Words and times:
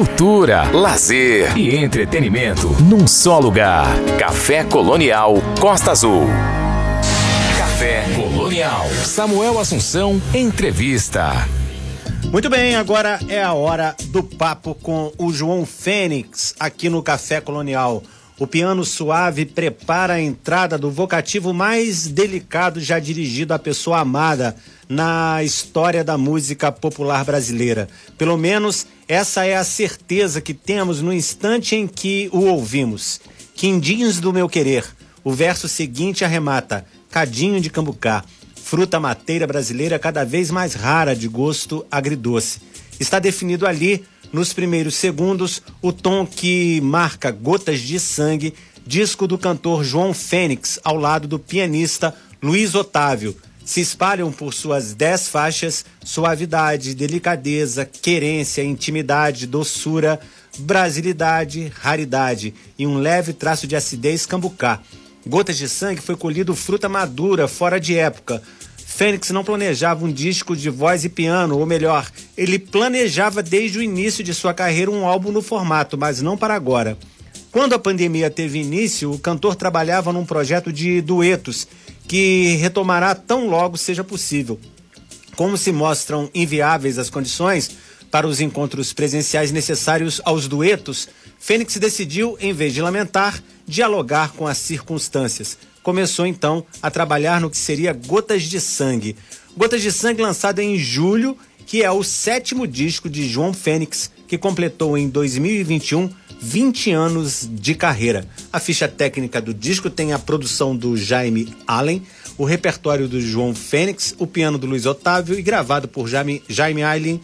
cultura, 0.00 0.62
lazer 0.72 1.58
e 1.58 1.76
entretenimento 1.76 2.68
num 2.82 3.06
só 3.06 3.38
lugar. 3.38 3.86
Café 4.18 4.64
Colonial 4.64 5.34
Costa 5.60 5.90
Azul. 5.90 6.26
Café 7.58 8.06
Colonial. 8.16 8.88
Samuel 9.04 9.58
Assunção, 9.58 10.18
entrevista. 10.32 11.46
Muito 12.32 12.48
bem, 12.48 12.76
agora 12.76 13.20
é 13.28 13.42
a 13.42 13.52
hora 13.52 13.94
do 14.06 14.22
papo 14.22 14.74
com 14.74 15.12
o 15.18 15.30
João 15.34 15.66
Fênix 15.66 16.54
aqui 16.58 16.88
no 16.88 17.02
Café 17.02 17.42
Colonial. 17.42 18.02
O 18.40 18.46
piano 18.46 18.86
suave 18.86 19.44
prepara 19.44 20.14
a 20.14 20.20
entrada 20.20 20.78
do 20.78 20.90
vocativo 20.90 21.52
mais 21.52 22.08
delicado 22.08 22.80
já 22.80 22.98
dirigido 22.98 23.52
à 23.52 23.58
pessoa 23.58 24.00
amada 24.00 24.56
na 24.88 25.44
história 25.44 26.02
da 26.02 26.16
música 26.16 26.72
popular 26.72 27.22
brasileira. 27.22 27.86
Pelo 28.16 28.38
menos 28.38 28.86
essa 29.06 29.44
é 29.44 29.56
a 29.56 29.62
certeza 29.62 30.40
que 30.40 30.54
temos 30.54 31.02
no 31.02 31.12
instante 31.12 31.76
em 31.76 31.86
que 31.86 32.30
o 32.32 32.46
ouvimos. 32.46 33.20
Quindins 33.54 34.20
do 34.20 34.32
meu 34.32 34.48
querer. 34.48 34.86
O 35.22 35.32
verso 35.32 35.68
seguinte 35.68 36.24
arremata: 36.24 36.86
Cadinho 37.10 37.60
de 37.60 37.68
cambucá, 37.68 38.24
fruta 38.54 38.98
mateira 38.98 39.46
brasileira 39.46 39.98
cada 39.98 40.24
vez 40.24 40.50
mais 40.50 40.72
rara 40.72 41.14
de 41.14 41.28
gosto 41.28 41.84
agridoce. 41.90 42.62
Está 42.98 43.18
definido 43.18 43.66
ali 43.66 44.02
nos 44.32 44.52
primeiros 44.52 44.94
segundos, 44.94 45.62
o 45.82 45.92
tom 45.92 46.26
que 46.26 46.80
marca 46.80 47.30
Gotas 47.30 47.80
de 47.80 47.98
Sangue, 47.98 48.54
disco 48.86 49.26
do 49.26 49.38
cantor 49.38 49.84
João 49.84 50.14
Fênix, 50.14 50.78
ao 50.84 50.96
lado 50.96 51.26
do 51.26 51.38
pianista 51.38 52.14
Luiz 52.42 52.74
Otávio. 52.74 53.36
Se 53.64 53.80
espalham 53.80 54.32
por 54.32 54.52
suas 54.52 54.94
dez 54.94 55.28
faixas 55.28 55.84
suavidade, 56.04 56.94
delicadeza, 56.94 57.84
querência, 57.84 58.64
intimidade, 58.64 59.46
doçura, 59.46 60.18
brasilidade, 60.58 61.72
raridade 61.80 62.54
e 62.78 62.86
um 62.86 62.98
leve 62.98 63.32
traço 63.32 63.66
de 63.66 63.76
acidez 63.76 64.26
cambucá. 64.26 64.80
Gotas 65.26 65.58
de 65.58 65.68
Sangue 65.68 66.00
foi 66.00 66.16
colhido 66.16 66.54
fruta 66.54 66.88
madura, 66.88 67.46
fora 67.46 67.78
de 67.78 67.96
época, 67.96 68.42
Fênix 69.00 69.30
não 69.30 69.42
planejava 69.42 70.04
um 70.04 70.12
disco 70.12 70.54
de 70.54 70.68
voz 70.68 71.06
e 71.06 71.08
piano, 71.08 71.58
ou 71.58 71.64
melhor, 71.64 72.06
ele 72.36 72.58
planejava 72.58 73.42
desde 73.42 73.78
o 73.78 73.82
início 73.82 74.22
de 74.22 74.34
sua 74.34 74.52
carreira 74.52 74.90
um 74.90 75.06
álbum 75.06 75.32
no 75.32 75.40
formato, 75.40 75.96
mas 75.96 76.20
não 76.20 76.36
para 76.36 76.52
agora. 76.52 76.98
Quando 77.50 77.72
a 77.72 77.78
pandemia 77.78 78.28
teve 78.28 78.58
início, 78.58 79.10
o 79.10 79.18
cantor 79.18 79.56
trabalhava 79.56 80.12
num 80.12 80.26
projeto 80.26 80.70
de 80.70 81.00
duetos 81.00 81.66
que 82.06 82.56
retomará 82.56 83.14
tão 83.14 83.48
logo 83.48 83.78
seja 83.78 84.04
possível. 84.04 84.60
Como 85.34 85.56
se 85.56 85.72
mostram 85.72 86.28
inviáveis 86.34 86.98
as 86.98 87.08
condições 87.08 87.70
para 88.10 88.26
os 88.26 88.38
encontros 88.38 88.92
presenciais 88.92 89.50
necessários 89.50 90.20
aos 90.26 90.46
duetos, 90.46 91.08
Fênix 91.38 91.74
decidiu, 91.78 92.36
em 92.38 92.52
vez 92.52 92.74
de 92.74 92.82
lamentar, 92.82 93.42
dialogar 93.66 94.32
com 94.32 94.46
as 94.46 94.58
circunstâncias 94.58 95.56
começou 95.82 96.26
então 96.26 96.64
a 96.82 96.90
trabalhar 96.90 97.40
no 97.40 97.50
que 97.50 97.56
seria 97.56 97.92
Gotas 97.92 98.44
de 98.44 98.60
Sangue. 98.60 99.16
Gotas 99.56 99.82
de 99.82 99.90
Sangue 99.90 100.22
lançado 100.22 100.60
em 100.60 100.78
julho, 100.78 101.36
que 101.66 101.82
é 101.82 101.90
o 101.90 102.02
sétimo 102.02 102.66
disco 102.66 103.08
de 103.08 103.28
João 103.28 103.52
Fênix, 103.52 104.10
que 104.26 104.38
completou 104.38 104.96
em 104.96 105.08
2021 105.08 106.10
20 106.40 106.90
anos 106.92 107.48
de 107.50 107.74
carreira. 107.74 108.26
A 108.52 108.58
ficha 108.58 108.88
técnica 108.88 109.42
do 109.42 109.52
disco 109.52 109.90
tem 109.90 110.12
a 110.12 110.18
produção 110.18 110.74
do 110.74 110.96
Jaime 110.96 111.54
Allen, 111.66 112.02
o 112.38 112.44
repertório 112.44 113.06
do 113.06 113.20
João 113.20 113.54
Fênix, 113.54 114.14
o 114.18 114.26
piano 114.26 114.56
do 114.56 114.66
Luiz 114.66 114.86
Otávio 114.86 115.38
e 115.38 115.42
gravado 115.42 115.86
por 115.86 116.08
Jaime, 116.08 116.42
Jaime 116.48 116.82
Allen, 116.82 117.20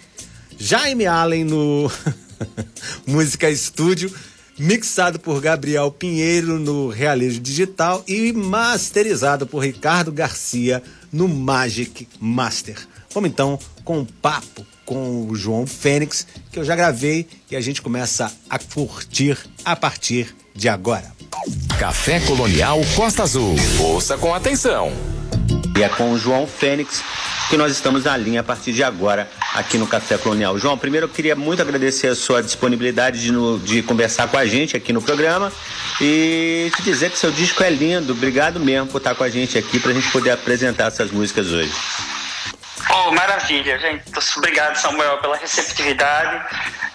Jaime 0.58 1.06
Allen 1.06 1.44
no 1.44 1.90
Música 3.06 3.48
Estúdio 3.50 4.12
mixado 4.58 5.18
por 5.18 5.40
Gabriel 5.40 5.90
Pinheiro 5.90 6.58
no 6.58 6.88
Realejo 6.88 7.40
Digital 7.40 8.02
e 8.06 8.32
masterizado 8.32 9.46
por 9.46 9.60
Ricardo 9.60 10.12
Garcia 10.12 10.82
no 11.12 11.28
Magic 11.28 12.08
Master. 12.20 12.76
Vamos 13.12 13.30
então 13.30 13.58
com 13.84 13.98
um 14.00 14.04
papo 14.04 14.66
com 14.84 15.28
o 15.28 15.34
João 15.34 15.66
Fênix, 15.66 16.26
que 16.50 16.58
eu 16.58 16.64
já 16.64 16.76
gravei 16.76 17.26
e 17.50 17.56
a 17.56 17.60
gente 17.60 17.82
começa 17.82 18.32
a 18.48 18.58
curtir 18.58 19.38
a 19.64 19.74
partir 19.74 20.34
de 20.54 20.68
agora. 20.68 21.12
Café 21.78 22.20
Colonial 22.20 22.80
Costa 22.94 23.22
Azul. 23.22 23.54
Ouça 23.80 24.16
com 24.16 24.34
atenção. 24.34 24.92
E 25.76 25.82
é 25.82 25.88
com 25.90 26.10
o 26.10 26.18
João 26.18 26.46
Fênix 26.46 27.02
que 27.50 27.56
nós 27.56 27.70
estamos 27.70 28.04
na 28.04 28.16
linha 28.16 28.40
a 28.40 28.42
partir 28.42 28.72
de 28.72 28.82
agora 28.82 29.28
aqui 29.54 29.76
no 29.76 29.86
Café 29.86 30.16
Colonial. 30.16 30.58
João, 30.58 30.76
primeiro 30.76 31.04
eu 31.04 31.10
queria 31.10 31.36
muito 31.36 31.60
agradecer 31.60 32.08
a 32.08 32.14
sua 32.14 32.42
disponibilidade 32.42 33.20
de, 33.20 33.30
no, 33.30 33.58
de 33.58 33.82
conversar 33.82 34.26
com 34.28 34.38
a 34.38 34.46
gente 34.46 34.74
aqui 34.74 34.92
no 34.92 35.02
programa 35.02 35.52
e 36.00 36.72
te 36.74 36.82
dizer 36.82 37.10
que 37.10 37.18
seu 37.18 37.30
disco 37.30 37.62
é 37.62 37.68
lindo. 37.68 38.12
Obrigado 38.12 38.58
mesmo 38.58 38.86
por 38.88 38.98
estar 38.98 39.14
com 39.14 39.22
a 39.22 39.28
gente 39.28 39.58
aqui 39.58 39.78
para 39.78 39.90
a 39.90 39.94
gente 39.94 40.10
poder 40.10 40.30
apresentar 40.30 40.86
essas 40.86 41.10
músicas 41.10 41.52
hoje. 41.52 41.72
Oh, 42.90 43.10
maravilha, 43.12 43.78
gente. 43.78 44.04
Obrigado, 44.36 44.76
Samuel, 44.76 45.18
pela 45.18 45.36
receptividade. 45.36 46.44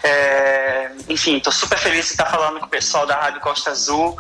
É... 0.04 0.92
Enfim, 1.10 1.38
estou 1.38 1.52
super 1.52 1.78
feliz 1.78 2.06
de 2.06 2.12
estar 2.12 2.26
falando 2.26 2.60
com 2.60 2.66
o 2.66 2.70
pessoal 2.70 3.06
da 3.06 3.16
Rádio 3.16 3.42
Costa 3.42 3.72
Azul. 3.72 4.18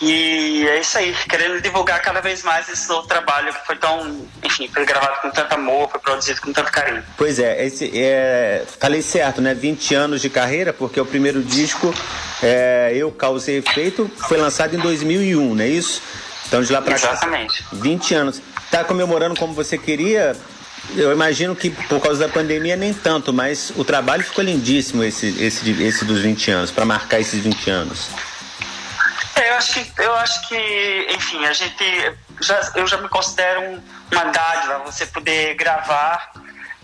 E 0.00 0.66
é 0.68 0.80
isso 0.80 0.96
aí, 0.96 1.12
querendo 1.28 1.60
divulgar 1.60 2.00
cada 2.00 2.20
vez 2.20 2.44
mais 2.44 2.68
esse 2.68 2.88
novo 2.88 3.08
trabalho 3.08 3.52
que 3.52 3.66
foi 3.66 3.74
tão, 3.76 4.24
enfim, 4.44 4.68
foi 4.72 4.84
gravado 4.84 5.20
com 5.20 5.30
tanto 5.30 5.52
amor, 5.54 5.90
foi 5.90 6.00
produzido 6.00 6.40
com 6.40 6.52
tanto 6.52 6.70
carinho. 6.70 7.02
Pois 7.16 7.40
é, 7.40 7.64
esse, 7.64 7.90
é 7.94 8.64
falei 8.78 9.02
certo, 9.02 9.40
né? 9.40 9.54
20 9.54 9.94
anos 9.94 10.22
de 10.22 10.30
carreira, 10.30 10.72
porque 10.72 11.00
o 11.00 11.06
primeiro 11.06 11.42
disco, 11.42 11.92
é, 12.40 12.92
Eu 12.94 13.10
Causei 13.10 13.58
Efeito, 13.58 14.08
foi 14.28 14.38
lançado 14.38 14.76
em 14.76 14.78
2001, 14.78 15.54
não 15.54 15.64
é 15.64 15.68
isso? 15.68 16.00
Então 16.46 16.62
de 16.62 16.72
lá 16.72 16.80
para 16.80 16.98
cá. 16.98 17.10
Exatamente. 17.10 17.64
20 17.72 18.14
anos. 18.14 18.42
Tá 18.70 18.84
comemorando 18.84 19.34
como 19.38 19.54
você 19.54 19.78
queria? 19.78 20.36
Eu 20.96 21.12
imagino 21.12 21.54
que 21.54 21.70
por 21.70 22.00
causa 22.00 22.26
da 22.26 22.32
pandemia 22.32 22.76
nem 22.76 22.94
tanto, 22.94 23.32
mas 23.32 23.72
o 23.76 23.84
trabalho 23.84 24.22
ficou 24.22 24.44
lindíssimo 24.44 25.02
esse, 25.04 25.28
esse, 25.42 25.70
esse 25.82 26.04
dos 26.04 26.20
20 26.20 26.50
anos, 26.50 26.70
para 26.70 26.84
marcar 26.84 27.20
esses 27.20 27.42
20 27.42 27.70
anos. 27.70 28.08
É, 29.34 29.50
eu 29.50 29.54
acho 29.54 29.72
que, 29.74 30.02
eu 30.02 30.14
acho 30.16 30.48
que 30.48 31.06
enfim, 31.10 31.44
a 31.44 31.52
gente. 31.52 31.84
Já, 32.40 32.72
eu 32.76 32.86
já 32.86 32.96
me 32.98 33.08
considero 33.08 33.60
um, 33.60 33.80
uma 34.12 34.24
dádiva 34.24 34.78
você 34.84 35.06
poder 35.06 35.54
gravar, 35.54 36.32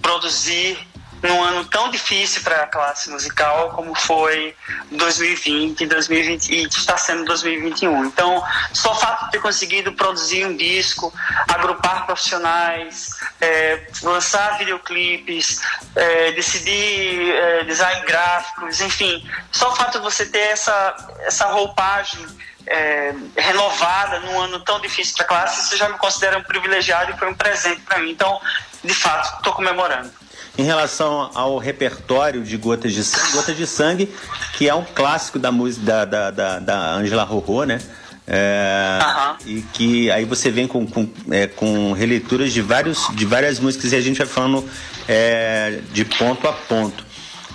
produzir 0.03 0.79
num 1.23 1.43
ano 1.43 1.65
tão 1.67 1.91
difícil 1.91 2.43
para 2.43 2.63
a 2.63 2.67
classe 2.67 3.11
musical 3.11 3.71
como 3.71 3.95
foi 3.95 4.55
2020, 4.91 5.87
2020 5.87 6.49
e 6.51 6.63
está 6.65 6.97
sendo 6.97 7.25
2021. 7.25 8.05
Então, 8.07 8.43
só 8.73 8.93
o 8.93 8.95
fato 8.95 9.27
de 9.27 9.33
ter 9.33 9.41
conseguido 9.41 9.93
produzir 9.93 10.45
um 10.47 10.57
disco, 10.57 11.13
agrupar 11.49 12.07
profissionais, 12.07 13.11
é, 13.41 13.87
lançar 14.03 14.59
videoclipes, 14.59 15.61
é, 15.97 16.33
decidir 16.33 17.31
é, 17.31 17.65
design 17.65 18.05
gráficos, 18.07 18.81
enfim, 18.81 19.29
só 19.51 19.73
o 19.73 19.77
fato 19.77 19.99
de 19.99 20.05
você 20.05 20.27
ter 20.27 20.39
essa, 20.39 20.97
essa 21.21 21.47
roupagem 21.47 22.27
é, 22.67 23.15
renovada 23.37 24.21
num 24.21 24.41
ano 24.41 24.61
tão 24.61 24.81
difícil 24.81 25.15
para 25.17 25.25
a 25.25 25.29
classe, 25.29 25.63
isso 25.63 25.77
já 25.77 25.89
me 25.89 25.99
considera 25.99 26.39
um 26.39 26.43
privilegiado 26.43 27.13
e 27.13 27.19
foi 27.19 27.29
um 27.29 27.35
presente 27.35 27.81
para 27.83 27.99
mim. 27.99 28.11
Então, 28.11 28.41
de 28.83 28.95
fato, 28.95 29.37
estou 29.37 29.53
comemorando. 29.53 30.11
Em 30.57 30.63
relação 30.63 31.31
ao 31.35 31.59
repertório 31.59 32.43
de 32.45 32.57
Gotas 32.57 32.93
de 32.93 33.03
Sangue, 33.03 33.33
Gotas 33.33 33.57
de 33.57 33.67
Sangue, 33.67 34.15
que 34.57 34.69
é 34.69 34.75
um 34.75 34.85
clássico 34.85 35.39
da 35.39 35.51
música 35.51 35.85
da, 35.85 36.05
da, 36.05 36.31
da, 36.31 36.59
da 36.61 36.95
Angela 36.95 37.25
Rorô, 37.25 37.65
né? 37.65 37.81
É, 38.27 38.99
E 39.45 39.63
que 39.73 40.11
aí 40.11 40.25
você 40.25 40.51
vem 40.51 40.67
com, 40.67 40.87
com, 40.87 41.09
é, 41.31 41.47
com 41.47 41.93
releituras 41.93 42.53
de, 42.53 42.63
vários, 42.63 43.07
de 43.15 43.27
várias 43.27 43.61
músicas 43.61 43.93
e 43.93 43.97
a 43.97 44.01
gente 44.01 44.17
vai 44.17 44.27
falando 44.27 44.65
é, 45.07 45.81
de 45.93 46.05
ponto 46.05 46.49
a 46.49 46.53
ponto. 46.53 47.05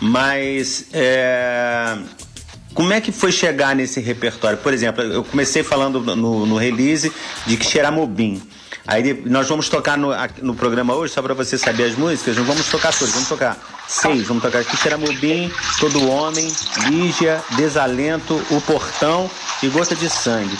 Mas 0.01 0.85
é, 0.93 1.97
como 2.73 2.93
é 2.93 3.01
que 3.01 3.11
foi 3.11 3.31
chegar 3.31 3.75
nesse 3.75 3.99
repertório? 3.99 4.57
Por 4.57 4.73
exemplo, 4.73 5.03
eu 5.03 5.23
comecei 5.23 5.63
falando 5.63 5.99
no, 6.15 6.45
no 6.45 6.57
release 6.57 7.11
de 7.45 7.57
que 7.57 7.65
Xeramobim. 7.65 8.41
Aí 8.87 9.21
nós 9.25 9.47
vamos 9.47 9.69
tocar 9.69 9.97
no, 9.97 10.09
no 10.41 10.55
programa 10.55 10.93
hoje, 10.93 11.13
só 11.13 11.21
para 11.21 11.33
você 11.33 11.57
saber 11.57 11.85
as 11.85 11.95
músicas, 11.95 12.35
não 12.35 12.43
vamos 12.43 12.67
tocar 12.67 12.93
todas, 12.93 13.13
vamos 13.13 13.29
tocar 13.29 13.57
seis. 13.87 14.27
Vamos 14.27 14.43
tocar 14.43 14.59
aqui 14.59 14.77
Xeramobim, 14.77 15.51
Todo 15.79 16.09
Homem, 16.09 16.47
Lígia, 16.87 17.43
Desalento, 17.51 18.35
O 18.49 18.61
Portão 18.61 19.29
e 19.61 19.67
Gota 19.67 19.95
de 19.95 20.09
Sangue. 20.09 20.57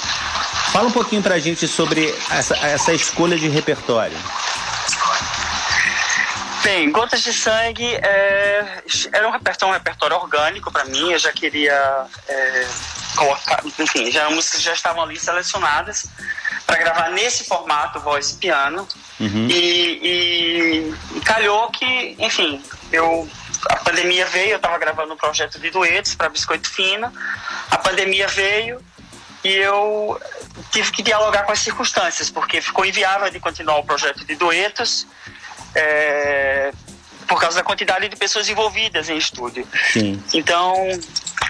Fala 0.71 0.87
um 0.87 0.91
pouquinho 0.91 1.21
pra 1.21 1.39
gente 1.39 1.67
sobre 1.67 2.13
essa, 2.29 2.55
essa 2.57 2.93
escolha 2.93 3.37
de 3.37 3.47
repertório. 3.47 4.17
Bem, 6.63 6.91
Gotas 6.91 7.23
de 7.23 7.33
Sangue 7.33 7.95
é, 7.95 8.83
era 9.13 9.27
um 9.27 9.31
repertório, 9.31 9.73
um 9.73 9.77
repertório 9.77 10.17
orgânico 10.17 10.71
para 10.71 10.85
mim. 10.85 11.11
Eu 11.11 11.17
já 11.17 11.31
queria 11.31 12.05
é, 12.27 12.67
colocar, 13.15 13.63
enfim, 13.79 14.11
já 14.11 14.29
músicas 14.29 14.61
já 14.61 14.73
estavam 14.73 15.01
ali 15.03 15.17
selecionadas 15.17 16.05
para 16.69 16.77
gravar 16.77 17.09
nesse 17.09 17.45
formato 17.45 17.99
voz 17.99 18.29
e 18.29 18.35
piano. 18.35 18.87
Uhum. 19.19 19.47
E, 19.49 19.99
e, 20.03 20.93
e, 21.15 21.21
calhou 21.21 21.71
que, 21.71 22.15
enfim, 22.19 22.61
eu 22.91 23.27
a 23.67 23.77
pandemia 23.77 24.25
veio, 24.27 24.51
eu 24.51 24.57
estava 24.57 24.77
gravando 24.77 25.13
um 25.13 25.17
projeto 25.17 25.59
de 25.59 25.71
duetos 25.71 26.13
para 26.15 26.29
Biscoito 26.29 26.69
Fino, 26.69 27.11
a 27.71 27.77
pandemia 27.77 28.27
veio 28.27 28.79
e 29.43 29.49
eu 29.49 30.21
tive 30.71 30.91
que 30.91 31.03
dialogar 31.03 31.43
com 31.43 31.51
as 31.51 31.59
circunstâncias, 31.59 32.29
porque 32.29 32.61
ficou 32.61 32.85
inviável 32.85 33.29
de 33.29 33.39
continuar 33.39 33.79
o 33.79 33.83
projeto 33.83 34.23
de 34.23 34.35
duetos. 34.35 35.07
É, 35.75 36.71
por 37.27 37.39
causa 37.39 37.57
da 37.57 37.63
quantidade 37.63 38.09
de 38.09 38.15
pessoas 38.15 38.49
envolvidas 38.49 39.07
em 39.07 39.15
estúdio. 39.15 39.67
Sim. 39.93 40.21
Então, 40.33 40.87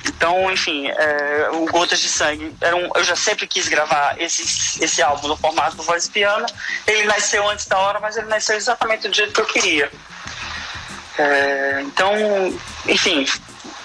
então 0.09 0.51
enfim, 0.51 0.87
é, 0.87 1.49
o 1.53 1.65
Gotas 1.65 1.99
de 1.99 2.09
Sangue, 2.09 2.55
era 2.59 2.75
um, 2.75 2.89
eu 2.95 3.03
já 3.03 3.15
sempre 3.15 3.47
quis 3.47 3.67
gravar 3.67 4.15
esse, 4.19 4.83
esse 4.83 5.01
álbum 5.01 5.29
no 5.29 5.37
formato 5.37 5.75
do 5.77 5.83
voz 5.83 6.05
e 6.05 6.11
piano. 6.11 6.45
Ele 6.85 7.03
nasceu 7.05 7.47
antes 7.49 7.65
da 7.67 7.77
hora, 7.77 7.99
mas 7.99 8.17
ele 8.17 8.27
nasceu 8.27 8.55
exatamente 8.55 9.07
do 9.07 9.15
jeito 9.15 9.33
que 9.33 9.41
eu 9.41 9.45
queria. 9.45 9.91
É, 11.17 11.81
então, 11.81 12.13
enfim, 12.87 13.25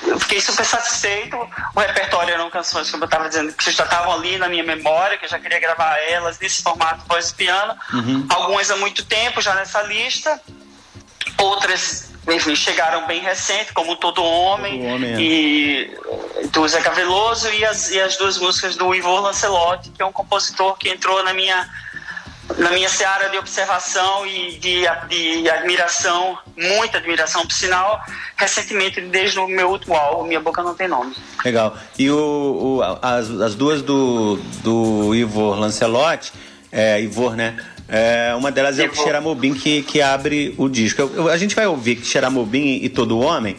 eu 0.07 0.19
fiquei 0.21 0.41
super 0.41 0.65
satisfeito. 0.65 1.37
O 1.75 1.81
repertório 1.81 2.33
eram 2.33 2.51
canções, 2.51 2.91
como 2.91 3.05
eu 3.05 3.07
estava 3.07 3.29
dizendo, 3.29 3.53
que 3.53 3.71
já 3.71 3.85
estavam 3.85 4.13
ali 4.13 4.39
na 4.39 4.49
minha 4.49 4.63
memória, 4.63 5.19
que 5.19 5.25
eu 5.25 5.29
já 5.29 5.39
queria 5.39 5.59
gravar 5.59 5.97
elas 6.09 6.39
nesse 6.39 6.63
formato 6.63 7.05
voz 7.09 7.31
e 7.31 7.35
piano. 7.35 7.75
Uhum. 7.93 8.27
Algumas 8.29 8.71
há 8.71 8.77
muito 8.77 9.05
tempo 9.05 9.41
já 9.41 9.55
nessa 9.55 9.83
lista. 9.83 10.41
Outras, 11.39 12.13
enfim, 12.29 12.57
chegaram 12.57 13.07
bem 13.07 13.21
recente, 13.21 13.73
como 13.73 13.97
Todo 13.97 14.23
Homem, 14.23 14.81
Todo 14.81 14.95
Homem, 14.95 15.15
é. 15.15 15.21
e 15.21 15.97
do 16.53 16.67
Zeca 16.67 16.91
Veloso 16.91 17.49
e 17.51 17.65
as, 17.65 17.91
e 17.91 18.01
as 18.01 18.17
duas 18.17 18.39
músicas 18.39 18.77
do 18.77 18.95
Ivor 18.95 19.21
Lancelotti, 19.21 19.91
que 19.91 20.03
é 20.03 20.07
um 20.07 20.13
compositor 20.13 20.77
que 20.77 20.89
entrou 20.89 21.23
na 21.23 21.35
minha 21.35 21.69
na 22.59 22.71
minha 22.71 22.89
seara 22.89 23.31
de 23.31 23.39
observação 23.39 24.27
e 24.27 24.59
de, 24.59 24.83
de 25.09 25.49
admiração, 25.49 26.39
muita 26.57 26.99
admiração, 26.99 27.47
por 27.47 27.53
sinal, 27.55 28.01
recentemente, 28.37 29.01
desde 29.01 29.39
o 29.39 29.49
meu 29.49 29.71
último 29.71 29.95
álbum, 29.95 30.25
Minha 30.25 30.41
Boca 30.41 30.63
Não 30.63 30.75
Tem 30.75 30.87
Nome. 30.87 31.15
Legal. 31.43 31.75
E 31.99 32.11
o, 32.11 32.17
o 32.17 32.83
as, 33.01 33.31
as 33.31 33.55
duas 33.55 33.81
do, 33.81 34.37
do 34.63 35.15
Ivor 35.15 35.59
Lancelotti, 35.59 36.33
é, 36.71 37.01
Ivor, 37.01 37.35
né? 37.35 37.57
É, 37.89 38.35
uma 38.37 38.51
delas 38.51 38.79
é 38.79 38.87
o. 38.89 38.95
Xeramobim 38.95 39.53
que, 39.55 39.83
que 39.83 40.01
abre 40.01 40.55
o 40.57 40.69
disco. 40.69 41.03
Eu- 41.03 41.13
eu- 41.17 41.29
a 41.29 41.37
gente 41.37 41.55
vai 41.55 41.67
ouvir 41.67 42.01
Xeramobim 42.05 42.81
e 42.83 42.89
Todo 42.89 43.19
Homem. 43.19 43.57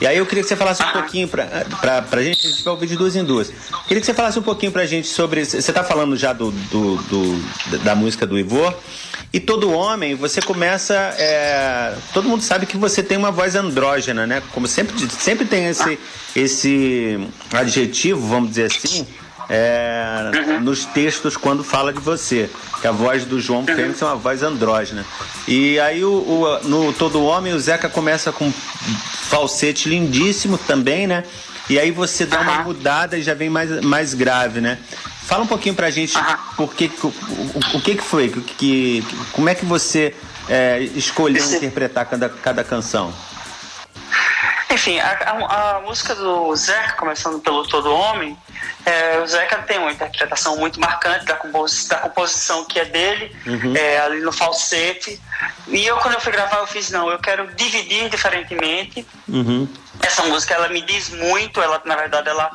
E 0.00 0.06
aí 0.06 0.18
eu 0.18 0.26
queria 0.26 0.42
que 0.42 0.48
você 0.48 0.56
falasse 0.56 0.82
um 0.82 0.90
pouquinho 0.92 1.26
pra, 1.28 1.44
pra, 1.80 2.02
pra 2.02 2.22
gente, 2.22 2.46
a 2.46 2.50
gente 2.50 2.62
vai 2.64 2.72
ouvir 2.74 2.86
de 2.86 2.96
duas 2.96 3.14
em 3.16 3.24
duas. 3.24 3.52
Queria 3.86 4.00
que 4.00 4.06
você 4.06 4.14
falasse 4.14 4.38
um 4.38 4.42
pouquinho 4.42 4.70
pra 4.72 4.86
gente 4.86 5.08
sobre. 5.08 5.44
Você 5.44 5.72
tá 5.72 5.82
falando 5.84 6.16
já 6.16 6.32
do, 6.32 6.50
do, 6.50 6.96
do- 6.96 7.78
da 7.82 7.94
música 7.94 8.26
do 8.26 8.38
Ivor. 8.38 8.74
E 9.32 9.40
todo 9.40 9.72
homem, 9.72 10.14
você 10.14 10.40
começa. 10.40 10.94
é, 11.18 11.94
todo 12.12 12.28
mundo 12.28 12.42
sabe 12.42 12.66
que 12.66 12.76
você 12.76 13.02
tem 13.02 13.18
uma 13.18 13.32
voz 13.32 13.56
andrógena, 13.56 14.24
né? 14.26 14.40
Como 14.52 14.68
sempre, 14.68 14.94
sempre 15.10 15.44
tem 15.46 15.66
esse, 15.66 15.98
esse 16.36 17.18
adjetivo, 17.52 18.20
vamos 18.26 18.50
dizer 18.50 18.66
assim, 18.66 19.04
é, 19.48 20.30
nos 20.60 20.84
textos 20.84 21.36
quando 21.36 21.62
fala 21.64 21.92
de 21.92 22.00
você. 22.00 22.48
Que 22.80 22.86
a 22.86 22.92
voz 22.92 23.24
do 23.24 23.40
João 23.40 23.64
Fênix 23.64 24.00
é 24.02 24.04
uma 24.04 24.16
voz 24.16 24.42
andrógena. 24.42 25.04
E 25.48 25.78
aí 25.80 26.04
o, 26.04 26.10
o- 26.12 26.68
no 26.68 26.92
Todo 26.92 27.22
Homem 27.24 27.52
o 27.54 27.58
Zeca 27.58 27.88
começa 27.88 28.30
com 28.32 28.46
um 28.46 28.52
falsete 29.28 29.88
lindíssimo 29.88 30.58
também, 30.58 31.06
né? 31.06 31.24
E 31.68 31.78
aí 31.78 31.90
você 31.90 32.26
dá 32.26 32.40
uma 32.40 32.58
mudada 32.62 33.16
e 33.16 33.22
já 33.22 33.32
vem 33.32 33.48
mais, 33.48 33.80
mais 33.80 34.12
grave, 34.12 34.60
né? 34.60 34.78
Fala 35.26 35.44
um 35.44 35.46
pouquinho 35.46 35.74
pra 35.74 35.88
gente 35.88 36.12
por 36.56 36.74
que, 36.74 36.90
o, 37.02 37.06
o, 37.06 37.76
o 37.78 37.80
que, 37.80 37.94
que 37.94 38.02
foi, 38.02 38.28
que, 38.28 38.40
que- 38.42 39.04
como 39.32 39.48
é 39.48 39.54
que 39.54 39.64
você 39.64 40.14
é, 40.46 40.80
escolheu 40.94 41.42
interpretar 41.54 42.04
cada, 42.04 42.28
cada 42.28 42.62
canção? 42.62 43.12
Enfim, 44.84 45.00
a, 45.00 45.12
a- 45.12 45.76
a 45.76 45.80
música 45.80 46.14
do 46.14 46.54
Zeca, 46.54 46.92
começando 46.98 47.40
pelo 47.40 47.66
Todo 47.66 47.90
Homem, 47.90 48.36
é, 48.84 49.18
o 49.18 49.26
Zeca 49.26 49.56
tem 49.62 49.78
uma 49.78 49.90
interpretação 49.90 50.58
muito 50.58 50.78
marcante 50.78 51.24
da, 51.24 51.34
compos- 51.36 51.88
da 51.88 51.96
composição 51.96 52.66
que 52.66 52.78
é 52.78 52.84
dele, 52.84 53.34
é, 53.74 53.98
ali 54.00 54.20
no 54.20 54.30
falsete. 54.30 55.18
E 55.68 55.86
eu, 55.86 55.96
quando 55.96 56.14
eu 56.14 56.20
fui 56.20 56.32
gravar, 56.32 56.58
eu 56.58 56.66
fiz, 56.66 56.90
não, 56.90 57.08
eu 57.10 57.18
quero 57.18 57.46
dividir 57.54 58.10
diferentemente. 58.10 59.06
Uhum. 59.26 59.66
Essa 60.02 60.22
música, 60.24 60.54
ela 60.54 60.68
me 60.68 60.82
diz 60.82 61.08
muito, 61.10 61.62
ela, 61.62 61.80
na 61.84 61.96
verdade, 61.96 62.28
ela, 62.28 62.50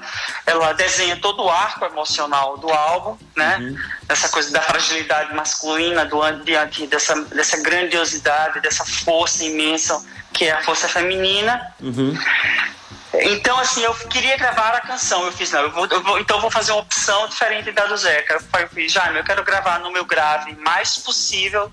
ela 0.45 0.73
desenha 0.73 1.17
todo 1.17 1.43
o 1.43 1.49
arco 1.49 1.83
emocional 1.85 2.57
do 2.57 2.69
álbum, 2.69 3.17
né? 3.35 3.57
Essa 4.07 4.29
coisa 4.29 4.51
da 4.51 4.61
fragilidade 4.61 5.33
masculina 5.33 6.05
do, 6.05 6.19
diante 6.43 6.85
dessa, 6.87 7.15
dessa 7.25 7.57
grandiosidade, 7.61 8.59
dessa 8.61 8.85
força 8.85 9.43
imensa 9.43 10.05
que 10.33 10.45
é 10.45 10.51
a 10.51 10.63
força 10.63 10.87
feminina. 10.87 11.73
Então, 13.13 13.57
assim, 13.59 13.81
eu 13.81 13.93
queria 13.95 14.37
gravar 14.37 14.75
a 14.75 14.81
canção. 14.81 15.25
Eu 15.25 15.31
fiz, 15.31 15.51
não, 15.51 15.61
eu 15.61 15.71
vou, 15.71 15.87
eu 15.87 16.03
vou- 16.03 16.19
então 16.19 16.37
eu 16.37 16.41
vou 16.41 16.51
fazer 16.51 16.71
uma 16.71 16.81
opção 16.81 17.27
diferente 17.27 17.71
da 17.71 17.85
do 17.87 17.97
Zeca. 17.97 18.35
Eu 18.35 18.41
falei, 18.41 18.87
Jaime, 18.87 19.17
eu 19.19 19.23
quero 19.23 19.43
gravar 19.43 19.79
no 19.79 19.91
meu 19.91 20.05
grave 20.05 20.55
mais 20.57 20.97
possível 20.97 21.71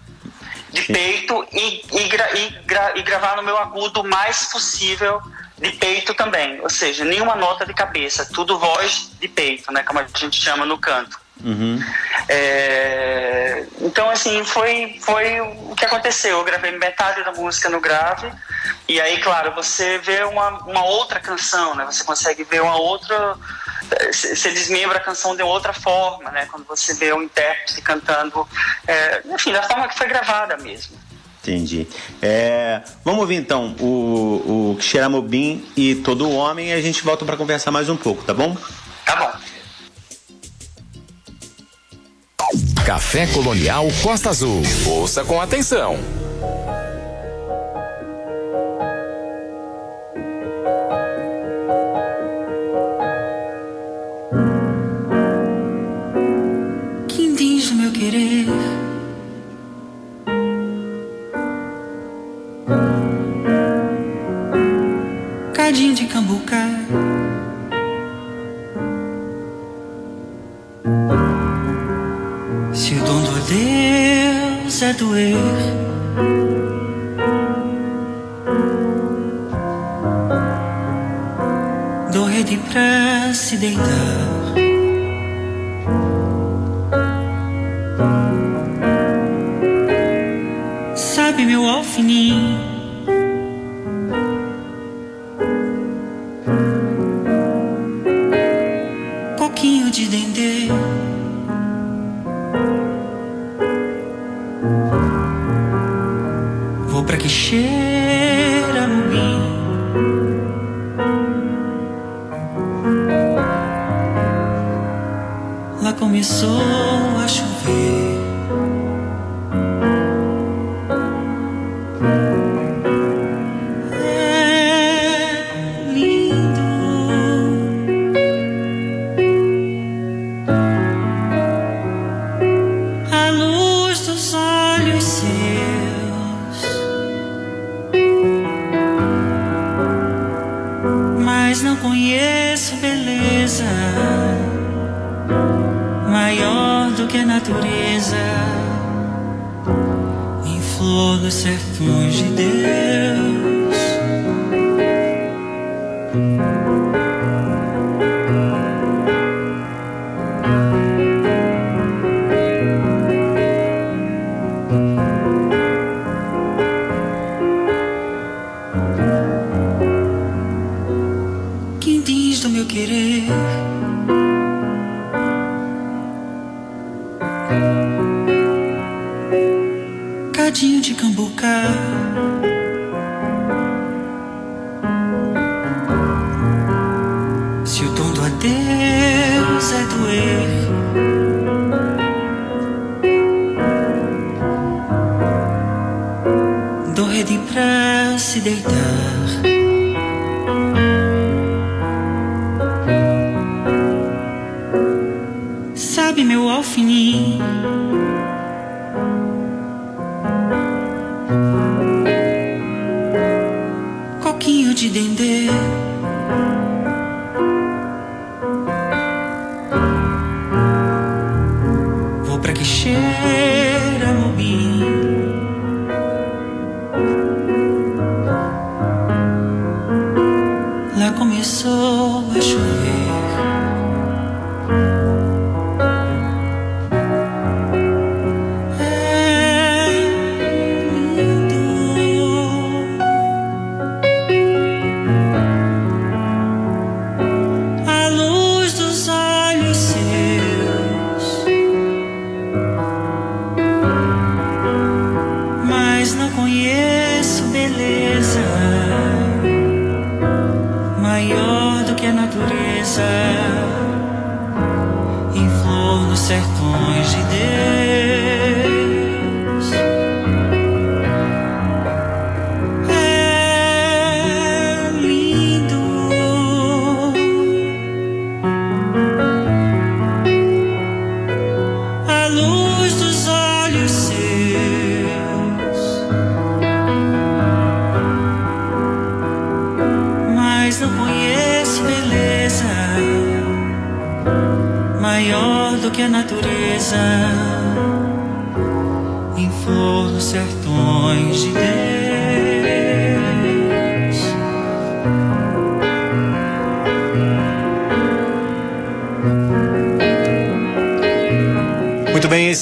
de 0.70 0.82
peito 0.82 1.46
e, 1.52 1.82
e, 1.92 2.08
gra- 2.08 2.32
e 2.34 2.50
gra- 2.64 2.92
e 2.96 3.02
gravar 3.02 3.36
no 3.36 3.42
meu 3.42 3.58
agudo 3.58 4.02
mais 4.02 4.44
possível 4.46 5.20
de 5.58 5.72
peito 5.72 6.14
também. 6.14 6.60
Ou 6.60 6.70
seja, 6.70 7.04
nenhuma 7.04 7.34
nota 7.34 7.64
de 7.64 7.74
cabeça, 7.74 8.28
tudo 8.32 8.58
voz 8.58 9.10
de 9.18 9.28
peito, 9.28 9.72
né? 9.72 9.82
Como 9.82 9.98
a 9.98 10.06
gente 10.14 10.40
chama 10.40 10.66
no 10.66 10.78
canto. 10.78 11.18
Uhum. 11.44 11.78
É, 12.28 13.66
então, 13.80 14.08
assim, 14.08 14.42
foi, 14.44 14.98
foi 15.00 15.40
o 15.40 15.74
que 15.76 15.84
aconteceu. 15.84 16.38
Eu 16.38 16.44
gravei 16.44 16.72
metade 16.72 17.22
da 17.24 17.32
música 17.32 17.68
no 17.68 17.80
grave, 17.80 18.30
e 18.88 19.00
aí, 19.00 19.20
claro, 19.20 19.52
você 19.52 19.98
vê 19.98 20.22
uma, 20.24 20.64
uma 20.64 20.84
outra 20.84 21.20
canção, 21.20 21.74
né? 21.74 21.84
Você 21.86 22.04
consegue 22.04 22.44
ver 22.44 22.62
uma 22.62 22.76
outra. 22.76 23.36
Você 24.10 24.50
desmembra 24.50 24.98
a 24.98 25.00
canção 25.00 25.36
de 25.36 25.42
outra 25.42 25.72
forma, 25.72 26.30
né? 26.30 26.46
Quando 26.50 26.64
você 26.64 26.94
vê 26.94 27.12
o 27.12 27.22
intérprete 27.22 27.80
cantando, 27.82 28.48
é, 28.86 29.22
enfim, 29.26 29.52
da 29.52 29.62
forma 29.62 29.88
que 29.88 29.98
foi 29.98 30.08
gravada 30.08 30.56
mesmo. 30.56 30.96
Entendi. 31.46 31.86
É, 32.20 32.82
vamos 33.04 33.20
ouvir 33.20 33.36
então 33.36 33.76
o, 33.78 34.74
o 34.74 34.80
Xeramobim 34.80 35.64
e 35.76 35.94
Todo 35.94 36.28
Homem 36.28 36.70
e 36.70 36.72
a 36.72 36.80
gente 36.80 37.04
volta 37.04 37.24
para 37.24 37.36
conversar 37.36 37.70
mais 37.70 37.88
um 37.88 37.96
pouco, 37.96 38.24
tá 38.24 38.34
bom? 38.34 38.56
Tá 39.04 39.16
bom. 39.16 39.30
Café 42.84 43.28
Colonial 43.28 43.86
Costa 44.02 44.30
Azul. 44.30 44.60
Ouça 44.86 45.24
com 45.24 45.40
atenção. 45.40 45.96
Quem 57.08 57.34
diz 57.34 57.70
meu 57.70 57.92
querer? 57.92 58.65
Cadinho 65.54 65.94
de 65.94 66.06
cambucá. 66.06 66.66
Se 72.74 72.94
o 72.94 73.04
dom 73.04 73.20
do 73.22 73.40
Deus 73.46 74.82
é 74.82 74.92
doer. 74.94 75.36
Dou 82.12 82.26
rede 82.26 82.56
pra 82.70 83.32
se 83.32 83.56
deitar. 83.56 84.25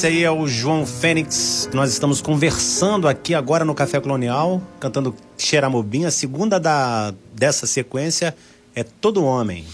Esse 0.05 0.13
aí 0.13 0.23
é 0.23 0.31
o 0.31 0.47
João 0.47 0.85
Fênix. 0.85 1.67
Nós 1.73 1.91
estamos 1.91 2.21
conversando 2.21 3.09
aqui 3.09 3.35
agora 3.35 3.65
no 3.65 3.75
Café 3.75 3.99
Colonial, 3.99 4.61
cantando 4.79 5.17
Xeramobim. 5.39 6.05
A 6.05 6.11
segunda 6.11 6.61
da, 6.61 7.15
dessa 7.33 7.67
sequência 7.67 8.37
é 8.77 8.83
Todo 8.85 9.25
Homem. 9.25 9.65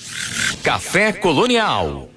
Café 0.63 1.13
Colonial. 1.13 2.10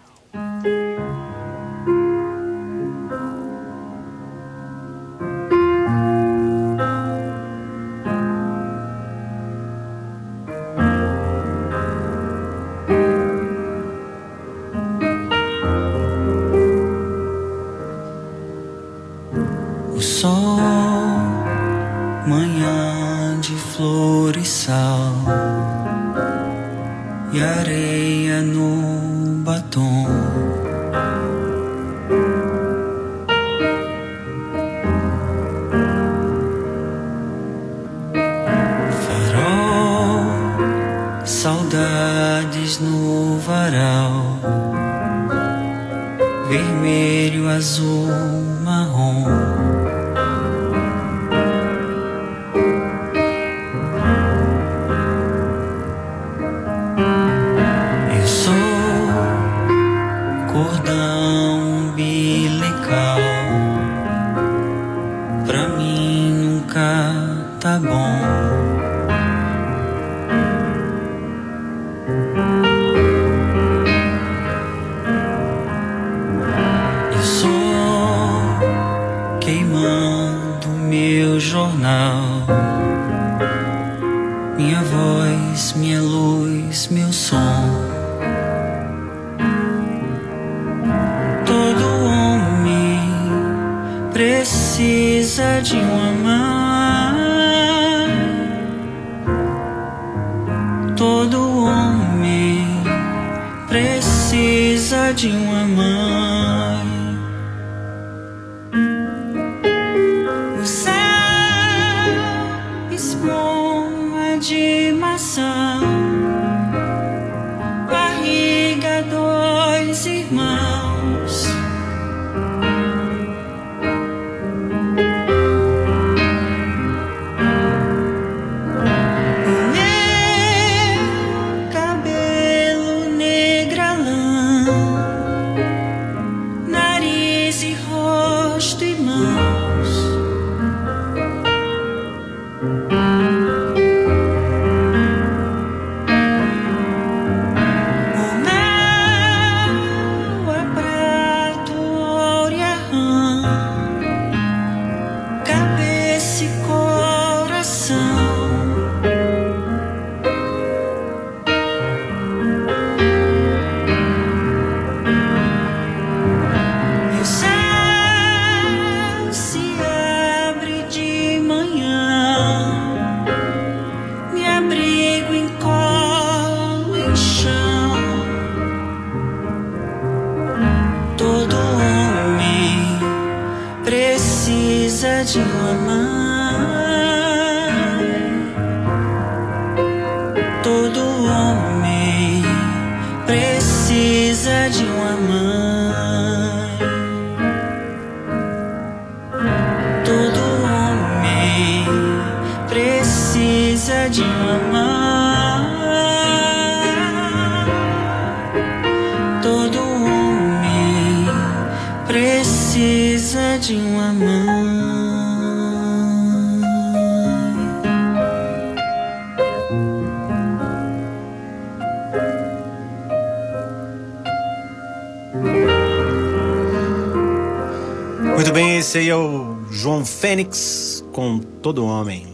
Fênix 230.34 231.06
com 231.12 231.38
todo 231.38 231.86
homem. 231.86 232.26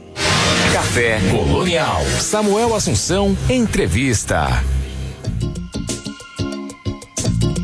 Café 0.71 1.19
Colonial. 1.31 2.01
Samuel 2.21 2.73
Assunção, 2.73 3.37
entrevista. 3.49 4.63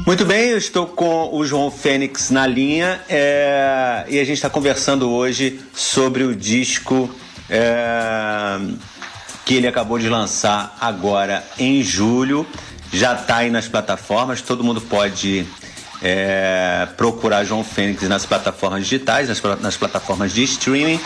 Muito 0.05 0.25
bem, 0.25 0.49
eu 0.49 0.57
estou 0.57 0.87
com 0.87 1.33
o 1.33 1.45
João 1.45 1.71
Fênix 1.71 2.31
na 2.31 2.45
linha 2.45 2.99
é, 3.07 4.03
e 4.09 4.19
a 4.19 4.25
gente 4.25 4.33
está 4.33 4.49
conversando 4.49 5.09
hoje 5.09 5.61
sobre 5.73 6.25
o 6.25 6.35
disco 6.35 7.09
é, 7.49 8.59
que 9.45 9.55
ele 9.55 9.67
acabou 9.67 9.97
de 9.97 10.09
lançar 10.09 10.75
agora 10.81 11.45
em 11.57 11.81
julho. 11.81 12.45
Já 12.91 13.13
está 13.13 13.37
aí 13.37 13.49
nas 13.49 13.69
plataformas, 13.69 14.41
todo 14.41 14.65
mundo 14.65 14.81
pode 14.81 15.47
é, 16.07 16.87
procurar 16.95 17.43
João 17.43 17.63
Fênix 17.63 18.03
nas 18.03 18.27
plataformas 18.27 18.83
digitais, 18.83 19.27
nas, 19.27 19.41
nas 19.59 19.75
plataformas 19.75 20.31
de 20.31 20.43
streaming, 20.43 20.99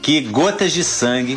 que 0.00 0.20
Gotas 0.20 0.72
de 0.72 0.84
Sangue 0.84 1.36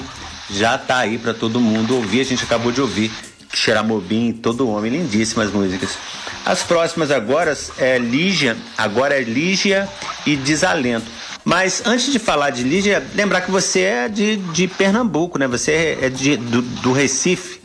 já 0.51 0.75
está 0.75 0.97
aí 0.99 1.17
para 1.17 1.33
todo 1.33 1.59
mundo 1.59 1.95
ouvir. 1.95 2.21
A 2.21 2.23
gente 2.23 2.43
acabou 2.43 2.71
de 2.71 2.79
ouvir 2.79 3.11
Xeramobim, 3.51 4.33
Todo 4.33 4.69
Homem, 4.69 4.91
lindíssimas 4.91 5.51
músicas. 5.51 5.97
As 6.45 6.61
próximas 6.61 7.09
agora 7.09 7.57
é 7.79 7.97
Lígia, 7.97 8.55
agora 8.77 9.19
é 9.19 9.23
Lígia 9.23 9.89
e 10.23 10.35
Desalento. 10.35 11.07
Mas 11.43 11.81
antes 11.87 12.11
de 12.11 12.19
falar 12.19 12.51
de 12.51 12.61
Lígia, 12.61 13.03
lembrar 13.15 13.41
que 13.41 13.49
você 13.49 13.81
é 13.81 14.07
de, 14.07 14.35
de 14.35 14.67
Pernambuco, 14.67 15.39
né? 15.39 15.47
Você 15.47 15.97
é 15.99 16.09
de, 16.09 16.37
do, 16.37 16.61
do 16.61 16.91
Recife. 16.91 17.59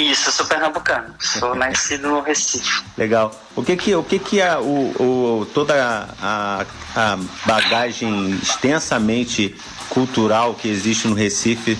Isso, 0.00 0.30
sou 0.30 0.46
pernambucano. 0.46 1.14
Sou 1.18 1.54
nascido 1.54 2.08
no 2.08 2.20
Recife. 2.20 2.82
Legal. 2.96 3.34
O 3.56 3.62
que 3.64 3.76
que, 3.76 3.94
o 3.94 4.02
que, 4.04 4.18
que 4.18 4.40
a, 4.40 4.60
o, 4.60 5.40
o- 5.40 5.46
toda 5.52 5.74
a, 6.22 6.64
a 6.94 7.18
bagagem 7.44 8.30
extensamente 8.42 9.56
cultural 9.90 10.54
que 10.54 10.68
existe 10.68 11.08
no 11.08 11.14
Recife 11.14 11.76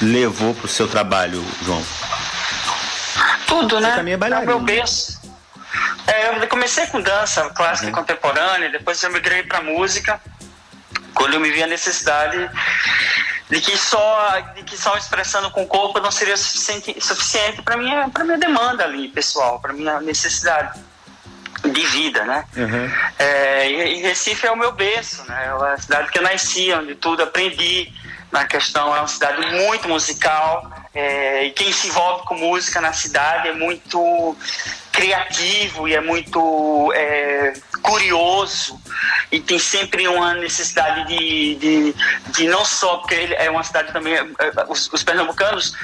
levou 0.00 0.54
para 0.54 0.66
o 0.66 0.68
seu 0.68 0.86
trabalho, 0.86 1.44
João? 1.62 1.82
Tudo, 3.46 3.80
né? 3.80 3.96
também 3.96 4.12
é 4.14 4.16
o 4.16 4.20
bailarino. 4.20 4.46
meu 4.52 4.60
berço. 4.60 5.20
É, 6.06 6.42
eu 6.42 6.48
comecei 6.48 6.86
com 6.86 7.00
dança 7.00 7.48
clássica 7.50 7.86
Uhum. 7.86 7.92
e 7.92 7.94
contemporânea, 7.96 8.70
depois 8.70 9.02
eu 9.02 9.10
migrei 9.10 9.42
para 9.42 9.60
música, 9.60 10.20
quando 11.14 11.34
eu 11.34 11.40
me 11.40 11.50
vi 11.50 11.62
a 11.62 11.66
necessidade 11.66 12.48
de 13.48 13.60
que 13.60 13.76
só, 13.76 14.40
de 14.54 14.62
que 14.62 14.76
só 14.76 14.96
expressando 14.96 15.50
com 15.50 15.62
o 15.62 15.66
corpo 15.66 16.00
não 16.00 16.10
seria 16.10 16.36
suficiente, 16.36 16.96
suficiente 17.00 17.62
para 17.62 17.76
minha, 17.76 18.08
para 18.08 18.24
minha 18.24 18.38
demanda 18.38 18.84
ali, 18.84 19.08
pessoal, 19.08 19.60
para 19.60 19.72
minha 19.72 20.00
necessidade 20.00 20.80
de 21.62 21.86
vida, 21.86 22.24
né? 22.24 22.44
Uhum. 22.56 22.90
É, 23.18 23.70
e, 23.70 24.02
Recife 24.02 24.46
é 24.46 24.50
o 24.50 24.56
meu 24.56 24.72
berço, 24.72 25.24
né? 25.24 25.46
É 25.46 25.72
a 25.72 25.78
cidade 25.78 26.10
que 26.10 26.18
eu 26.18 26.22
nasci, 26.22 26.72
onde 26.72 26.94
tudo 26.94 27.22
aprendi. 27.22 27.92
Na 28.32 28.44
questão 28.44 28.94
é 28.94 28.98
uma 28.98 29.08
cidade 29.08 29.40
muito 29.52 29.88
musical 29.88 30.70
é, 30.94 31.44
e 31.44 31.50
quem 31.52 31.72
se 31.72 31.88
envolve 31.88 32.24
com 32.24 32.34
música 32.34 32.80
na 32.80 32.92
cidade 32.92 33.48
é 33.48 33.52
muito 33.52 34.36
criativo 34.90 35.86
e 35.86 35.94
é 35.94 36.00
muito 36.00 36.92
é, 36.94 37.52
curioso. 37.82 38.80
E 39.30 39.38
tem 39.38 39.58
sempre 39.58 40.08
uma 40.08 40.34
necessidade 40.34 41.06
de, 41.06 41.54
de, 41.56 41.94
de 42.32 42.48
não 42.48 42.64
só 42.64 42.96
porque 42.96 43.14
é 43.38 43.50
uma 43.50 43.62
cidade 43.62 43.92
também 43.92 44.14
é, 44.14 44.20
é, 44.20 44.52
os, 44.68 44.90
os 44.92 45.02
pernambucanos 45.02 45.74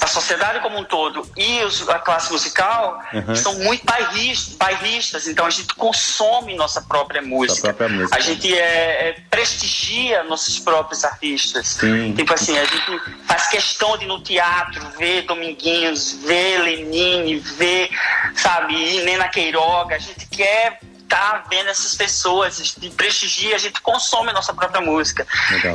a 0.00 0.06
sociedade 0.06 0.60
como 0.60 0.78
um 0.78 0.84
todo 0.84 1.28
e 1.36 1.62
os- 1.64 1.88
a 1.88 1.98
classe 1.98 2.30
musical 2.32 3.02
Uhum. 3.12 3.34
são 3.34 3.54
muito 3.60 3.84
bairristas, 3.84 4.54
bairristas, 4.56 5.26
então 5.26 5.46
a 5.46 5.50
gente 5.50 5.74
consome 5.74 6.54
nossa 6.54 6.82
própria 6.82 7.22
música. 7.22 7.72
própria 7.72 7.88
música. 7.88 8.16
A 8.16 8.20
gente 8.20 8.52
é, 8.56 9.08
é, 9.08 9.16
prestigia 9.30 10.22
nossos 10.24 10.58
próprios 10.58 11.04
artistas. 11.04 11.68
Sim. 11.68 12.12
Tipo 12.14 12.34
assim, 12.34 12.58
a 12.58 12.64
gente 12.64 13.00
faz 13.26 13.46
questão 13.48 13.96
de 13.96 14.04
ir 14.04 14.08
no 14.08 14.20
teatro 14.22 14.80
ver 14.98 15.22
Dominguinhos, 15.22 16.12
ver 16.24 16.58
Lenine, 16.58 17.38
ver, 17.38 17.90
sabe, 18.34 18.74
Nena 19.04 19.28
Queiroga. 19.28 19.96
A 19.96 19.98
gente 19.98 20.26
quer 20.26 20.80
estar 21.08 21.46
vendo 21.48 21.68
essas 21.70 21.94
pessoas, 21.94 22.60
a 22.60 22.64
gente 22.64 22.90
prestigia, 22.90 23.56
a 23.56 23.58
gente 23.58 23.80
consome 23.80 24.30
a 24.30 24.32
nossa 24.34 24.52
própria 24.52 24.80
música. 24.80 25.26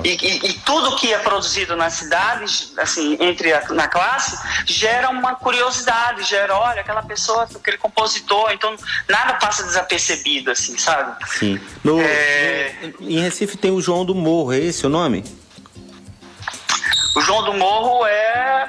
E, 0.03 0.09
e, 0.09 0.49
e 0.49 0.53
tudo 0.59 0.95
que 0.95 1.11
é 1.11 1.17
produzido 1.17 1.75
nas 1.75 1.93
cidades, 1.93 2.71
assim, 2.77 3.17
entre 3.19 3.51
a, 3.51 3.67
na 3.69 3.87
classe, 3.87 4.37
gera 4.65 5.09
uma 5.09 5.35
curiosidade, 5.35 6.23
gera, 6.23 6.55
olha, 6.55 6.81
aquela 6.81 7.01
pessoa, 7.01 7.49
aquele 7.55 7.77
compositor, 7.77 8.51
então 8.51 8.75
nada 9.09 9.33
passa 9.33 9.63
desapercebido, 9.63 10.51
assim, 10.51 10.77
sabe? 10.77 11.15
Sim. 11.27 11.59
No, 11.83 11.99
É. 11.99 12.75
em 13.01 13.19
Recife 13.19 13.57
tem 13.57 13.71
o 13.71 13.81
João 13.81 14.05
do 14.05 14.13
Morro, 14.13 14.53
é 14.53 14.59
esse 14.59 14.85
o 14.85 14.89
nome? 14.89 15.23
O 17.15 17.21
João 17.21 17.43
do 17.43 17.53
Morro 17.53 18.05
é, 18.05 18.67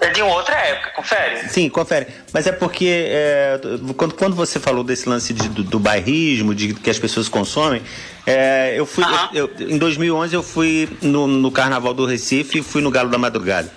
é 0.00 0.10
de 0.10 0.22
outra 0.22 0.54
época, 0.56 0.90
confere. 0.94 1.48
Sim, 1.48 1.68
confere. 1.68 2.06
Mas 2.32 2.46
é 2.46 2.52
porque 2.52 2.86
é, 3.08 3.58
quando, 3.96 4.14
quando 4.14 4.36
você 4.36 4.60
falou 4.60 4.84
desse 4.84 5.08
lance 5.08 5.32
de- 5.32 5.48
do, 5.48 5.62
do 5.64 5.78
bairrismo, 5.78 6.54
de 6.54 6.72
que 6.74 6.88
as 6.90 6.98
pessoas 6.98 7.28
consomem, 7.28 7.82
é, 8.26 8.74
eu 8.76 8.86
fui. 8.86 9.02
Aham. 9.04 9.28
eu- 9.34 9.50
eu- 9.58 9.70
em 9.70 9.78
2011 9.78 10.34
eu 10.34 10.42
fui 10.42 10.88
no, 11.02 11.26
no 11.26 11.50
Carnaval 11.50 11.92
do 11.94 12.04
Recife 12.06 12.58
e 12.58 12.62
fui 12.62 12.80
no 12.80 12.90
Galo 12.90 13.10
da 13.10 13.18
Madrugada. 13.18 13.72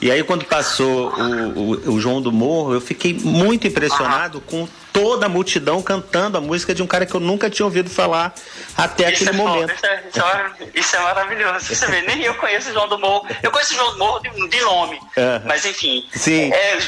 E 0.00 0.10
aí 0.10 0.22
quando 0.24 0.44
passou 0.44 1.12
o, 1.14 1.58
o- 1.58 1.92
o 1.94 2.00
João 2.00 2.20
do 2.20 2.32
Morro, 2.32 2.74
eu 2.74 2.80
fiquei 2.80 3.14
muito 3.14 3.66
impressionado 3.66 4.40
com 4.40 4.66
toda 4.92 5.26
a 5.26 5.28
multidão 5.28 5.82
cantando 5.82 6.38
a 6.38 6.40
música 6.40 6.74
de 6.74 6.82
um 6.82 6.86
cara 6.86 7.06
que 7.06 7.14
eu 7.14 7.20
nunca 7.20 7.48
tinha 7.50 7.64
ouvido 7.64 7.88
falar 7.90 8.34
até 8.76 9.12
Isso 9.12 9.24
aquele 9.24 9.30
é 9.30 9.32
momento. 9.44 9.72
Isso 9.74 9.86
é, 9.86 10.04
isso 10.08 10.20
é- 10.24 10.50
isso 10.74 10.96
é 10.96 11.00
maravilhoso. 11.00 11.74
Você 11.74 11.86
vê, 11.86 12.02
nem 12.02 12.22
eu 12.22 12.34
conheço 12.34 12.70
o 12.70 12.72
João 12.72 12.88
do 12.88 12.98
Morro. 12.98 13.26
Eu 13.42 13.50
conheço 13.50 13.72
o 13.74 13.76
João 13.76 13.92
do 13.92 13.98
Morro 13.98 14.18
de, 14.20 14.48
de 14.48 14.60
nome. 14.62 15.00
É. 15.16 15.40
Mas 15.44 15.64
enfim. 15.64 16.08
Sim. 16.14 16.52
É, 16.52 16.78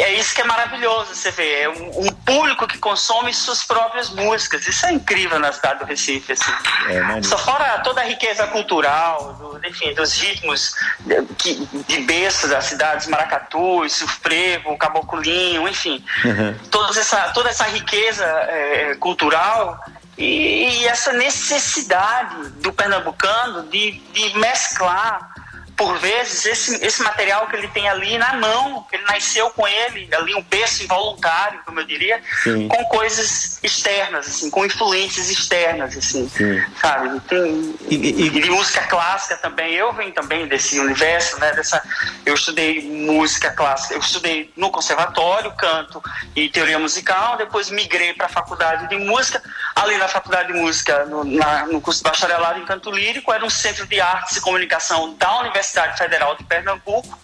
é 0.00 0.14
isso 0.14 0.34
que 0.34 0.40
é 0.40 0.44
maravilhoso. 0.44 1.14
Você 1.14 1.30
vê, 1.30 1.62
é 1.62 1.68
um, 1.68 2.06
um 2.06 2.12
público 2.12 2.66
que 2.66 2.78
consome 2.78 3.32
suas 3.34 3.62
próprias 3.64 4.10
músicas. 4.10 4.66
Isso 4.66 4.84
é 4.86 4.92
incrível 4.92 5.38
na 5.38 5.52
cidade 5.52 5.80
do 5.80 5.84
Recife. 5.84 6.32
Assim. 6.32 6.52
É. 6.88 7.22
Só 7.22 7.38
fora 7.38 7.78
toda 7.80 8.00
a 8.00 8.04
riqueza 8.04 8.46
cultural, 8.48 9.34
do- 9.34 9.60
enfim, 9.66 9.94
dos 9.94 10.12
ritmos 10.14 10.74
de, 11.00 11.54
de 11.88 12.00
berço 12.02 12.48
da 12.48 12.60
cidade, 12.60 13.04
os 13.04 13.06
maracatus, 13.08 14.00
o 14.02 14.08
frevo, 14.08 14.70
o 14.72 14.76
caboclinho, 14.78 15.68
enfim. 15.68 16.04
Uhum. 16.24 16.54
Toda, 16.70 16.98
essa, 16.98 17.28
toda 17.32 17.51
essa 17.52 17.64
riqueza 17.64 18.24
é, 18.24 18.94
cultural 18.94 19.78
e, 20.16 20.80
e 20.80 20.86
essa 20.86 21.12
necessidade 21.12 22.48
do 22.62 22.72
pernambucano 22.72 23.64
de, 23.64 23.92
de 23.92 24.38
mesclar 24.38 25.31
por 25.76 25.98
vezes 25.98 26.44
esse, 26.46 26.84
esse 26.84 27.02
material 27.02 27.46
que 27.48 27.56
ele 27.56 27.68
tem 27.68 27.88
ali 27.88 28.18
na 28.18 28.34
mão, 28.34 28.86
que 28.88 28.96
ele 28.96 29.04
nasceu 29.04 29.50
com 29.50 29.66
ele, 29.66 30.08
ali 30.14 30.34
um 30.34 30.42
berço 30.42 30.82
involuntário, 30.82 31.60
como 31.64 31.80
eu 31.80 31.84
diria, 31.84 32.22
Sim. 32.42 32.68
com 32.68 32.84
coisas 32.84 33.58
externas, 33.62 34.26
assim, 34.28 34.50
com 34.50 34.64
influências 34.66 35.30
externas, 35.30 35.96
assim, 35.96 36.28
Sim. 36.28 36.62
sabe? 36.80 37.18
Tem, 37.20 37.74
E- 37.88 37.94
e- 37.96 38.26
e 38.26 38.30
de 38.30 38.50
música 38.50 38.82
clássica 38.86 39.36
também. 39.36 39.74
Eu 39.74 39.92
venho 39.92 40.12
também 40.12 40.46
desse 40.46 40.78
universo, 40.78 41.38
né? 41.40 41.52
Dessa, 41.52 41.82
eu 42.24 42.34
estudei 42.34 42.82
música 42.82 43.50
clássica. 43.50 43.94
Eu 43.94 44.00
estudei 44.00 44.52
no 44.56 44.70
conservatório, 44.70 45.50
canto 45.52 46.02
e 46.36 46.48
teoria 46.48 46.78
musical. 46.78 47.36
Depois 47.36 47.70
migrei 47.70 48.12
para 48.14 48.26
a 48.26 48.28
faculdade 48.28 48.88
de 48.88 48.96
música. 48.96 49.42
Ali 49.82 49.96
na 49.98 50.06
faculdade 50.08 50.52
de 50.52 50.58
música, 50.58 51.04
no, 51.06 51.24
na- 51.24 51.66
no 51.66 51.80
curso 51.80 52.02
de 52.04 52.08
bacharelado 52.10 52.60
em 52.60 52.64
canto 52.64 52.90
lírico, 52.90 53.32
era 53.32 53.44
um 53.44 53.50
centro 53.50 53.86
de 53.86 54.00
artes 54.00 54.36
e 54.36 54.40
comunicação 54.40 55.14
da 55.14 55.40
Universidade 55.40 55.98
Federal 55.98 56.36
de 56.36 56.44
Pernambuco, 56.44 57.18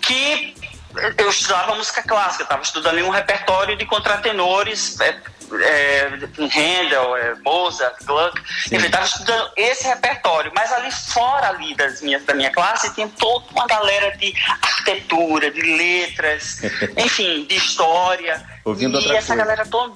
que 0.00 0.54
eu 1.18 1.28
estudava 1.28 1.74
música 1.74 2.02
clássica, 2.02 2.44
estava 2.44 2.62
estudando 2.62 2.98
em 2.98 3.02
um 3.02 3.08
repertório 3.10 3.76
de 3.76 3.84
contratenores, 3.84 5.00
é, 5.00 5.20
é, 5.60 6.08
Handel, 6.54 7.16
é, 7.16 7.34
Mozart, 7.44 7.96
Gluck, 8.04 8.40
Sim. 8.68 8.76
enfim, 8.76 8.86
estava 8.86 9.04
estudando 9.04 9.50
esse 9.56 9.88
repertório, 9.88 10.52
mas 10.54 10.72
ali 10.72 10.90
fora 10.92 11.48
ali 11.48 11.74
das 11.74 12.00
minhas, 12.00 12.22
da 12.24 12.34
minha 12.34 12.50
classe 12.52 12.94
tinha 12.94 13.08
toda 13.18 13.44
uma 13.50 13.66
galera 13.66 14.16
de 14.16 14.32
arquitetura, 14.62 15.50
de 15.50 15.60
letras, 15.62 16.60
enfim, 16.96 17.44
de 17.44 17.56
história, 17.56 18.44
Ouvindo 18.64 18.98
e 19.00 19.04
essa 19.16 19.34
coisa. 19.34 19.36
galera 19.36 19.66
toda 19.66 19.94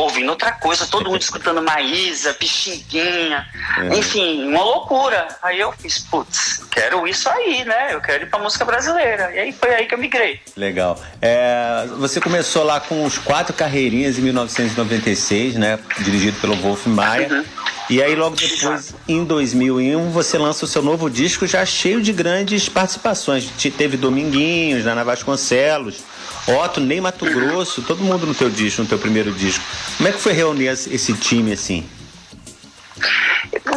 ouvindo 0.00 0.30
outra 0.30 0.52
coisa, 0.52 0.86
todo 0.86 1.10
mundo 1.10 1.20
escutando 1.22 1.62
Maísa, 1.62 2.34
Pixinguinha, 2.34 3.46
É. 3.78 3.96
enfim, 3.96 4.44
uma 4.48 4.62
loucura. 4.62 5.26
Aí 5.42 5.60
eu 5.60 5.72
fiz, 5.72 5.98
putz, 5.98 6.62
quero 6.70 7.06
isso 7.06 7.28
aí, 7.28 7.64
né? 7.64 7.94
Eu 7.94 8.00
quero 8.00 8.24
ir 8.24 8.30
pra 8.30 8.38
música 8.38 8.64
brasileira. 8.64 9.32
E 9.34 9.38
aí 9.38 9.52
foi 9.52 9.74
aí 9.74 9.86
que 9.86 9.94
eu 9.94 9.98
migrei. 9.98 10.40
Legal. 10.56 10.98
É, 11.22 11.86
você 11.98 12.20
começou 12.20 12.64
lá 12.64 12.80
com 12.80 13.04
os 13.04 13.18
quatro 13.18 13.52
carreirinhas 13.54 14.18
em 14.18 14.22
1996, 14.22 15.54
né? 15.56 15.78
Dirigido 16.00 16.38
pelo 16.40 16.54
Wolf 16.56 16.86
Maia. 16.86 17.28
Uhum. 17.30 17.44
E 17.90 18.02
aí 18.02 18.14
logo 18.14 18.34
depois, 18.34 18.94
em 19.06 19.24
2001, 19.24 20.10
você 20.10 20.38
lança 20.38 20.64
o 20.64 20.68
seu 20.68 20.80
novo 20.82 21.10
disco 21.10 21.46
já 21.46 21.64
cheio 21.66 22.00
de 22.00 22.12
grandes 22.14 22.66
participações. 22.68 23.44
Te- 23.58 23.70
Teve 23.70 23.96
Dominguinhos, 23.98 24.84
Nana 24.84 25.04
Vasconcelos, 25.04 25.98
Otto, 26.46 26.80
Ney 26.80 27.00
Mato 27.00 27.24
Grosso, 27.24 27.82
todo 27.82 28.02
mundo 28.02 28.26
no 28.26 28.34
teu 28.34 28.50
disco, 28.50 28.82
no 28.82 28.88
teu 28.88 28.98
primeiro 28.98 29.32
disco. 29.32 29.64
Como 29.96 30.08
é 30.08 30.12
que 30.12 30.18
foi 30.18 30.32
reunir 30.32 30.66
esse 30.66 31.12
time 31.14 31.52
assim? 31.52 31.88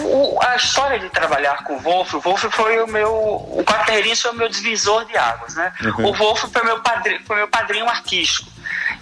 O- 0.03 0.38
a 0.41 0.56
história 0.56 0.99
de 0.99 1.10
trabalhar 1.10 1.63
com 1.63 1.75
o 1.75 1.80
Wolf, 1.80 2.13
o 2.15 2.19
Wolf 2.19 2.43
foi 2.51 2.82
o 2.82 2.88
meu. 2.88 3.10
O 3.13 3.63
Quatro 3.65 3.93
foi 4.15 4.32
o 4.32 4.36
meu 4.36 4.49
divisor 4.49 5.06
de 5.06 5.17
águas, 5.17 5.56
né? 5.56 5.71
Uhum. 5.84 6.08
O 6.08 6.13
Wolf 6.13 6.45
foi 6.51 6.63
meu, 6.63 6.80
padrinho, 6.82 7.19
foi 7.25 7.36
meu 7.38 7.47
padrinho 7.47 7.88
artístico. 7.88 8.49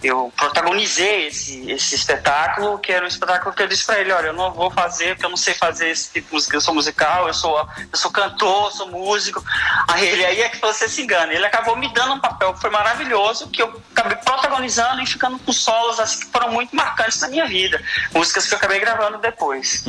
Eu 0.04 0.32
protagonizei 0.36 1.28
esse, 1.28 1.70
esse 1.72 1.96
espetáculo, 1.96 2.78
que 2.80 2.92
era 2.92 3.06
um 3.06 3.08
espetáculo 3.08 3.56
que 3.56 3.62
eu 3.64 3.68
disse 3.68 3.86
pra 3.86 4.00
ele: 4.00 4.12
olha, 4.12 4.28
eu 4.28 4.34
não 4.34 4.52
vou 4.52 4.70
fazer, 4.72 5.10
porque 5.10 5.26
eu 5.26 5.30
não 5.30 5.38
sei 5.38 5.54
fazer 5.54 5.90
esse 5.90 6.12
tipo 6.12 6.28
de 6.28 6.34
música. 6.34 6.56
Eu 6.56 6.62
sou 6.62 6.74
musical, 6.74 7.28
eu 7.28 7.34
sou, 7.34 7.58
eu 7.92 7.98
sou 7.98 8.12
cantor, 8.12 8.72
sou 8.72 8.88
músico. 8.90 9.44
Aí 9.88 10.08
ele 10.08 10.26
aí 10.26 10.42
é 10.42 10.50
que 10.50 10.60
você 10.60 10.88
se 10.88 11.02
engana. 11.02 11.34
Ele 11.34 11.46
acabou 11.46 11.76
me 11.76 11.92
dando 11.94 12.14
um 12.14 12.20
papel 12.20 12.54
que 12.54 12.62
foi 12.62 12.70
maravilhoso, 12.70 13.50
que 13.50 13.62
eu 13.62 13.82
acabei 13.92 14.18
protagonizando 14.18 15.02
e 15.02 15.06
ficando 15.06 15.40
com 15.40 15.52
solos 15.52 16.00
assim, 16.00 16.20
que 16.20 16.32
foram 16.32 16.52
muito 16.52 16.76
marcantes 16.76 17.20
na 17.22 17.28
minha 17.28 17.48
vida. 17.48 17.82
Músicas 18.14 18.48
que 18.48 18.54
eu 18.54 18.58
acabei 18.58 18.80
gravando 18.80 19.18
depois. 19.18 19.84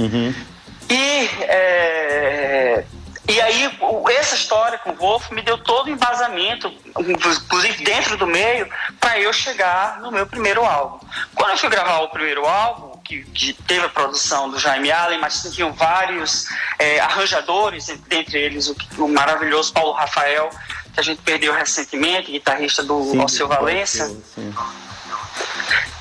E, 0.88 1.28
é, 1.42 2.84
e 3.28 3.40
aí, 3.40 3.78
essa 4.18 4.34
história 4.34 4.78
com 4.78 4.90
o 4.90 4.94
Wolf 4.94 5.30
me 5.30 5.42
deu 5.42 5.58
todo 5.58 5.86
o 5.86 5.90
embasamento, 5.90 6.72
inclusive 6.96 7.84
dentro 7.84 8.16
do 8.16 8.26
meio, 8.26 8.68
para 9.00 9.18
eu 9.18 9.32
chegar 9.32 10.00
no 10.00 10.12
meu 10.12 10.26
primeiro 10.26 10.64
álbum. 10.64 11.04
Quando 11.34 11.50
eu 11.50 11.58
fui 11.58 11.68
gravar 11.68 12.00
o 12.00 12.08
primeiro 12.08 12.46
álbum, 12.46 12.96
que, 12.98 13.24
que 13.24 13.52
teve 13.52 13.86
a 13.86 13.88
produção 13.88 14.50
do 14.50 14.58
Jaime 14.58 14.90
Allen, 14.90 15.18
mas 15.18 15.42
tinham 15.52 15.72
vários 15.72 16.46
é, 16.78 17.00
arranjadores, 17.00 17.86
dentre 18.08 18.38
eles 18.38 18.68
o, 18.68 18.76
o 18.98 19.08
maravilhoso 19.08 19.72
Paulo 19.72 19.92
Rafael, 19.92 20.50
que 20.92 21.00
a 21.00 21.02
gente 21.02 21.20
perdeu 21.22 21.52
recentemente, 21.52 22.32
guitarrista 22.32 22.82
do 22.82 23.20
Alceu 23.20 23.48
Valença. 23.48 24.08
Sim. 24.34 24.54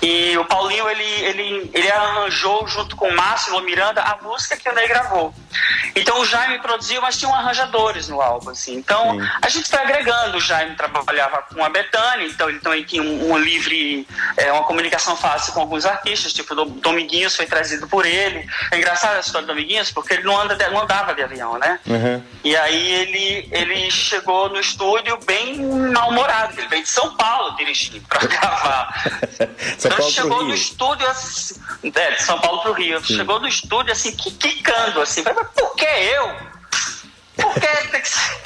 E 0.06 0.38
o 0.38 0.46
Paulinho, 0.46 0.88
ele, 0.88 1.04
ele, 1.04 1.72
ele 1.74 1.92
arranjou 1.92 2.68
junto 2.68 2.96
com 2.96 3.08
o 3.10 3.16
Márcio 3.16 3.60
Miranda 3.62 4.04
a 4.04 4.18
música 4.22 4.56
que 4.56 4.70
o 4.70 4.74
Ney 4.76 4.88
gravou. 4.88 5.34
Então 5.96 6.20
o 6.20 6.26
Jaime 6.26 6.60
produziu, 6.60 7.02
mas 7.02 7.18
tinham 7.18 7.34
arranjadores 7.34 8.08
no 8.08 8.22
álbum, 8.22 8.52
assim. 8.52 8.76
Então 8.76 9.20
Sim. 9.20 9.28
a 9.42 9.50
gente 9.50 9.68
foi 9.68 9.80
agregando. 9.80 10.38
O 10.38 10.40
Jaime 10.40 10.76
trabalhava 10.76 11.42
com 11.44 11.64
a 11.66 11.70
Betânia, 11.70 12.28
então 12.28 12.48
ele 12.50 12.60
também 12.60 12.84
tinha 12.84 13.02
um, 13.02 13.32
um 13.32 13.38
livre, 13.38 14.08
é, 14.38 14.52
uma 14.52 14.64
comunicação 14.66 15.16
fácil 15.18 15.54
com 15.54 15.62
alguns 15.62 15.88
artistas, 15.88 16.34
tipo 16.34 16.54
o 16.54 16.66
Dominguinhos 16.66 17.36
foi 17.36 17.48
trazido 17.48 17.88
por 17.88 18.06
ele. 18.06 18.48
É 18.72 18.78
engraçado 18.78 19.16
a 19.16 19.22
história 19.22 19.48
do 19.48 19.54
Dominguinhos, 19.54 19.92
porque 19.92 20.14
ele 20.14 20.24
não, 20.24 20.40
anda 20.40 20.56
de- 20.56 20.70
não 20.70 20.82
andava 20.84 21.16
de 21.16 21.24
avião, 21.24 21.58
né? 21.58 21.80
Uhum. 21.88 22.22
E 22.44 22.56
aí 22.56 22.92
ele, 22.92 23.50
ele 23.52 23.90
chegou 23.90 24.50
no 24.50 24.60
estúdio 24.60 25.18
bem 25.26 25.58
mal-humorado, 25.92 26.54
ele 26.60 26.68
veio 26.68 26.84
de 26.84 26.90
São 26.90 27.16
Paulo 27.16 27.56
dirigindo 27.56 28.06
para 28.08 28.20
gravar. 28.28 28.94
Paulo 29.98 30.12
chegou 30.12 30.44
Rio. 30.46 30.56
estúdio 30.56 31.08
assim, 31.08 31.62
é, 31.96 32.12
de 32.12 32.24
São 32.24 32.40
Paulo 32.40 32.62
pro 32.62 32.74
Rio. 32.74 33.04
Chegou 33.04 33.40
no 33.40 33.48
estúdio 33.48 33.92
assim, 33.92 34.16
que- 34.16 34.32
quicando 34.32 35.02
assim, 35.02 35.22
mas 35.24 35.36
por 35.36 35.76
que 35.76 35.86
eu? 35.86 36.36
Por 37.36 37.54
que 37.54 37.68
tem 37.92 38.02
que 38.02 38.08
ser? 38.10 38.40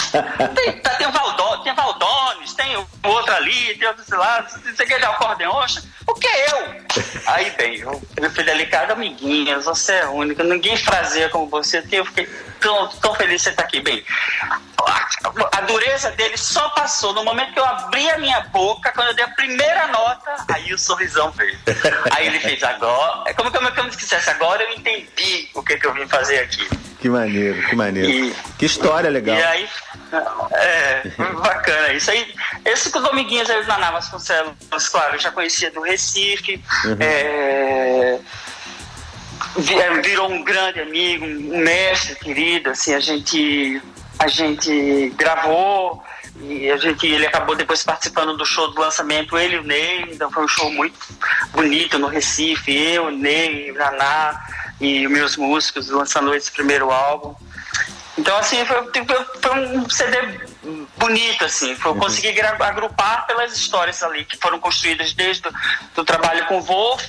Tem, 0.55 0.79
tá, 0.81 0.89
tem 0.95 1.07
o 1.07 1.11
Valdo, 1.11 1.63
tem 1.63 1.73
Valdones, 1.75 2.53
tem 2.55 2.75
o 2.77 2.87
outro 3.03 3.33
ali, 3.35 3.75
tem 3.77 3.87
outro 3.87 4.17
lá, 4.17 4.41
você 4.41 4.85
quer 4.85 4.99
dar 4.99 5.09
acordeon? 5.11 5.65
Por 6.05 6.19
que 6.19 6.27
eu? 6.27 6.81
Aí 7.27 7.51
bem, 7.51 7.75
eu, 7.79 8.01
eu 8.17 8.31
fui 8.31 8.43
delicado, 8.43 8.91
amiguinhas, 8.93 9.65
você 9.65 9.93
é 9.93 10.07
única, 10.07 10.43
ninguém 10.43 10.75
fraseia 10.75 11.29
como 11.29 11.47
você, 11.47 11.83
eu 11.91 12.03
fiquei 12.05 12.25
tão, 12.59 12.87
tão 12.87 13.13
feliz 13.13 13.37
de 13.37 13.43
você 13.43 13.49
estar 13.51 13.63
aqui. 13.63 13.79
Bem, 13.79 14.03
a, 14.85 15.61
dureza 15.61 16.11
dele 16.11 16.37
só 16.37 16.69
passou 16.69 17.13
no 17.13 17.23
momento 17.23 17.53
que 17.53 17.59
eu 17.59 17.65
abri 17.65 18.09
a 18.09 18.17
minha 18.17 18.41
boca, 18.41 18.91
quando 18.93 19.07
eu 19.09 19.13
dei 19.15 19.25
a 19.25 19.29
primeira 19.29 19.87
nota, 19.87 20.45
aí 20.53 20.73
o 20.73 20.77
sorrisão 20.79 21.31
veio. 21.31 21.57
Aí 22.11 22.27
ele 22.27 22.39
fez 22.39 22.63
agora, 22.63 23.23
é 23.27 23.33
como 23.33 23.51
que 23.51 23.57
eu, 23.57 23.75
como 23.75 23.91
se 23.91 23.97
dissesse, 23.97 24.29
agora 24.29 24.63
eu 24.63 24.71
entendi 24.73 25.49
o 25.53 25.61
que, 25.63 25.77
que 25.77 25.85
eu 25.87 25.93
vim 25.93 26.07
fazer 26.07 26.39
aqui. 26.39 26.67
Que 26.99 27.07
maneiro, 27.09 27.61
que 27.69 27.75
maneiro. 27.75 28.09
E- 28.09 28.35
Que 28.57 28.65
história 28.65 29.09
legal. 29.09 29.37
E 29.37 29.41
aí, 29.43 29.69
é, 30.51 31.01
bacana 31.41 31.93
isso 31.93 32.11
aí. 32.11 32.33
Esse 32.65 32.89
com 32.89 32.99
o 32.99 33.01
Dominguinhos 33.01 33.49
aí 33.49 33.65
na 33.65 33.77
Navas 33.77 34.03
Vasconcelos, 34.05 34.89
claro, 34.91 35.15
eu 35.15 35.19
já 35.19 35.31
conhecia 35.31 35.71
do 35.71 35.81
Recife. 35.81 36.61
é, 36.99 38.19
vi- 39.57 39.79
é, 39.79 40.01
virou 40.01 40.29
um 40.29 40.43
grande 40.43 40.81
amigo, 40.81 41.25
um 41.25 41.57
mestre 41.59 42.15
querido, 42.15 42.69
assim, 42.69 42.93
a 42.93 42.99
gente, 42.99 43.81
a 44.19 44.27
gente 44.27 45.09
gravou 45.15 46.03
e 46.41 46.69
a 46.69 46.77
gente, 46.77 47.07
ele 47.07 47.25
acabou 47.25 47.55
depois 47.55 47.83
participando 47.83 48.35
do 48.37 48.45
show 48.45 48.69
do 48.71 48.79
lançamento, 48.79 49.37
ele 49.37 49.55
e 49.55 49.59
o 49.59 49.63
Ney, 49.63 50.09
então 50.11 50.29
foi 50.31 50.43
um 50.43 50.47
show 50.47 50.71
muito 50.71 50.97
bonito 51.51 51.97
no 51.97 52.07
Recife, 52.07 52.75
eu, 52.75 53.05
o 53.07 53.11
Ney, 53.11 53.71
o 53.71 53.75
Naná 53.75 54.39
e 54.79 55.05
os 55.05 55.11
meus 55.11 55.37
músicos 55.37 55.89
lançando 55.89 56.33
esse 56.33 56.51
primeiro 56.51 56.91
álbum. 56.91 57.33
Então, 58.17 58.37
assim, 58.37 58.65
foi, 58.65 58.83
foi 59.41 59.59
um 59.77 59.89
CD 59.89 60.17
bonito, 60.97 61.45
assim. 61.45 61.73
Foi, 61.77 61.91
eu 61.91 61.95
consegui 61.95 62.33
gra- 62.33 62.57
agrupar 62.59 63.25
pelas 63.25 63.55
histórias 63.55 64.03
ali 64.03 64.25
que 64.25 64.35
foram 64.37 64.59
construídas 64.59 65.13
desde 65.13 65.47
o 65.47 65.53
do 65.95 66.03
trabalho 66.03 66.45
com 66.47 66.57
o 66.57 66.61
Wolf 66.61 67.07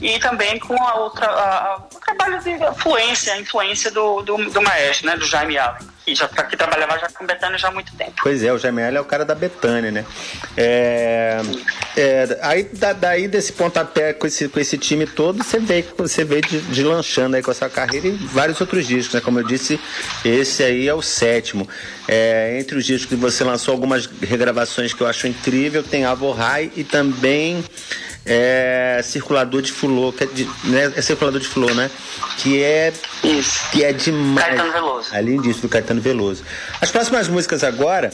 e 0.00 0.18
também 0.18 0.58
com 0.58 0.76
a 0.82 0.94
outra, 0.96 1.26
a- 1.26 1.58
a- 1.74 1.76
o 1.94 2.00
trabalho 2.00 2.42
de 2.42 2.50
influência, 2.50 3.32
a 3.32 3.38
influência 3.38 3.90
do, 3.90 4.20
do, 4.20 4.50
do 4.50 4.60
maestro, 4.60 5.06
né, 5.06 5.16
do 5.16 5.24
Jaime 5.24 5.56
Allen. 5.56 5.88
Que 6.10 6.14
aqui, 6.14 6.14
já 6.14 6.24
aqui 6.24 6.56
trabalhava 6.56 6.98
já 6.98 7.08
com 7.08 7.26
Betânia 7.26 7.58
já 7.58 7.68
há 7.68 7.70
muito 7.70 7.94
tempo. 7.94 8.12
Pois 8.22 8.42
é, 8.42 8.52
o 8.52 8.58
Jamel 8.58 8.96
é 8.96 9.00
o 9.00 9.04
cara 9.04 9.24
da 9.24 9.34
Betânia, 9.34 9.90
né? 9.90 10.04
É, 10.56 11.40
é, 11.96 12.38
aí 12.42 12.64
da, 12.64 12.92
daí 12.92 13.28
desse 13.28 13.52
pontapé 13.52 14.12
com 14.12 14.26
esse, 14.26 14.48
com 14.48 14.58
esse 14.58 14.76
time 14.76 15.06
todo, 15.06 15.42
você 15.42 15.58
vê 15.58 15.82
que 15.82 15.96
você 15.96 16.24
vê 16.24 16.40
de, 16.40 16.60
de 16.60 16.82
lanchando 16.82 17.36
aí 17.36 17.42
com 17.42 17.50
a 17.50 17.54
sua 17.54 17.68
carreira 17.68 18.08
e 18.08 18.10
vários 18.10 18.60
outros 18.60 18.86
discos, 18.86 19.14
né? 19.14 19.20
Como 19.20 19.38
eu 19.38 19.44
disse, 19.44 19.80
esse 20.24 20.62
aí 20.62 20.88
é 20.88 20.94
o 20.94 21.02
sétimo. 21.02 21.68
É, 22.08 22.58
entre 22.58 22.76
os 22.76 22.84
discos 22.84 23.08
que 23.08 23.16
você 23.16 23.44
lançou 23.44 23.72
algumas 23.72 24.06
regravações 24.06 24.92
que 24.92 25.00
eu 25.00 25.06
acho 25.06 25.26
incrível, 25.26 25.82
tem 25.82 26.04
Avohai 26.04 26.72
e 26.76 26.82
também 26.82 27.64
é, 28.24 29.00
circulador 29.02 29.62
de 29.62 29.72
flor, 29.72 30.12
que 30.14 30.24
é, 30.24 30.26
de, 30.26 30.44
né, 30.64 30.92
é 30.96 31.02
circulador 31.02 31.40
de 31.40 31.48
flor, 31.48 31.74
né? 31.74 31.90
Que 32.38 32.62
é 32.62 32.92
Isso. 33.24 33.70
que 33.70 33.84
é 33.84 33.92
demais. 33.92 34.46
Caetano 34.46 34.72
Veloso. 34.72 35.08
Além 35.12 35.40
disso, 35.40 35.62
do 35.62 35.68
Caetano 35.68 36.00
Veloso. 36.00 36.44
As 36.80 36.90
próximas 36.90 37.28
músicas 37.28 37.64
agora 37.64 38.10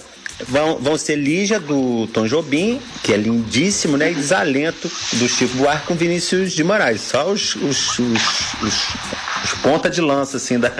vão, 0.49 0.79
vão 0.79 0.99
ser 0.99 1.16
Lígia 1.16 1.59
do 1.59 2.07
Tom 2.09 2.27
Jobim, 2.27 2.81
que 3.03 3.12
é 3.12 3.16
lindíssimo, 3.16 3.97
né? 3.97 4.11
E 4.11 4.14
Desalento 4.14 4.90
do 5.14 5.29
Chico 5.29 5.57
Buarque 5.57 5.87
com 5.87 5.95
Vinícius 5.95 6.53
de 6.53 6.62
Moraes. 6.62 7.01
Só 7.01 7.31
os, 7.31 7.55
os, 7.57 7.99
os, 7.99 8.55
os, 8.62 8.88
os 9.45 9.53
ponta 9.62 9.88
de 9.88 10.01
lança, 10.01 10.37
assim, 10.37 10.59
da, 10.59 10.73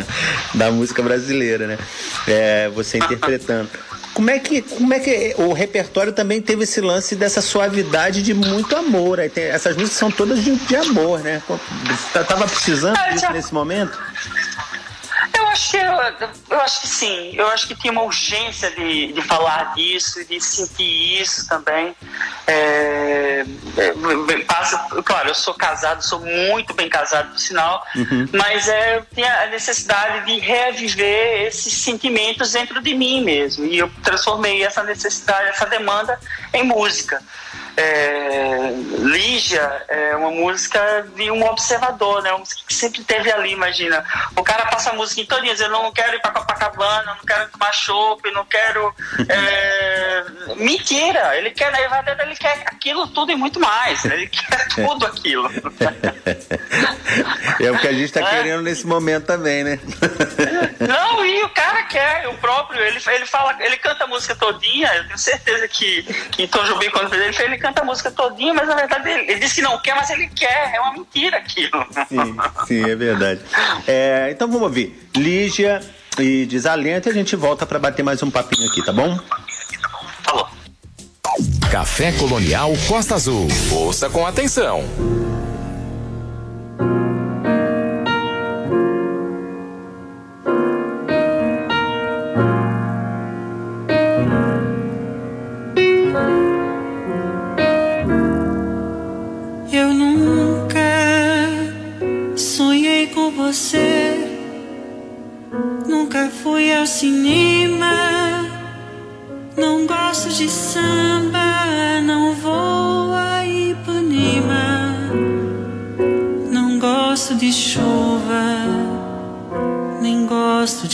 da 0.55 0.71
música 0.71 1.03
brasileira, 1.03 1.67
né? 1.67 1.79
É, 2.27 2.69
você 2.75 2.99
interpretando. 2.99 3.69
Como 4.17 4.31
é, 4.31 4.39
que, 4.39 4.63
como 4.63 4.95
é 4.95 4.99
que 4.99 5.35
o 5.37 5.53
repertório 5.53 6.11
também 6.11 6.41
teve 6.41 6.63
esse 6.65 6.81
lance 6.81 7.15
dessa 7.15 7.43
suavidade 7.43 8.23
de 8.23 8.33
muito 8.33 8.75
amor? 8.75 9.21
Aí 9.21 9.29
tem- 9.29 9.45
essas 9.45 9.77
músicas 9.77 9.99
são 9.99 10.11
todas 10.11 10.43
de, 10.43 10.57
de 10.57 10.75
amor, 10.75 11.21
né? 11.21 11.43
Você 11.47 12.25
tava 12.25 12.47
precisando 12.49 12.97
disso 13.13 13.31
nesse 13.31 13.53
momento? 13.53 13.93
Eu 15.37 15.47
acho 15.49 15.71
que 15.71 15.77
eu, 15.77 16.27
eu 16.51 16.61
acho 16.63 16.81
que 16.81 16.89
sim. 16.89 17.33
Eu 17.35 17.47
acho 17.49 17.69
que 17.69 17.75
tinha 17.75 17.93
uma 17.93 18.03
urgência 18.03 18.71
de, 18.71 19.13
de 19.13 19.23
falar 19.23 19.75
disso, 19.75 20.25
de 20.25 20.41
sentir 20.41 21.21
isso 21.21 21.47
também. 21.47 21.95
É, 22.47 23.45
é, 23.77 24.45
passa, 24.45 24.79
claro, 25.05 25.29
eu 25.29 25.35
sou 25.35 25.53
casado, 25.53 26.03
sou 26.03 26.21
muito 26.21 26.73
bem 26.73 26.89
casado, 26.89 27.33
por 27.33 27.39
sinal, 27.39 27.85
mas 28.33 28.67
é, 28.69 28.97
eu 28.97 29.07
tinha 29.15 29.43
a 29.43 29.47
necessidade 29.49 30.25
de 30.25 30.39
reviver 30.39 31.47
esses 31.47 31.73
sentimentos 31.73 32.53
dentro 32.53 32.81
de 32.81 32.95
mim 32.95 33.23
mesmo. 33.23 33.67
E 33.67 33.79
eu 33.79 33.91
transformei 34.03 34.65
essa 34.65 34.83
necessidade, 34.83 35.49
essa 35.49 35.67
demanda 35.67 36.19
em 36.55 36.63
música. 36.63 37.23
É, 37.77 38.71
Lígia 38.99 39.85
é 39.89 40.17
uma 40.17 40.31
música 40.31 41.07
de 41.15 41.31
um 41.31 41.45
observador, 41.45 42.23
né? 42.23 42.31
Uma 42.31 42.39
música 42.41 42.61
que 42.67 42.75
sempre 42.75 43.05
teve 43.05 43.31
ali, 43.31 43.53
imagina. 43.53 44.05
O 44.35 44.43
cara 44.43 44.67
passa 44.67 44.91
a 44.91 44.93
música 44.95 45.21
em 45.21 45.27
dizendo, 45.43 45.75
eu 45.75 45.83
não 45.83 45.93
quero 45.93 46.17
ir 46.17 46.21
pra 46.21 46.31
Copacabana, 46.31 47.15
não 47.15 47.25
quero 47.27 47.49
tomar 47.51 47.73
chopp, 47.73 48.31
não 48.33 48.45
quero... 48.47 48.95
é, 49.29 50.25
Mentira! 50.57 51.37
Ele 51.37 51.51
quer, 51.51 51.71
na 51.71 51.79
verdade, 52.01 52.23
ele 52.23 52.37
quer 52.37 52.63
aquilo 52.67 53.07
tudo 53.09 53.31
e 53.33 53.37
muito 53.37 53.61
mais. 53.61 54.03
né? 54.05 54.15
Ele 54.15 54.27
quer 54.29 54.69
tudo 54.75 55.07
aquilo. 55.07 55.49
É 57.61 57.71
o 57.71 57.79
que 57.79 57.89
a 57.89 57.93
gente 57.93 58.13
tá 58.13 58.21
É. 58.21 58.25
querendo 58.31 58.63
nesse 58.63 58.87
momento 58.87 59.25
também, 59.27 59.65
né? 59.65 59.79
Não, 60.87 61.25
e 61.25 61.43
o 61.45 61.49
cara 61.51 61.83
quer, 61.85 62.29
o 62.29 62.35
próprio, 62.35 62.81
ele, 62.83 63.01
ele 63.07 63.27
fala, 63.27 63.57
ele 63.61 63.77
canta 63.79 64.05
a 64.05 64.07
música 64.07 64.35
todinha, 64.35 64.93
eu 64.95 65.07
tenho 65.07 65.19
certeza 65.19 65.67
que, 65.69 66.03
que 66.33 66.47
Tom 66.47 66.63
Jobim, 66.65 66.91
quando 66.91 67.09
fez 67.11 67.23
ele, 67.23 67.33
fez, 67.33 67.49
ele 67.49 67.59
canta 67.67 67.83
a 67.83 67.85
música 67.85 68.11
todinha, 68.13 68.55
mas 68.55 68.69
na 68.69 68.77
verdade 68.77 69.11
ele, 69.11 69.33
ele 69.33 69.41
disse 69.41 69.57
que 69.57 69.63
não 69.63 69.77
quer, 69.79 69.97
mas 69.97 70.09
ele 70.11 70.29
quer, 70.29 70.73
é 70.75 70.81
uma 70.81 70.93
mentira 70.93 71.39
aquilo. 71.39 71.85
Sim, 72.09 72.37
sim, 72.67 72.91
é 72.91 72.95
verdade. 72.95 73.41
É, 73.89 74.29
então 74.31 74.47
vamos 74.47 74.63
ouvir. 74.63 75.09
Lígia 75.17 75.81
e 76.19 76.47
Desalento 76.47 77.09
e 77.09 77.11
a 77.11 77.15
gente 77.15 77.35
volta 77.35 77.67
para 77.67 77.79
bater 77.79 78.05
mais 78.05 78.23
um 78.23 78.31
papinho 78.31 78.69
aqui, 78.71 78.85
tá 78.85 78.93
bom? 78.93 79.19
Falou. 80.23 80.49
Café 81.71 82.13
Colonial 82.13 82.73
Costa 82.87 83.17
Azul. 83.17 83.49
Ouça 83.73 84.09
com 84.09 84.25
atenção. 84.25 84.85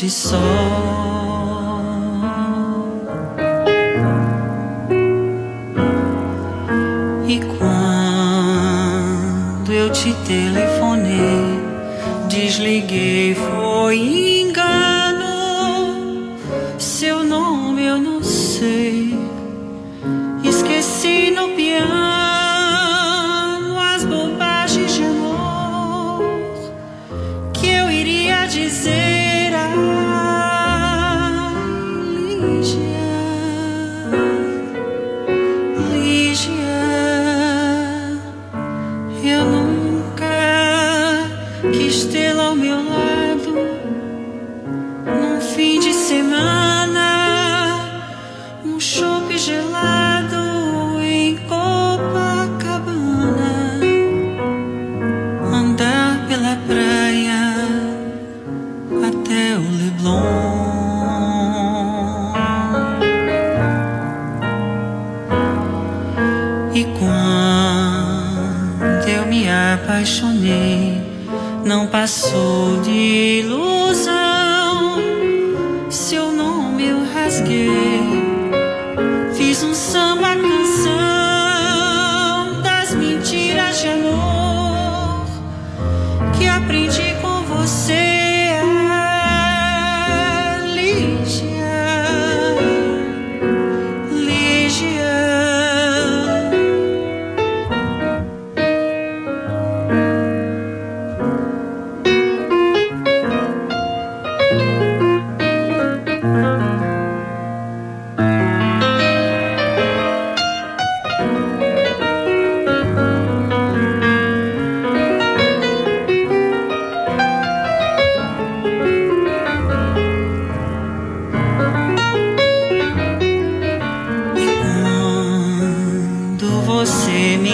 Gosto 0.02 0.36
de 0.36 0.51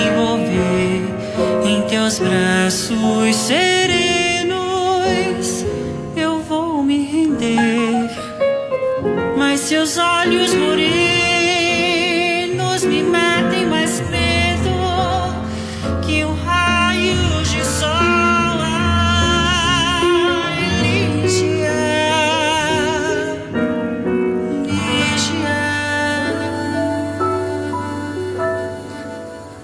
envolver 0.07 1.03
em 1.65 1.83
teus 1.83 2.19
braços 2.19 3.37
serenos. 3.37 4.57
Eu 6.17 6.41
vou 6.41 6.83
me 6.83 7.05
render, 7.05 8.11
mas 9.37 9.61
seus 9.61 9.99
olhos 9.99 10.55
morrem. 10.55 11.18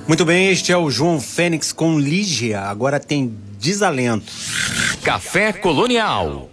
Muito 0.07 0.25
bem, 0.25 0.49
este 0.51 0.71
é 0.71 0.77
o 0.77 0.91
João 0.91 1.19
Fênix 1.19 1.73
com 1.73 1.99
Lígia. 1.99 2.61
Agora 2.61 3.01
tem 3.01 3.35
desalento. 3.59 4.31
Café 5.03 5.51
Colonial. 5.53 6.51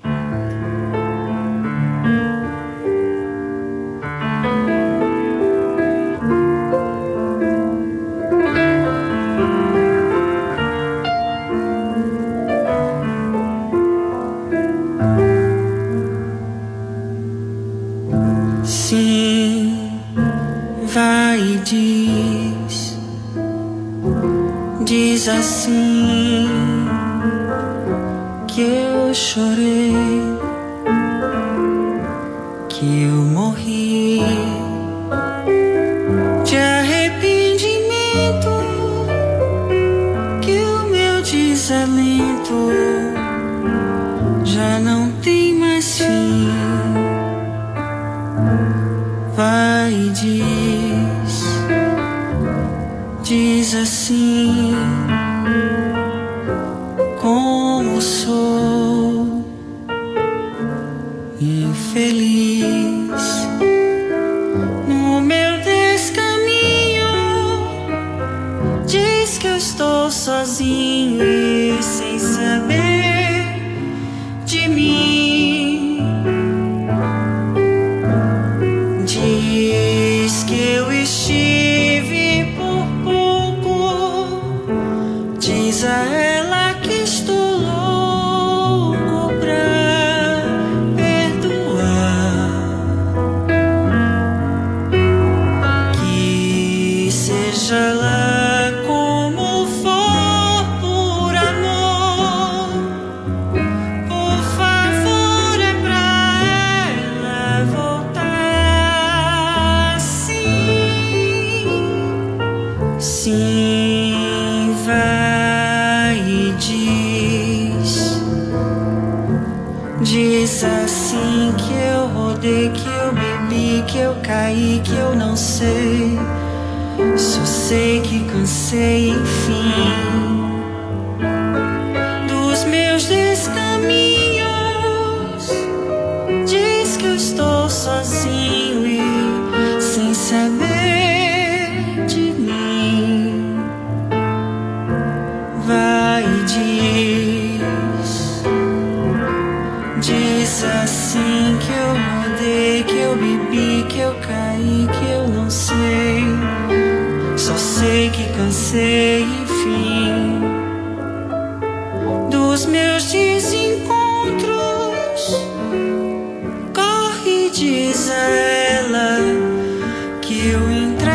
Que 170.32 170.48
eu 170.48 170.72
entrego 170.72 171.12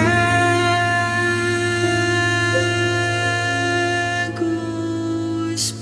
os 5.55 5.74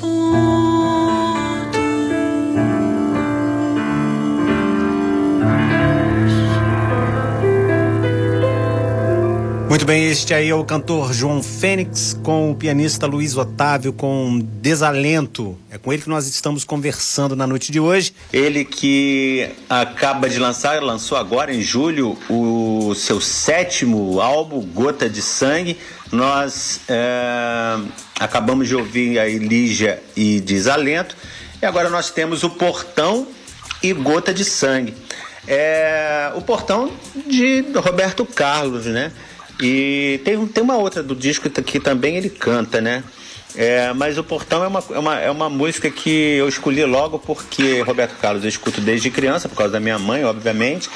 Muito 9.75 9.85
bem, 9.85 10.07
este 10.09 10.33
aí 10.33 10.51
é 10.51 10.55
o 10.55 10.65
cantor 10.65 11.13
João 11.13 11.43
Fênix 11.43 12.17
com 12.23 12.53
o 12.53 12.55
pianista 12.55 13.07
Luiz 13.07 13.37
Otávio 13.37 13.93
com 13.93 14.41
Desalento. 14.63 15.59
É 15.69 15.77
com 15.77 15.93
ele 15.93 16.01
que 16.01 16.09
nós 16.09 16.29
estamos 16.29 16.63
conversando 16.63 17.35
na 17.35 17.45
noite 17.45 17.73
de 17.73 17.81
hoje. 17.81 18.15
Ele 18.33 18.65
que 18.65 19.51
acaba 19.69 20.29
de 20.29 20.39
lançar, 20.39 20.81
lançou 20.81 21.19
agora 21.19 21.53
em 21.53 21.61
julho 21.61 22.17
o 22.31 22.74
seu 22.93 23.21
sétimo 23.21 24.21
álbum, 24.21 24.61
Gota 24.61 25.09
de 25.09 25.23
Sangue. 25.23 25.79
Nós 26.11 26.81
é, 26.89 27.79
acabamos 28.19 28.67
de 28.67 28.75
ouvir 28.75 29.21
aí 29.21 29.39
Lígia 29.39 30.03
e 30.17 30.41
Desalento. 30.41 31.17
E 31.63 31.65
agora 31.65 31.89
nós 31.89 32.11
temos 32.11 32.43
o 32.43 32.51
Portão 32.51 33.29
e 33.81 33.93
Gota 33.93 34.35
de 34.35 34.45
Sangue. 34.45 34.93
É, 35.47 36.33
o 36.35 36.43
Portão 36.43 36.91
de 37.29 37.65
Roberto 37.77 38.27
Carlos, 38.27 38.87
né? 38.87 39.13
E 39.63 40.21
tem, 40.25 40.45
tem 40.49 40.65
uma 40.65 40.77
outra 40.77 41.03
do 41.03 41.15
disco 41.15 41.49
que 41.49 41.79
também 41.79 42.17
ele 42.17 42.31
canta, 42.31 42.81
né? 42.81 43.05
É, 43.57 43.93
mas 43.93 44.19
o 44.19 44.25
Portão 44.25 44.65
é 44.65 44.67
uma, 44.67 44.83
é, 44.91 44.99
uma, 44.99 45.21
é 45.21 45.31
uma 45.31 45.49
música 45.49 45.89
que 45.89 46.11
eu 46.11 46.49
escolhi 46.49 46.85
logo 46.85 47.21
porque 47.21 47.81
Roberto 47.83 48.19
Carlos 48.21 48.43
eu 48.43 48.49
escuto 48.49 48.81
desde 48.81 49.11
criança, 49.11 49.49
por 49.49 49.57
causa 49.57 49.73
da 49.73 49.81
minha 49.81 49.99
mãe, 49.99 50.25
obviamente. 50.25 50.91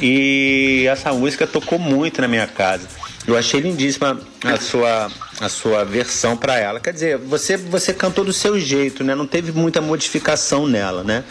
E 0.00 0.86
essa 0.88 1.12
música 1.12 1.46
tocou 1.46 1.78
muito 1.78 2.20
na 2.20 2.28
minha 2.28 2.46
casa. 2.46 2.88
Eu 3.26 3.36
achei 3.36 3.60
lindíssima 3.60 4.18
a 4.42 4.56
sua, 4.56 5.10
a 5.40 5.48
sua 5.48 5.84
versão 5.84 6.36
para 6.36 6.58
ela. 6.58 6.80
Quer 6.80 6.92
dizer, 6.92 7.18
você, 7.18 7.56
você 7.56 7.92
cantou 7.92 8.24
do 8.24 8.32
seu 8.32 8.58
jeito, 8.58 9.04
né? 9.04 9.14
Não 9.14 9.26
teve 9.26 9.52
muita 9.52 9.80
modificação 9.80 10.66
nela, 10.66 11.04
né? 11.04 11.22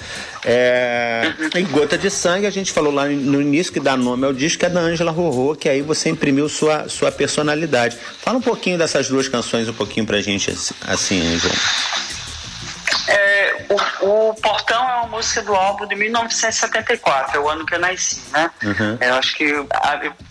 É, 0.45 1.33
em 1.55 1.65
Gota 1.65 1.97
de 1.97 2.09
Sangue, 2.11 2.45
a 2.45 2.51
gente 2.51 2.71
falou 2.71 2.93
lá 2.93 3.05
no 3.07 3.41
início 3.41 3.73
que 3.73 3.79
dá 3.79 3.97
nome 3.97 4.25
ao 4.25 4.33
disco, 4.33 4.59
que 4.59 4.65
é 4.67 4.69
da 4.69 4.79
Ângela 4.79 5.11
Rorô, 5.11 5.55
que 5.55 5.67
aí 5.67 5.81
você 5.81 6.09
imprimiu 6.09 6.47
sua, 6.47 6.87
sua 6.87 7.11
personalidade. 7.11 7.97
Fala 8.21 8.37
um 8.37 8.41
pouquinho 8.41 8.77
dessas 8.77 9.09
duas 9.09 9.27
canções, 9.27 9.67
um 9.67 9.73
pouquinho 9.73 10.05
pra 10.05 10.21
gente, 10.21 10.55
assim, 10.87 11.37
João. 11.39 11.55
O, 13.69 14.29
o 14.29 14.33
Portão 14.35 14.81
é 14.89 14.93
uma 14.97 15.07
música 15.07 15.41
do 15.41 15.55
álbum 15.55 15.85
de 15.87 15.95
1974, 15.95 17.37
é 17.37 17.39
o 17.39 17.49
ano 17.49 17.65
que 17.65 17.75
eu 17.75 17.79
nasci, 17.79 18.21
né? 18.31 18.49
Uhum. 18.63 18.97
Eu 19.01 19.15
acho 19.15 19.35
que 19.35 19.43
eu 19.43 19.67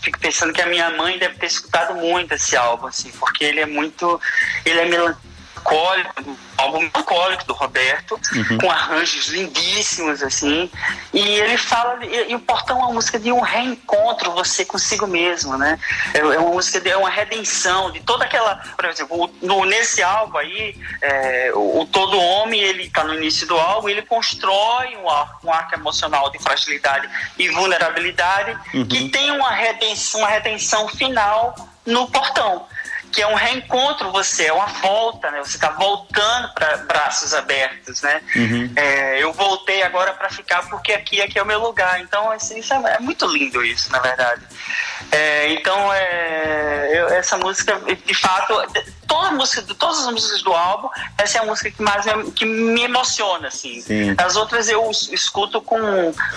fico 0.01 0.19
pensando 0.19 0.53
que 0.53 0.61
a 0.61 0.65
minha 0.65 0.89
mãe 0.91 1.17
deve 1.17 1.35
ter 1.35 1.47
escutado 1.47 1.95
muito 1.95 2.33
esse 2.33 2.55
álbum, 2.55 2.87
assim, 2.87 3.11
porque 3.19 3.43
ele 3.43 3.59
é 3.59 3.65
muito, 3.65 4.19
ele 4.65 4.79
é 4.79 4.85
melancólico, 4.85 5.28
melancólico, 5.69 6.37
álbum 6.57 6.79
melancólico 6.79 7.45
do 7.45 7.53
Roberto, 7.53 8.19
uhum. 8.33 8.57
com 8.57 8.71
arranjos 8.71 9.27
lindíssimos, 9.27 10.21
assim. 10.21 10.69
E 11.13 11.19
ele 11.19 11.57
fala, 11.57 12.03
e, 12.03 12.31
e, 12.31 12.35
o 12.35 12.39
Portão 12.39 12.77
é 12.79 12.83
uma 12.85 12.93
música 12.93 13.19
de 13.19 13.31
um 13.31 13.39
reencontro, 13.39 14.31
você 14.31 14.65
consigo 14.65 15.07
mesmo, 15.07 15.57
né? 15.57 15.79
É, 16.13 16.19
é 16.19 16.39
uma 16.39 16.51
música 16.51 16.81
de 16.81 16.89
é 16.89 16.97
uma 16.97 17.09
redenção 17.09 17.91
de 17.91 17.99
toda 18.01 18.25
aquela. 18.25 18.55
Por 18.75 18.85
exemplo, 18.85 19.31
no, 19.41 19.65
nesse 19.65 20.01
álbum 20.01 20.37
aí, 20.37 20.75
é, 21.01 21.51
o, 21.53 21.81
o, 21.81 21.85
Todo 21.85 22.19
Homem, 22.19 22.59
ele 22.61 22.83
está 22.83 23.03
no 23.03 23.13
início 23.13 23.47
do 23.47 23.57
álbum, 23.57 23.89
ele 23.89 24.01
constrói 24.01 24.95
um 24.97 25.09
arco, 25.09 25.47
um 25.47 25.53
arco 25.53 25.75
emocional 25.75 26.29
de 26.31 26.39
fragilidade 26.39 27.09
e 27.37 27.49
vulnerabilidade, 27.49 28.57
uhum. 28.73 28.85
que 28.85 29.09
tem 29.09 29.31
uma 29.31 29.51
redenção, 29.51 30.21
uma 30.21 30.29
redenção 30.29 30.87
final 30.87 31.55
no 31.85 32.07
portão 32.07 32.65
que 33.11 33.21
é 33.21 33.27
um 33.27 33.35
reencontro 33.35 34.11
você, 34.11 34.45
é 34.45 34.53
uma 34.53 34.67
volta, 34.67 35.31
né? 35.31 35.39
Você 35.39 35.57
está 35.57 35.69
voltando 35.69 36.53
para 36.53 36.77
braços 36.77 37.33
abertos, 37.33 38.01
né? 38.01 38.21
Uhum. 38.35 38.71
É, 38.75 39.23
eu 39.23 39.33
voltei 39.33 39.81
agora 39.83 40.13
para 40.13 40.29
ficar 40.29 40.67
porque 40.69 40.93
aqui, 40.93 41.21
aqui 41.21 41.37
é 41.37 41.43
o 41.43 41.45
meu 41.45 41.59
lugar. 41.59 41.99
Então, 42.01 42.31
assim, 42.31 42.59
isso 42.59 42.73
é, 42.73 42.95
é 42.95 42.99
muito 42.99 43.25
lindo 43.25 43.63
isso, 43.63 43.91
na 43.91 43.99
verdade. 43.99 44.41
É, 45.11 45.53
então, 45.53 45.93
é, 45.93 46.89
eu, 46.93 47.07
essa 47.09 47.37
música, 47.37 47.79
de 48.05 48.13
fato, 48.13 48.53
toda 49.09 49.31
música, 49.31 49.63
todas 49.77 49.99
as 49.99 50.13
músicas 50.13 50.43
do 50.43 50.53
álbum, 50.53 50.87
essa 51.17 51.39
é 51.39 51.41
a 51.41 51.45
música 51.45 51.71
que 51.71 51.81
mais 51.81 52.05
me, 52.05 52.31
que 52.31 52.45
me 52.45 52.83
emociona, 52.83 53.47
assim. 53.47 53.81
Sim. 53.81 54.15
As 54.17 54.35
outras 54.35 54.69
eu 54.69 54.89
escuto 55.11 55.59
com, 55.61 55.79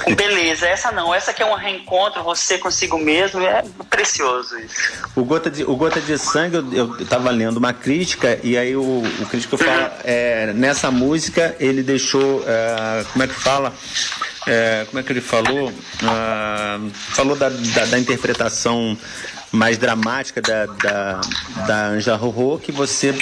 com, 0.03 0.15
beleza. 0.15 0.67
Essa 0.67 0.91
não, 0.91 1.15
essa 1.15 1.33
que 1.35 1.43
é 1.43 1.47
um 1.47 1.55
reencontro, 1.55 2.25
você 2.25 2.57
consigo 2.59 2.99
mesmo, 2.99 3.43
é 3.43 3.63
precioso 3.91 4.59
isso. 4.59 4.75
O 5.15 5.23
Gota 5.23 5.51
de, 5.51 5.63
o 5.65 5.77
Gota 5.77 6.01
de 6.01 6.17
Sangue, 6.17 6.57
eu, 6.57 6.99
eu 6.99 7.07
tava 7.07 7.31
lendo 7.31 7.59
uma 7.59 7.75
crítica, 7.75 8.41
e 8.43 8.57
aí 8.57 8.75
o, 8.75 9.03
o 9.21 9.27
crítico 9.27 9.59
fala, 9.59 9.89
uhum. 9.89 10.01
é, 10.05 10.53
nessa 10.55 10.91
música 10.91 11.55
ele 11.61 11.83
deixou, 11.83 12.43
é, 12.47 13.05
como 13.13 13.23
é 13.23 13.29
que 13.29 13.35
fala? 13.35 13.73
É, 14.47 14.87
como 14.87 14.99
é 14.99 15.03
que 15.03 15.13
ele 15.13 15.21
falou? 15.21 15.73
Ah, 16.03 16.79
falou 16.93 17.37
da, 17.37 17.49
da, 17.49 17.85
da 17.85 17.99
interpretação 17.99 18.99
mais 19.53 19.77
dramática 19.77 20.41
da, 20.41 20.67
da, 20.67 21.21
da 21.67 21.87
Anja 21.89 22.17
Rorô, 22.17 22.59
que 22.59 22.73
você 22.73 23.15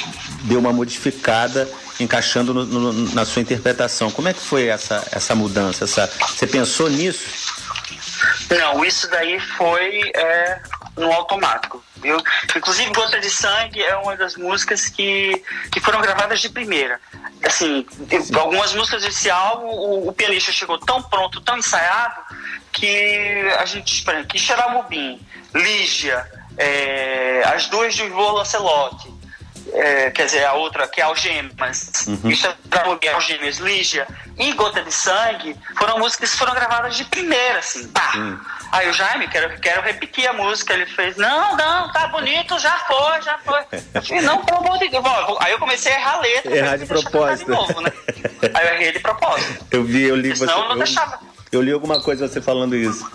deu 0.45 0.61
uma 0.61 0.73
modificada 0.73 1.69
encaixando 1.99 2.55
no, 2.55 2.65
no, 2.65 2.93
na 3.15 3.25
sua 3.25 3.43
interpretação. 3.43 4.11
Como 4.11 4.29
é 4.29 4.33
que 4.33 4.41
foi 4.41 4.69
essa, 4.69 5.07
essa 5.13 5.35
mudança? 5.35 5.85
Essa, 5.85 6.07
você 6.07 6.47
pensou 6.47 6.89
nisso? 6.89 7.27
Não, 8.51 8.85
isso 8.85 9.09
daí 9.11 9.39
foi 9.41 10.11
é, 10.15 10.61
no 10.97 11.13
automático. 11.13 11.83
Viu? 11.97 12.17
Inclusive, 12.57 12.91
Gota 12.93 13.21
de 13.21 13.31
Sangue 13.31 13.83
é 13.83 13.97
uma 13.97 14.17
das 14.17 14.37
músicas 14.37 14.89
que, 14.89 15.43
que 15.71 15.81
foram 15.81 16.01
gravadas 16.01 16.41
de 16.41 16.49
primeira. 16.49 17.01
Assim, 17.43 17.87
algumas 18.39 18.73
músicas 18.75 19.03
desse 19.03 19.31
álbum, 19.31 19.67
o, 19.67 20.09
o 20.09 20.13
pianista 20.13 20.53
chegou 20.53 20.79
tão 20.79 21.03
pronto, 21.03 21.41
tão 21.41 21.59
ensaiado, 21.59 22.21
que 22.73 23.49
a 23.59 23.65
gente, 23.65 24.03
por 24.03 24.15
exemplo, 24.15 24.31
Quixeramobim, 24.31 25.21
Lígia, 25.55 26.27
é, 26.57 27.43
as 27.47 27.67
duas 27.67 27.95
de 27.95 28.05
Ivo 28.05 28.33
Lancelotti, 28.33 29.20
é, 29.73 30.11
quer 30.11 30.27
dizer, 30.27 30.45
a 30.45 30.55
outra 30.55 30.87
que 30.89 31.01
é 31.01 31.05
Algemas, 31.05 32.07
uhum. 32.07 32.17
Quixeramobim, 32.17 33.09
Algemas, 33.09 33.59
Lígia 33.59 34.07
e 34.39 34.53
Gota 34.53 34.83
de 34.83 34.93
Sangue, 34.93 35.57
foram 35.77 35.99
músicas 35.99 36.33
que 36.33 36.39
foram 36.39 36.55
gravadas 36.55 36.97
de 36.97 37.05
primeira, 37.05 37.59
assim, 37.59 37.89
pá. 37.89 38.13
Uhum. 38.17 38.39
Aí 38.73 38.89
o 38.89 38.93
Jaime, 38.93 39.27
quero, 39.29 39.61
quero 39.61 39.83
repetir 39.83 40.29
a 40.29 40.33
música, 40.33 40.73
ele 40.73 40.87
fez, 40.87 41.17
não, 41.17 41.57
não, 41.57 41.93
tá 41.93 42.07
bonito, 42.09 42.59
já 42.59 42.79
foi, 42.79 43.23
já 43.23 43.39
foi. 43.39 43.61
Eu 43.95 44.03
falei, 44.03 44.23
não, 44.23 44.45
pelo 44.45 44.59
amor 44.59 44.79
de 44.79 44.89
Deus. 44.89 45.05
Aí 45.41 45.53
eu 45.53 45.59
comecei 45.59 45.93
a 45.93 45.97
errar 45.97 46.15
a 46.15 46.21
letra. 46.21 46.57
Errar 46.57 46.77
de 46.77 46.87
propósito. 46.87 47.47
De 47.47 47.51
novo, 47.51 47.81
né? 47.81 47.93
Aí 48.55 48.69
eu 48.69 48.75
errei 48.75 48.93
de 48.93 49.01
propósito. 49.01 49.67
Eu 49.71 49.85
vi, 49.85 50.03
eu 50.05 50.17
li 50.17 50.37
Senão 50.37 50.55
você. 50.55 50.61
Eu 50.61 50.69
não 50.69 50.79
deixava. 50.79 51.21
Eu 51.51 51.63
li 51.63 51.73
alguma 51.73 52.01
coisa 52.01 52.29
você 52.29 52.41
falando 52.41 52.77
isso. 52.77 53.11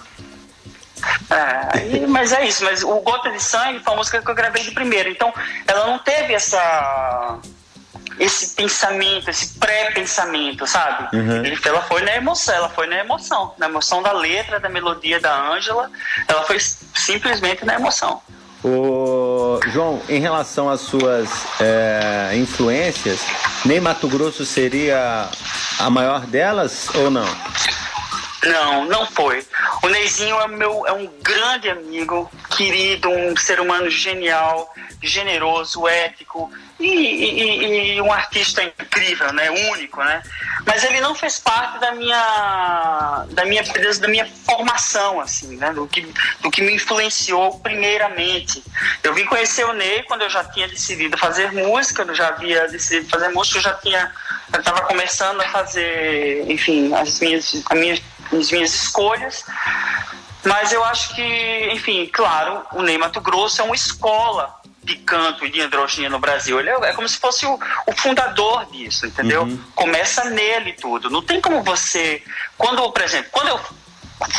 É, 1.35 2.07
mas 2.07 2.31
é 2.31 2.45
isso, 2.45 2.63
mas 2.63 2.83
o 2.83 2.99
Gota 3.01 3.29
de 3.29 3.41
Sangue 3.41 3.79
foi 3.79 3.93
uma 3.93 3.97
música 3.97 4.21
que 4.21 4.29
eu 4.29 4.35
gravei 4.35 4.63
de 4.63 4.71
primeira, 4.71 5.09
então 5.09 5.33
ela 5.67 5.85
não 5.87 5.99
teve 5.99 6.33
essa 6.33 7.39
esse 8.17 8.55
pensamento, 8.55 9.29
esse 9.29 9.59
pré-pensamento, 9.59 10.65
sabe? 10.65 11.17
Uhum. 11.17 11.43
Ele, 11.43 11.59
ela 11.65 11.81
foi 11.81 12.01
na 12.01 12.15
emoção, 12.15 12.55
ela 12.55 12.69
foi 12.69 12.87
na 12.87 12.97
emoção, 12.97 13.53
na 13.57 13.67
emoção 13.67 14.01
da 14.01 14.13
letra, 14.13 14.57
da 14.57 14.69
melodia 14.69 15.19
da 15.19 15.51
Ângela, 15.51 15.91
ela 16.25 16.43
foi 16.43 16.57
simplesmente 16.59 17.65
na 17.65 17.73
emoção. 17.73 18.21
O 18.63 19.59
João, 19.67 20.01
em 20.07 20.19
relação 20.19 20.69
às 20.69 20.81
suas 20.81 21.29
é, 21.59 22.31
influências, 22.35 23.19
nem 23.65 23.79
Mato 23.79 24.07
Grosso 24.07 24.45
seria 24.45 25.29
a 25.77 25.89
maior 25.89 26.21
delas 26.21 26.89
ou 26.95 27.11
não? 27.11 27.27
Não, 28.45 28.85
não 28.85 29.05
foi. 29.07 29.45
O 29.81 29.87
Neizinho 29.87 30.39
é, 30.39 30.47
meu, 30.47 30.85
é 30.85 30.93
um 30.93 31.07
grande 31.21 31.69
amigo, 31.69 32.29
querido, 32.55 33.09
um 33.09 33.35
ser 33.35 33.59
humano 33.59 33.89
genial, 33.89 34.73
generoso, 35.01 35.87
ético 35.87 36.51
e, 36.79 36.85
e, 36.85 37.95
e, 37.95 38.01
um 38.01 38.11
artista 38.11 38.61
incrível, 38.63 39.31
né, 39.33 39.49
único, 39.71 40.03
né. 40.03 40.21
Mas 40.65 40.83
ele 40.83 40.99
não 40.99 41.15
fez 41.15 41.39
parte 41.39 41.79
da 41.79 41.93
minha, 41.93 43.25
da 43.29 43.45
minha, 43.45 43.63
da 43.63 44.07
minha 44.07 44.25
formação, 44.25 45.19
assim, 45.19 45.55
né, 45.55 45.71
do 45.73 45.87
que, 45.87 46.01
do 46.41 46.51
que 46.51 46.61
me 46.61 46.75
influenciou 46.75 47.59
primeiramente. 47.59 48.63
Eu 49.03 49.13
vim 49.13 49.25
conhecer 49.25 49.65
o 49.65 49.73
Ney 49.73 50.03
quando 50.03 50.23
eu 50.23 50.29
já 50.29 50.43
tinha 50.43 50.67
decidido 50.67 51.17
fazer 51.17 51.51
música, 51.51 52.03
eu 52.03 52.15
já 52.15 52.29
havia 52.29 52.67
decidido 52.67 53.09
fazer 53.09 53.29
música, 53.29 53.57
eu 53.57 53.63
já 53.63 53.73
tinha, 53.75 54.11
estava 54.57 54.81
começando 54.81 55.41
a 55.41 55.49
fazer, 55.49 56.49
enfim, 56.49 56.93
as 56.93 57.19
minhas, 57.19 57.63
as 57.69 57.79
minhas 57.79 58.01
as 58.31 58.51
minhas 58.51 58.73
escolhas. 58.73 59.45
Mas 60.43 60.71
eu 60.71 60.83
acho 60.83 61.15
que, 61.15 61.69
enfim, 61.73 62.07
claro, 62.11 62.61
o 62.73 62.81
Ney 62.81 62.97
Mato 62.97 63.19
Grosso 63.19 63.61
é 63.61 63.63
uma 63.65 63.75
escola 63.75 64.53
de 64.83 64.97
canto 64.97 65.43
e 65.45 65.49
de 65.49 65.61
androginia 65.61 66.09
no 66.09 66.19
Brasil. 66.19 66.59
Ele 66.59 66.69
é, 66.69 66.73
é 66.73 66.93
como 66.93 67.09
se 67.09 67.17
fosse 67.17 67.45
o, 67.45 67.59
o 67.87 67.91
fundador 67.93 68.65
disso, 68.67 69.07
entendeu? 69.07 69.43
Uhum. 69.43 69.59
Começa 69.73 70.25
nele 70.25 70.73
tudo. 70.73 71.09
Não 71.09 71.23
tem 71.23 71.41
como 71.41 71.63
você. 71.63 72.21
Quando, 72.55 72.91
por 72.91 73.01
exemplo, 73.01 73.29
quando 73.31 73.47
eu 73.47 73.59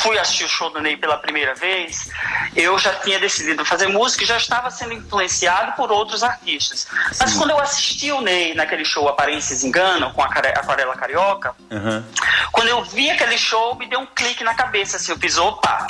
fui 0.02 0.18
assistir 0.18 0.44
o 0.44 0.48
show 0.48 0.70
do 0.70 0.80
Ney 0.80 0.96
pela 0.96 1.18
primeira 1.18 1.54
vez, 1.54 2.08
eu 2.54 2.78
já 2.78 2.94
tinha 2.94 3.18
decidido 3.18 3.64
fazer 3.64 3.88
música 3.88 4.24
e 4.24 4.26
já 4.26 4.36
estava 4.36 4.70
sendo 4.70 4.94
influenciado 4.94 5.72
por 5.72 5.92
outros 5.92 6.22
artistas. 6.22 6.88
Mas 7.18 7.34
quando 7.34 7.50
eu 7.50 7.58
assisti 7.58 8.10
o 8.10 8.20
Ney 8.20 8.54
naquele 8.54 8.84
show 8.84 9.08
Aparências 9.08 9.62
Enganam, 9.64 10.12
com 10.12 10.22
a 10.22 10.26
Aquarela 10.26 10.96
Carioca, 10.96 11.54
uhum. 11.70 12.04
quando 12.52 12.68
eu 12.68 12.84
vi 12.84 13.10
aquele 13.10 13.36
show, 13.36 13.74
me 13.76 13.86
deu 13.86 14.00
um 14.00 14.06
clique 14.06 14.42
na 14.42 14.54
cabeça, 14.54 14.96
assim, 14.96 15.12
eu 15.12 15.18
fiz, 15.18 15.36
opa, 15.36 15.86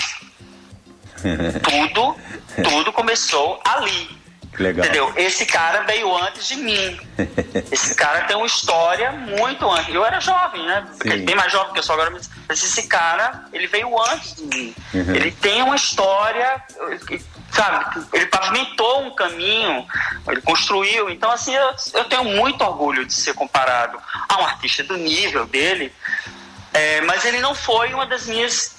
tudo, 1.63 2.17
tudo 2.69 2.93
começou 2.93 3.61
ali. 3.65 4.26
Legal. 4.59 4.85
Entendeu? 4.85 5.13
Esse 5.17 5.45
cara 5.45 5.83
veio 5.83 6.15
antes 6.17 6.47
de 6.49 6.57
mim. 6.57 7.01
Esse 7.71 7.95
cara 7.95 8.23
tem 8.23 8.37
uma 8.37 8.47
história 8.47 9.13
muito 9.13 9.69
antes. 9.71 9.95
Eu 9.95 10.05
era 10.05 10.21
jovem, 10.21 10.65
né? 10.65 10.87
Sim. 11.03 11.25
Bem 11.25 11.35
mais 11.35 11.53
jovem 11.53 11.73
que 11.73 11.79
eu 11.79 11.83
sou 11.83 11.95
agora, 11.95 12.11
mas 12.11 12.63
esse 12.63 12.87
cara, 12.87 13.45
ele 13.53 13.67
veio 13.67 13.89
antes 14.11 14.37
de 14.37 14.45
mim. 14.45 14.75
Uhum. 14.95 15.15
Ele 15.15 15.31
tem 15.31 15.63
uma 15.63 15.77
história, 15.77 16.63
sabe? 17.51 18.07
Ele 18.13 18.27
pavimentou 18.27 19.03
um 19.03 19.15
caminho, 19.15 19.87
ele 20.29 20.41
construiu. 20.41 21.11
Então, 21.11 21.31
assim, 21.31 21.55
eu, 21.55 21.75
eu 21.95 22.05
tenho 22.05 22.25
muito 22.25 22.63
orgulho 22.63 23.05
de 23.05 23.13
ser 23.13 23.35
comparado 23.35 23.99
a 24.29 24.41
um 24.41 24.47
artista 24.47 24.83
do 24.85 24.97
nível 24.97 25.47
dele. 25.47 25.93
É, 26.73 27.01
mas 27.03 27.25
ele 27.25 27.41
não 27.41 27.55
foi 27.55 27.93
uma 27.95 28.07
das 28.07 28.27
minhas 28.27 28.77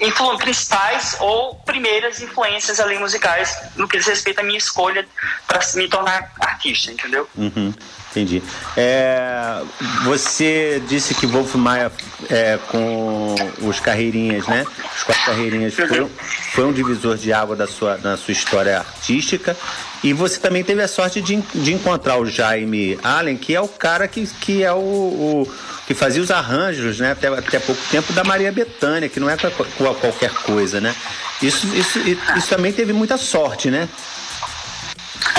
influ 0.00 0.36
principais 0.38 1.16
ou 1.20 1.56
primeiras 1.56 2.20
influências 2.20 2.80
ali 2.80 2.98
musicais 2.98 3.54
no 3.76 3.86
que 3.86 3.98
diz 3.98 4.06
respeito 4.06 4.40
à 4.40 4.42
minha 4.42 4.58
escolha 4.58 5.06
para 5.46 5.60
me 5.74 5.88
tornar 5.88 6.32
artista, 6.40 6.90
entendeu? 6.90 7.28
Uhum, 7.36 7.74
entendi. 8.10 8.42
É, 8.76 9.60
você 10.04 10.82
disse 10.88 11.14
que 11.14 11.26
Wolf 11.26 11.54
Maia 11.54 11.92
é, 12.28 12.58
com 12.68 13.34
os 13.62 13.80
carreirinhas, 13.80 14.46
né? 14.46 14.64
Os 14.96 15.02
quatro 15.02 15.24
carreirinhas 15.26 15.78
uhum. 15.78 15.88
foi, 15.88 16.10
foi 16.52 16.64
um 16.64 16.72
divisor 16.72 17.16
de 17.16 17.32
água 17.32 17.56
da 17.56 17.66
sua, 17.66 17.96
da 17.96 18.16
sua 18.16 18.32
história 18.32 18.78
artística. 18.78 19.56
E 20.02 20.12
você 20.12 20.38
também 20.38 20.64
teve 20.64 20.82
a 20.82 20.88
sorte 20.88 21.20
de, 21.20 21.36
de 21.54 21.74
encontrar 21.74 22.16
o 22.18 22.24
Jaime 22.24 22.98
Allen, 23.02 23.36
que 23.36 23.54
é 23.54 23.60
o 23.60 23.68
cara 23.68 24.08
que, 24.08 24.26
que 24.26 24.62
é 24.62 24.72
o, 24.72 24.76
o 24.76 25.48
que 25.86 25.94
fazia 25.94 26.22
os 26.22 26.30
arranjos, 26.30 27.00
né, 27.00 27.12
até, 27.12 27.28
até 27.28 27.58
pouco 27.58 27.82
tempo, 27.90 28.12
da 28.12 28.24
Maria 28.24 28.50
Bethânia, 28.50 29.08
que 29.08 29.20
não 29.20 29.28
é 29.28 29.36
qualquer 29.36 30.30
coisa, 30.30 30.80
né? 30.80 30.94
Isso, 31.42 31.66
isso, 31.74 31.98
isso 31.98 32.48
também 32.48 32.72
teve 32.72 32.92
muita 32.92 33.16
sorte, 33.16 33.70
né? 33.70 33.88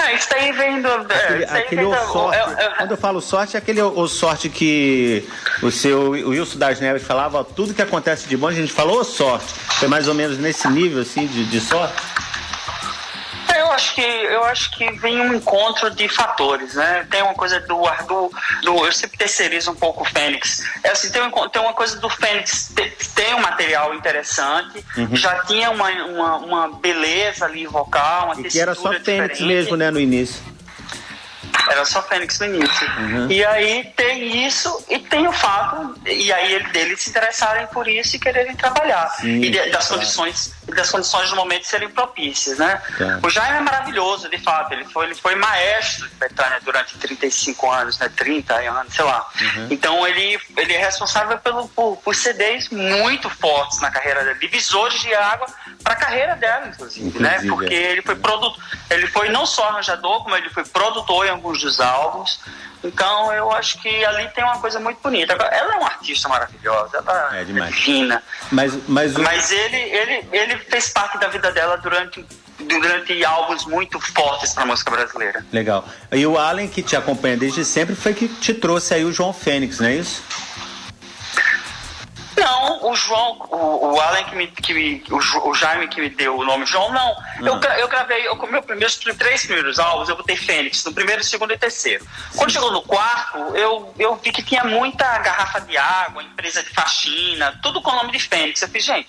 É, 0.04 0.16
isso 0.16 0.28
aí 0.34 0.52
vem 0.52 0.82
do. 0.82 0.88
É, 0.88 0.96
aquele, 0.96 1.46
aquele 1.46 1.82
vem 1.84 1.92
do, 1.92 2.12
sorte, 2.12 2.40
eu, 2.40 2.58
eu, 2.58 2.72
quando 2.72 2.92
eu 2.92 2.98
falo 2.98 3.22
sorte, 3.22 3.56
é 3.56 3.60
aquele 3.60 3.82
o, 3.82 4.08
sorte 4.08 4.50
que 4.50 5.28
o 5.62 5.72
seu 5.72 6.12
o 6.12 6.30
Wilson 6.30 6.58
das 6.58 6.80
Neves 6.80 7.04
falava, 7.04 7.44
tudo 7.44 7.74
que 7.74 7.82
acontece 7.82 8.28
de 8.28 8.38
bom, 8.38 8.48
a 8.48 8.54
gente 8.54 8.72
falou 8.72 9.04
sorte. 9.04 9.54
Foi 9.80 9.88
mais 9.88 10.08
ou 10.08 10.14
menos 10.14 10.38
nesse 10.38 10.68
nível, 10.68 11.02
assim, 11.02 11.26
de, 11.26 11.46
de 11.46 11.60
sorte? 11.60 11.94
Eu 13.58 13.72
acho 13.72 13.96
que 13.96 14.02
eu 14.02 14.44
acho 14.46 14.72
que 14.72 14.92
vem 14.94 15.20
um 15.20 15.34
encontro 15.34 15.90
de 15.90 16.08
fatores, 16.08 16.76
né? 16.76 17.06
Tem 17.10 17.22
uma 17.22 17.34
coisa 17.34 17.60
do 17.62 17.82
do, 18.08 18.32
do 18.64 18.86
eu 18.86 18.92
sempre 18.92 19.18
terceirizo 19.18 19.72
um 19.72 19.76
pouco 19.76 20.04
o 20.04 20.06
Fênix. 20.06 20.64
É 20.84 20.90
assim, 20.90 21.12
tem, 21.12 21.22
um, 21.22 21.50
tem 21.50 21.62
uma 21.62 21.74
coisa 21.74 22.00
do 22.00 22.10
Fênix 22.10 22.72
tem, 22.76 22.92
tem 23.16 23.34
um 23.36 23.42
material 23.42 23.94
interessante, 23.94 24.84
uhum. 24.98 25.16
já 25.16 25.44
tinha 25.46 25.70
uma, 25.72 25.90
uma, 25.90 26.38
uma, 26.38 26.80
beleza 26.80 27.46
ali 27.46 27.66
vocal, 27.66 28.26
uma 28.26 28.42
e 28.42 28.44
que 28.44 28.60
era 28.60 28.76
só 28.76 28.90
Fênix 28.90 29.38
diferente. 29.38 29.44
mesmo, 29.44 29.76
né, 29.76 29.92
no 29.92 30.00
início. 30.00 30.42
Era 31.70 31.86
só 31.86 32.02
Fênix 32.02 32.40
no 32.40 32.46
início. 32.48 32.88
Uhum. 32.98 33.32
E 33.32 33.44
aí 33.46 33.92
tem 33.96 34.46
isso 34.46 34.86
e 34.90 35.00
tem 35.00 35.28
o 35.28 35.32
fato, 35.32 35.96
e 36.06 36.32
aí 36.32 36.54
ele, 36.54 36.68
deles 36.70 37.02
se 37.02 37.10
interessarem 37.10 37.68
por 37.68 37.88
isso 37.88 38.16
e 38.16 38.20
quererem 38.20 38.56
trabalhar. 38.56 39.10
Sim, 39.20 39.42
e 39.42 39.50
de, 39.50 39.70
das 39.70 39.88
claro. 39.88 40.02
condições 40.02 40.62
das 40.76 40.90
condições 40.90 41.30
do 41.30 41.36
momento 41.36 41.66
serem 41.66 41.90
propícias, 41.90 42.58
né? 42.58 42.82
Claro. 42.98 43.20
O 43.24 43.30
Jaime 43.30 43.58
é 43.58 43.62
maravilhoso, 43.62 44.30
de 44.30 44.38
fato. 44.38 44.74
Ele 44.74 44.86
foi, 44.86 45.06
ele 45.06 45.16
foi 45.16 45.36
maestro 45.36 46.08
de 46.08 46.16
Betânia 46.16 46.60
durante 46.64 46.98
35 46.98 47.72
anos, 47.72 48.00
né? 48.00 48.10
30 48.16 48.54
anos, 48.54 48.94
sei 48.94 49.06
lá. 49.06 49.28
Uhum. 49.40 49.68
Então 49.70 50.08
ele, 50.08 50.40
ele 50.58 50.74
é 50.74 50.78
responsável 50.78 51.38
pelo, 51.40 51.68
por, 51.70 51.98
por 51.98 52.16
CDs 52.16 52.70
muito 52.70 53.30
fortes 53.30 53.82
na 53.82 53.92
carreira 53.92 54.24
dele, 54.24 54.40
divisores 54.40 55.00
de 55.02 55.14
água 55.14 55.48
para 55.84 55.94
a 55.94 55.96
carreira 55.96 56.36
dela, 56.36 56.68
inclusive, 56.68 57.20
né? 57.20 57.38
inclusive 57.38 57.48
né? 57.48 57.56
Porque 57.56 57.74
é. 57.74 57.92
ele 57.92 58.02
foi 58.02 58.16
produto, 58.16 58.60
ele 58.90 59.08
foi 59.08 59.30
não 59.30 59.46
só 59.46 59.68
arranjador, 59.70 60.24
como 60.24 60.36
ele 60.36 60.50
foi 60.50 60.64
produtor 60.64 61.26
em 61.26 61.30
alguns 61.30 61.51
dos 61.60 61.80
álbuns. 61.80 62.40
Então 62.84 63.32
eu 63.34 63.52
acho 63.52 63.80
que 63.80 64.04
ali 64.06 64.28
tem 64.30 64.44
uma 64.44 64.60
coisa 64.60 64.80
muito 64.80 65.00
bonita. 65.02 65.34
Ela 65.34 65.76
é 65.76 65.78
uma 65.78 65.88
artista 65.88 66.28
maravilhosa, 66.28 66.98
ela 66.98 67.38
é, 67.38 67.44
demais. 67.44 67.72
é 67.72 67.78
divina. 67.78 68.24
Mas, 68.52 68.78
mas, 68.88 69.16
o... 69.16 69.22
mas 69.22 69.52
ele, 69.52 69.78
ele, 69.78 70.28
ele 70.32 70.58
fez 70.58 70.90
parte 70.90 71.18
da 71.20 71.28
vida 71.28 71.52
dela 71.52 71.78
durante 71.78 72.26
durante 72.68 73.26
álbuns 73.26 73.66
muito 73.66 74.00
fortes 74.00 74.54
para 74.54 74.64
a 74.64 74.66
música 74.66 74.92
brasileira. 74.92 75.44
Legal. 75.52 75.84
E 76.12 76.26
o 76.26 76.38
Allen, 76.38 76.68
que 76.68 76.84
te 76.84 76.96
acompanha 76.96 77.36
desde 77.36 77.66
sempre, 77.66 77.96
foi 77.96 78.14
que 78.14 78.28
te 78.28 78.54
trouxe 78.54 78.94
aí 78.94 79.04
o 79.04 79.12
João 79.12 79.34
Fênix, 79.34 79.80
não 79.80 79.88
é 79.88 79.96
isso? 79.96 80.24
Não, 82.42 82.90
o 82.90 82.96
João, 82.96 83.38
o, 83.52 83.94
o 83.94 84.02
Alan 84.02 84.24
que 84.24 84.36
me, 84.36 84.48
que 84.48 84.74
me 84.74 85.04
o, 85.12 85.50
o, 85.50 85.54
Jaime 85.54 85.88
que 85.88 86.02
me 86.02 86.10
deu 86.10 86.38
o 86.38 86.44
nome 86.44 86.66
João, 86.66 86.92
não. 86.92 87.16
Eu, 87.46 87.54
ah. 87.54 87.80
eu 87.80 87.88
gravei, 87.88 88.28
eu, 88.28 88.36
meu, 88.48 88.64
meus 88.76 88.96
três 88.96 89.46
primeiros 89.46 89.78
álbuns, 89.78 90.10
eu 90.10 90.16
botei 90.16 90.36
Fênix, 90.36 90.84
no 90.84 90.92
primeiro, 90.92 91.24
segundo 91.24 91.54
e 91.54 91.58
terceiro. 91.58 92.04
Quando 92.36 92.52
chegou 92.52 92.72
no 92.72 92.82
quarto, 92.82 93.38
eu, 93.56 93.94
eu 94.00 94.16
vi 94.16 94.32
que 94.32 94.42
tinha 94.42 94.64
muita 94.64 95.20
garrafa 95.20 95.62
de 95.62 95.78
água, 95.78 96.24
empresa 96.24 96.64
de 96.64 96.70
faxina, 96.70 97.60
tudo 97.62 97.80
com 97.80 97.92
o 97.92 97.96
nome 97.96 98.12
de 98.12 98.20
Fênix. 98.20 98.60
Eu 98.64 98.70
fiz, 98.70 98.86
gente, 98.86 99.08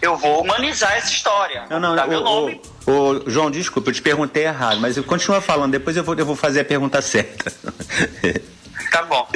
eu 0.00 0.16
vou 0.16 0.42
humanizar 0.42 0.92
essa 0.92 1.10
história. 1.10 1.64
Não, 1.68 1.80
não, 1.80 2.06
meu 2.06 2.20
o, 2.20 2.22
nome. 2.22 2.62
O, 2.86 2.92
o, 2.92 3.30
João, 3.30 3.50
desculpa, 3.50 3.90
eu 3.90 3.94
te 3.94 4.02
perguntei 4.02 4.44
errado, 4.44 4.78
mas 4.78 4.96
eu 4.96 5.02
continuo 5.02 5.40
falando, 5.40 5.72
depois 5.72 5.96
eu 5.96 6.04
vou, 6.04 6.14
eu 6.14 6.24
vou 6.24 6.36
fazer 6.36 6.60
a 6.60 6.64
pergunta 6.64 7.02
certa. 7.02 7.52
Tá 8.90 9.02
bom. 9.02 9.28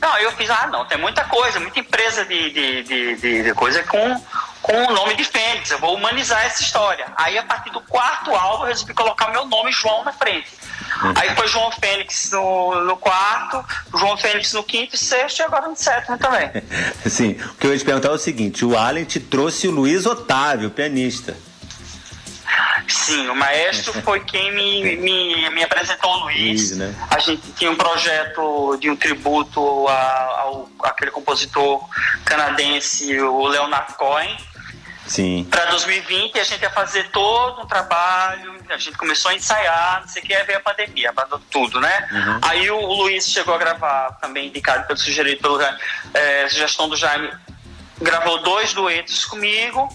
Não, 0.00 0.18
eu 0.18 0.32
fiz, 0.32 0.48
ah, 0.48 0.68
não, 0.68 0.84
tem 0.86 0.98
muita 0.98 1.24
coisa, 1.24 1.60
muita 1.60 1.80
empresa 1.80 2.24
de, 2.24 2.50
de, 2.50 2.82
de, 2.82 3.16
de, 3.16 3.42
de 3.42 3.54
coisa 3.54 3.82
com, 3.82 4.24
com 4.62 4.84
o 4.86 4.92
nome 4.92 5.14
de 5.14 5.24
Fênix. 5.24 5.70
Eu 5.70 5.78
vou 5.78 5.94
humanizar 5.94 6.44
essa 6.46 6.62
história. 6.62 7.06
Aí, 7.16 7.36
a 7.36 7.42
partir 7.42 7.70
do 7.70 7.80
quarto 7.82 8.34
álbum, 8.34 8.64
eu 8.64 8.68
resolvi 8.68 8.94
colocar 8.94 9.28
meu 9.30 9.44
nome 9.46 9.72
João 9.72 10.04
na 10.04 10.12
frente. 10.12 10.48
Uhum. 11.02 11.12
Aí 11.16 11.34
foi 11.34 11.48
João 11.48 11.70
Fênix 11.72 12.30
no, 12.32 12.84
no 12.84 12.96
quarto, 12.96 13.64
João 13.96 14.16
Fênix 14.16 14.52
no 14.52 14.62
quinto 14.62 14.94
e 14.94 14.98
sexto 14.98 15.40
e 15.40 15.42
agora 15.42 15.68
no 15.68 15.76
sétimo 15.76 16.18
também. 16.18 16.50
Sim, 17.06 17.32
o 17.32 17.54
que 17.54 17.66
eu 17.66 17.72
ia 17.72 17.78
te 17.78 17.84
perguntar 17.84 18.08
é 18.08 18.12
o 18.12 18.18
seguinte: 18.18 18.64
o 18.64 18.76
Allen 18.76 19.04
te 19.04 19.20
trouxe 19.20 19.68
o 19.68 19.70
Luiz 19.70 20.06
Otávio, 20.06 20.70
pianista. 20.70 21.36
Sim, 22.88 23.28
o 23.28 23.34
maestro 23.34 23.92
foi 24.02 24.20
quem 24.20 24.52
me, 24.52 24.96
me, 24.96 25.50
me 25.50 25.62
apresentou 25.62 26.10
o 26.10 26.24
Luiz. 26.24 26.76
Né? 26.76 26.94
A 27.10 27.18
gente 27.18 27.52
tinha 27.52 27.70
um 27.70 27.76
projeto 27.76 28.76
de 28.80 28.90
um 28.90 28.96
tributo 28.96 29.60
ao, 29.88 30.68
àquele 30.82 31.10
compositor 31.10 31.88
canadense, 32.24 33.20
o 33.20 33.46
Leonard 33.46 33.94
Cohen. 33.94 34.36
Sim. 35.06 35.44
Para 35.50 35.64
2020 35.66 36.38
a 36.38 36.44
gente 36.44 36.62
ia 36.62 36.70
fazer 36.70 37.10
todo 37.10 37.62
um 37.62 37.66
trabalho, 37.66 38.54
a 38.68 38.78
gente 38.78 38.96
começou 38.96 39.32
a 39.32 39.34
ensaiar, 39.34 40.02
não 40.02 40.08
sei 40.08 40.22
o 40.22 40.26
que, 40.26 40.42
veio 40.44 40.58
a 40.58 40.60
pandemia, 40.60 41.12
tudo, 41.50 41.80
né? 41.80 42.08
Uhum. 42.12 42.38
Aí 42.42 42.70
o, 42.70 42.76
o, 42.76 42.94
Luiz 42.94 43.26
chegou 43.26 43.54
a 43.54 43.58
gravar, 43.58 44.12
também 44.20 44.46
indicado 44.46 44.86
pelo 44.86 44.98
sugerido 44.98 45.42
pela 45.42 45.78
é, 46.14 46.48
sugestão 46.48 46.88
do 46.88 46.96
Jaime, 46.96 47.28
gravou 48.00 48.40
dois 48.42 48.72
duetos 48.72 49.24
comigo 49.24 49.88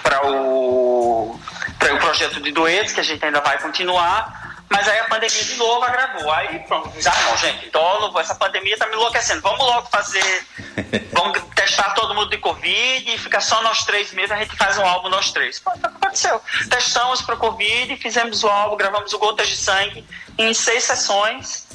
para 0.00 0.26
o, 0.26 1.32
o 1.32 1.98
projeto 1.98 2.40
de 2.40 2.52
duetos, 2.52 2.92
que 2.92 3.00
a 3.00 3.04
gente 3.04 3.24
ainda 3.24 3.40
vai 3.40 3.58
continuar. 3.60 4.52
Mas 4.72 4.88
aí 4.88 5.00
a 5.00 5.04
pandemia 5.04 5.44
de 5.44 5.54
novo 5.56 5.84
agravou. 5.84 6.32
Aí 6.32 6.58
pronto, 6.60 6.88
ah, 6.88 7.22
não, 7.28 7.36
gente, 7.36 7.66
então 7.66 8.18
essa 8.18 8.34
pandemia 8.34 8.76
tá 8.78 8.86
me 8.86 8.94
enlouquecendo. 8.94 9.42
Vamos 9.42 9.60
logo 9.60 9.86
fazer. 9.90 10.46
Vamos 11.12 11.38
testar 11.54 11.90
todo 11.90 12.14
mundo 12.14 12.30
de 12.30 12.38
Covid 12.38 13.14
e 13.14 13.18
ficar 13.18 13.40
só 13.40 13.62
nós 13.62 13.84
três 13.84 14.12
mesmo, 14.12 14.34
a 14.34 14.38
gente 14.38 14.56
faz 14.56 14.78
um 14.78 14.86
álbum 14.86 15.10
nós 15.10 15.30
três. 15.30 15.60
Pô, 15.60 15.70
então, 15.76 15.90
aconteceu. 15.90 16.40
Testamos 16.70 17.20
para 17.20 17.36
Covid, 17.36 17.96
fizemos 17.98 18.42
o 18.42 18.48
álbum, 18.48 18.76
gravamos 18.76 19.12
o 19.12 19.18
Gotas 19.18 19.48
de 19.48 19.56
Sangue 19.56 20.06
em 20.38 20.54
seis 20.54 20.84
sessões. 20.84 21.66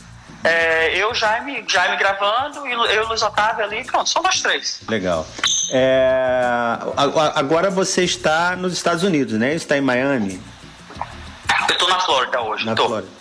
É, 0.44 0.98
eu, 0.98 1.14
Jaime, 1.14 1.64
Jaime 1.68 1.98
gravando 1.98 2.66
e 2.68 2.72
eu 2.72 3.04
e 3.04 3.06
Luiz 3.08 3.22
Otávio 3.22 3.64
ali, 3.64 3.84
pronto, 3.84 4.10
só 4.10 4.22
nós 4.22 4.42
três. 4.42 4.82
Legal. 4.88 5.28
É, 5.72 6.78
agora 7.36 7.70
você 7.70 8.04
está 8.04 8.56
nos 8.56 8.74
Estados 8.74 9.04
Unidos, 9.04 9.38
né? 9.38 9.54
Está 9.54 9.78
em 9.78 9.82
Miami? 9.82 10.40
Eu 11.68 11.74
estou 11.74 11.90
na 11.90 12.00
Flórida 12.00 12.42
hoje, 12.42 12.66
na 12.66 12.76
tô. 12.76 12.88
Flórida. 12.88 13.12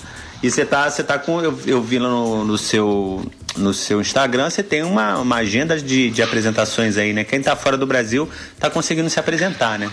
E 0.42 0.50
você 0.50 0.62
está 0.62 0.88
você 0.88 1.02
tá 1.02 1.18
com. 1.18 1.40
Eu, 1.40 1.58
eu 1.66 1.82
vi 1.82 1.98
no, 1.98 2.44
no, 2.44 2.58
seu, 2.58 3.24
no 3.56 3.72
seu 3.72 4.00
Instagram, 4.00 4.50
você 4.50 4.62
tem 4.62 4.82
uma, 4.82 5.18
uma 5.18 5.36
agenda 5.36 5.80
de, 5.80 6.10
de 6.10 6.22
apresentações 6.22 6.96
aí, 6.96 7.12
né? 7.12 7.24
Quem 7.24 7.38
está 7.38 7.56
fora 7.56 7.76
do 7.76 7.86
Brasil 7.86 8.30
está 8.54 8.70
conseguindo 8.70 9.08
se 9.08 9.18
apresentar, 9.18 9.78
né? 9.78 9.90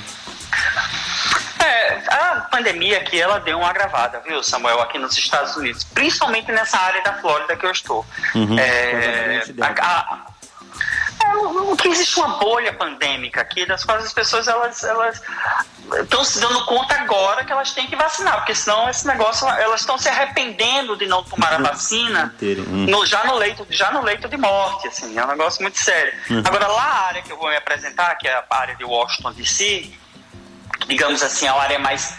Pandemia 2.54 3.00
aqui 3.00 3.20
ela 3.20 3.40
deu 3.40 3.58
uma 3.58 3.70
agravada, 3.70 4.20
viu, 4.20 4.44
Samuel, 4.44 4.80
aqui 4.80 5.00
nos 5.00 5.18
Estados 5.18 5.56
Unidos, 5.58 5.84
principalmente 5.84 6.52
nessa 6.52 6.78
área 6.78 7.02
da 7.02 7.14
Flórida 7.14 7.56
que 7.56 7.66
eu 7.66 7.72
estou. 7.72 8.06
Uhum, 8.36 8.60
é, 8.60 9.44
a, 9.60 9.66
a, 9.82 10.26
que 11.82 11.88
existe 11.88 12.20
uma 12.20 12.38
bolha 12.38 12.72
pandêmica 12.74 13.42
aqui, 13.42 13.66
das 13.66 13.84
quais 13.84 14.06
as 14.06 14.14
pessoas 14.14 14.48
elas 14.48 14.84
elas 14.84 15.20
estão 16.02 16.24
se 16.24 16.40
dando 16.40 16.64
conta 16.66 16.94
agora 16.96 17.44
que 17.44 17.52
elas 17.52 17.72
têm 17.72 17.88
que 17.88 17.96
vacinar, 17.96 18.38
porque 18.38 18.54
senão 18.54 18.88
esse 18.88 19.08
negócio 19.08 19.48
elas 19.48 19.82
estão 19.82 19.98
se 19.98 20.08
arrependendo 20.08 20.96
de 20.96 21.08
não 21.08 21.24
tomar 21.24 21.54
a 21.54 21.58
uhum. 21.58 21.64
vacina 21.64 22.36
uhum. 22.40 22.86
no, 22.86 23.06
já 23.06 23.24
no 23.26 23.36
leito 23.36 23.66
já 23.72 23.92
no 23.92 24.02
leito 24.02 24.30
de 24.30 24.38
morte, 24.38 24.88
assim, 24.88 25.18
é 25.18 25.26
um 25.26 25.30
negócio 25.30 25.62
muito 25.64 25.80
sério. 25.80 26.14
Uhum. 26.30 26.44
Agora 26.46 26.68
lá 26.68 26.84
a 26.84 27.08
área 27.08 27.22
que 27.24 27.32
eu 27.32 27.38
vou 27.38 27.50
me 27.50 27.56
apresentar, 27.56 28.16
que 28.16 28.28
é 28.28 28.34
a 28.34 28.46
área 28.52 28.76
de 28.76 28.84
Washington 28.84 29.32
D.C., 29.34 30.04
digamos 30.88 31.24
assim, 31.24 31.48
a 31.48 31.54
área 31.54 31.80
mais, 31.80 32.14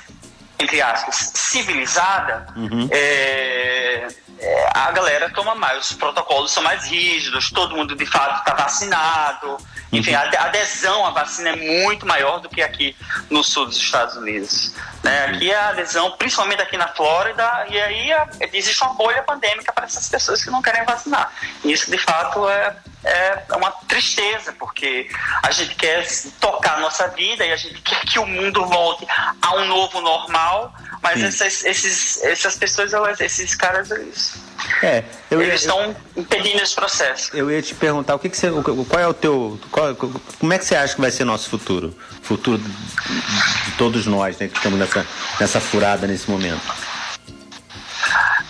entre 0.59 0.81
aspas, 0.81 1.33
civilizada, 1.35 2.47
uhum. 2.57 2.89
é, 2.91 4.07
é, 4.39 4.71
a 4.75 4.91
galera 4.93 5.31
toma 5.31 5.55
mais, 5.55 5.91
os 5.91 5.97
protocolos 5.97 6.53
são 6.53 6.63
mais 6.63 6.87
rígidos, 6.87 7.51
todo 7.51 7.77
mundo 7.77 7.95
de 7.95 8.07
fato 8.07 8.39
está 8.39 8.55
vacinado. 8.55 9.57
Enfim, 9.93 10.13
uhum. 10.13 10.21
a 10.39 10.45
adesão 10.45 11.07
à 11.07 11.11
vacina 11.11 11.51
é 11.51 11.57
muito 11.87 12.07
maior 12.07 12.41
do 12.41 12.49
que 12.49 12.63
aqui 12.63 12.97
no 13.31 13.45
sul 13.45 13.67
dos 13.67 13.77
Estados 13.77 14.17
Unidos. 14.17 14.75
Né? 15.03 15.27
Aqui 15.27 15.53
a 15.53 15.69
adesão, 15.69 16.11
principalmente 16.13 16.63
aqui 16.63 16.77
na 16.77 16.89
Flórida, 16.89 17.67
e 17.69 17.81
aí 17.81 18.11
existe 18.53 18.83
uma 18.83 18.95
bolha 18.95 19.23
pandêmica 19.23 19.73
para 19.73 19.85
essas 19.85 20.09
pessoas 20.09 20.43
que 20.43 20.51
não 20.51 20.63
querem 20.63 20.85
vacinar. 20.85 21.33
E 21.65 21.73
isso, 21.73 21.91
de 21.91 21.99
fato, 21.99 22.49
é 22.49 22.77
é 23.05 23.57
uma 23.57 23.71
tristeza, 23.87 24.53
porque 24.59 25.09
a 25.43 25.51
gente 25.51 25.75
quer 25.75 26.07
tocar 26.41 26.77
a 26.77 26.81
nossa 26.81 27.09
vida 27.09 27.45
e 27.45 27.53
a 27.53 27.57
gente 27.57 27.81
quer 27.83 28.01
que 28.01 28.19
o 28.19 28.27
mundo 28.27 28.65
volte 28.67 29.07
a 29.43 29.55
um 29.57 29.67
novo 29.67 30.01
normal, 30.01 30.75
mas 31.03 31.23
essas, 31.23 31.65
esses, 31.65 32.23
essas 32.25 32.57
pessoas, 32.57 32.93
elas, 32.93 33.21
esses 33.21 33.55
caras, 33.55 33.91
eles, 33.91 34.37
é, 34.83 35.05
eu, 35.31 35.43
eles 35.43 35.61
estão 35.61 35.95
impedindo 36.17 36.63
esse 36.63 36.75
processo. 36.75 37.37
Eu 37.37 37.51
ia 37.51 37.61
te 37.61 37.75
perguntar 37.75 38.15
o 38.15 38.19
que, 38.19 38.29
que 38.29 38.37
você. 38.37 38.51
Qual 38.51 39.01
é 39.01 39.07
o 39.07 39.15
teu. 39.15 39.61
Qual, 39.71 39.95
como 39.95 40.53
é 40.53 40.59
que 40.59 40.65
você 40.65 40.75
acha 40.75 40.95
que 40.95 41.01
vai 41.01 41.11
ser 41.11 41.25
nosso 41.25 41.51
futuro? 41.51 41.95
Futuro 42.23 42.59
de, 42.59 42.69
de 42.69 43.73
todos 43.77 44.07
nós, 44.07 44.39
né, 44.39 44.49
que 44.49 44.57
estamos 44.57 44.79
nessa, 44.79 45.07
nessa 45.39 45.61
furada 45.61 46.07
nesse 46.07 46.31
momento. 46.31 46.63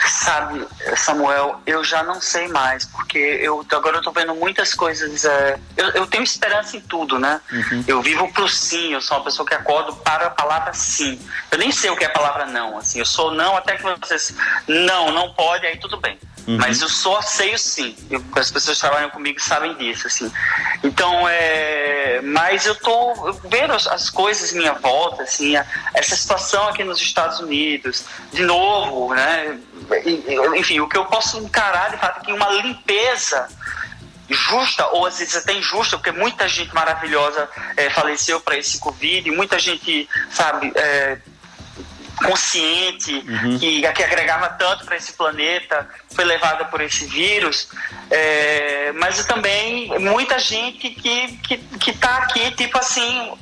Sabe, 0.07 0.67
Samuel, 0.97 1.63
eu 1.67 1.83
já 1.83 2.03
não 2.03 2.21
sei 2.21 2.47
mais, 2.49 2.85
porque 2.85 3.19
eu 3.19 3.65
agora 3.73 3.99
eu 3.99 4.03
tô 4.03 4.13
vendo 4.13 4.35
muitas 4.35 4.75
coisas. 4.75 5.25
É, 5.25 5.59
eu, 5.77 5.89
eu, 5.91 6.07
tenho 6.07 6.23
esperança 6.23 6.77
em 6.77 6.81
tudo, 6.81 7.19
né? 7.19 7.41
Uhum. 7.51 7.85
Eu 7.87 8.03
vivo 8.03 8.31
pro 8.33 8.49
sim, 8.49 8.93
eu 8.93 9.01
sou 9.01 9.17
uma 9.17 9.25
pessoa 9.25 9.47
que 9.47 9.55
acordo 9.55 9.95
para 9.97 10.27
a 10.27 10.31
palavra 10.31 10.73
sim. 10.75 11.19
Eu 11.51 11.59
nem 11.59 11.73
sei 11.73 11.91
o 11.91 11.97
que 11.97 12.05
é 12.05 12.07
a 12.07 12.13
palavra 12.13 12.47
não, 12.47 12.77
assim, 12.79 12.99
eu 12.99 13.07
sou 13.07 13.33
não 13.33 13.57
até 13.57 13.77
que 13.77 13.83
vocês. 13.83 14.35
Não, 14.69 15.11
não 15.11 15.33
pode, 15.33 15.67
aí 15.67 15.79
tudo 15.79 15.99
bem. 15.99 16.19
Uhum. 16.47 16.59
Mas 16.59 16.81
eu 16.83 16.89
sou 16.89 17.17
aceio 17.17 17.59
sim. 17.59 17.97
Eu, 18.11 18.23
as 18.37 18.51
pessoas 18.51 18.77
que 18.77 18.81
trabalham 18.83 19.11
comigo 19.11 19.41
sabem 19.41 19.75
disso, 19.75 20.07
assim. 20.07 20.31
Então, 20.83 21.27
é. 21.29 22.21
Mas 22.23 22.67
eu 22.67 22.75
tô 22.75 23.33
vendo 23.45 23.73
as, 23.73 23.87
as 23.87 24.11
coisas 24.11 24.53
minha 24.53 24.75
volta, 24.75 25.23
assim, 25.23 25.57
a, 25.57 25.65
essa 25.95 26.15
situação 26.15 26.69
aqui 26.69 26.85
nos 26.85 27.01
Estados 27.01 27.41
Unidos, 27.41 28.05
de 28.33 28.43
novo, 28.43 29.15
né? 29.15 29.59
Enfim, 30.57 30.81
o 30.81 30.89
que 30.89 30.97
eu 30.97 31.05
posso 31.07 31.39
encarar 31.39 31.91
de 31.91 31.99
fato 31.99 32.21
é 32.21 32.25
que 32.25 32.33
uma 32.33 32.49
limpeza 32.51 33.49
justa 34.29 34.87
ou 34.89 35.07
às 35.07 35.19
vezes 35.19 35.37
até 35.37 35.53
injusta, 35.53 35.99
porque 35.99 36.11
muita 36.11 36.49
gente 36.49 36.75
maravilhosa 36.75 37.49
é, 37.77 37.91
faleceu 37.91 38.41
para 38.41 38.57
esse 38.57 38.79
Covid, 38.79 39.31
muita 39.31 39.59
gente, 39.59 40.09
sabe, 40.31 40.73
é, 40.75 41.19
consciente, 42.17 43.13
uhum. 43.13 43.59
que, 43.59 43.83
que 43.93 44.03
agregava 44.03 44.49
tanto 44.51 44.85
para 44.85 44.97
esse 44.97 45.13
planeta, 45.13 45.89
foi 46.11 46.25
levada 46.25 46.65
por 46.67 46.81
esse 46.81 47.07
vírus, 47.07 47.69
é, 48.11 48.93
mas 48.93 49.25
também 49.27 49.99
muita 49.99 50.39
gente 50.39 50.91
que, 50.91 51.39
que, 51.39 51.59
que 51.59 51.93
tá 51.93 52.19
aqui, 52.19 52.51
tipo 52.53 52.79
assim, 52.79 53.33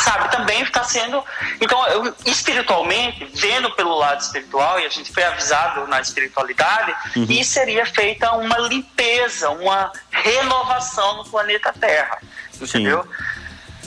sabe, 0.00 0.30
também 0.30 0.62
está 0.62 0.82
sendo. 0.84 1.22
Então, 1.60 1.86
eu, 1.88 2.14
espiritualmente, 2.26 3.28
vendo 3.34 3.70
pelo 3.72 3.96
lado 3.96 4.20
espiritual, 4.20 4.78
e 4.80 4.86
a 4.86 4.88
gente 4.88 5.12
foi 5.12 5.24
avisado 5.24 5.86
na 5.86 6.00
espiritualidade, 6.00 6.94
uhum. 7.16 7.26
que 7.26 7.44
seria 7.44 7.86
feita 7.86 8.32
uma 8.32 8.58
limpeza, 8.58 9.50
uma 9.50 9.92
renovação 10.10 11.18
no 11.18 11.24
planeta 11.24 11.72
Terra. 11.72 12.18
Entendeu? 12.60 13.02
Sim. 13.02 13.38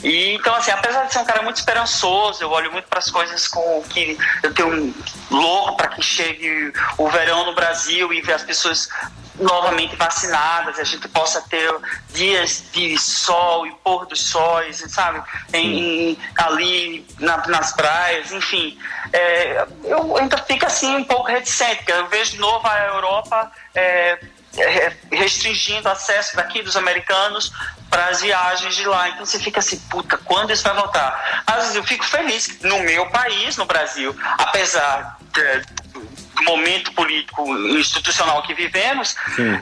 E, 0.02 0.34
então, 0.34 0.54
assim, 0.56 0.72
apesar 0.72 1.04
de 1.04 1.12
ser 1.12 1.20
um 1.20 1.24
cara 1.24 1.42
muito 1.42 1.56
esperançoso, 1.56 2.42
eu 2.42 2.50
olho 2.50 2.72
muito 2.72 2.88
para 2.88 2.98
as 2.98 3.08
coisas 3.08 3.46
com 3.46 3.82
que 3.88 4.18
eu 4.42 4.52
tenho 4.52 4.68
um 4.68 4.94
louco 5.30 5.76
para 5.76 5.88
que 5.88 6.02
chegue 6.02 6.72
o 6.98 7.08
verão 7.08 7.46
no 7.46 7.54
Brasil 7.54 8.12
e 8.12 8.20
ver 8.20 8.32
as 8.32 8.42
pessoas 8.42 8.88
novamente 9.36 9.96
vacinadas, 9.96 10.78
a 10.78 10.84
gente 10.84 11.08
possa 11.08 11.40
ter 11.42 11.74
dias 12.10 12.64
de 12.72 12.98
sol 12.98 13.66
e 13.66 13.72
pôr 13.82 14.06
dos 14.06 14.20
sóis, 14.28 14.84
sabe? 14.88 15.22
Em, 15.52 16.10
em 16.10 16.18
ali 16.36 17.06
na, 17.18 17.46
nas 17.48 17.72
praias, 17.72 18.32
enfim. 18.32 18.78
É, 19.12 19.66
eu 19.84 20.16
ainda 20.16 20.36
fico 20.38 20.66
assim 20.66 20.96
um 20.96 21.04
pouco 21.04 21.28
reticente, 21.28 21.76
porque 21.76 21.92
eu 21.92 22.08
vejo 22.08 22.32
de 22.32 22.38
novo 22.38 22.66
a 22.66 22.78
Europa. 22.86 23.52
É, 23.74 24.18
é 24.58 24.94
restringindo 25.10 25.88
acesso 25.88 26.36
daqui 26.36 26.62
dos 26.62 26.76
americanos 26.76 27.50
para 27.88 28.08
as 28.08 28.20
viagens 28.20 28.76
de 28.76 28.84
lá. 28.86 29.08
Então 29.08 29.24
você 29.24 29.38
fica 29.38 29.60
assim, 29.60 29.78
puta, 29.90 30.18
quando 30.18 30.52
isso 30.52 30.62
vai 30.62 30.74
voltar? 30.74 31.42
Às 31.46 31.56
vezes 31.56 31.76
eu 31.76 31.84
fico 31.84 32.04
feliz 32.04 32.58
no 32.60 32.80
meu 32.80 33.08
país, 33.08 33.56
no 33.56 33.64
Brasil, 33.64 34.14
apesar 34.38 35.18
do 35.32 36.42
momento 36.44 36.92
político 36.92 37.42
institucional 37.76 38.42
que 38.42 38.54
vivemos, 38.54 39.14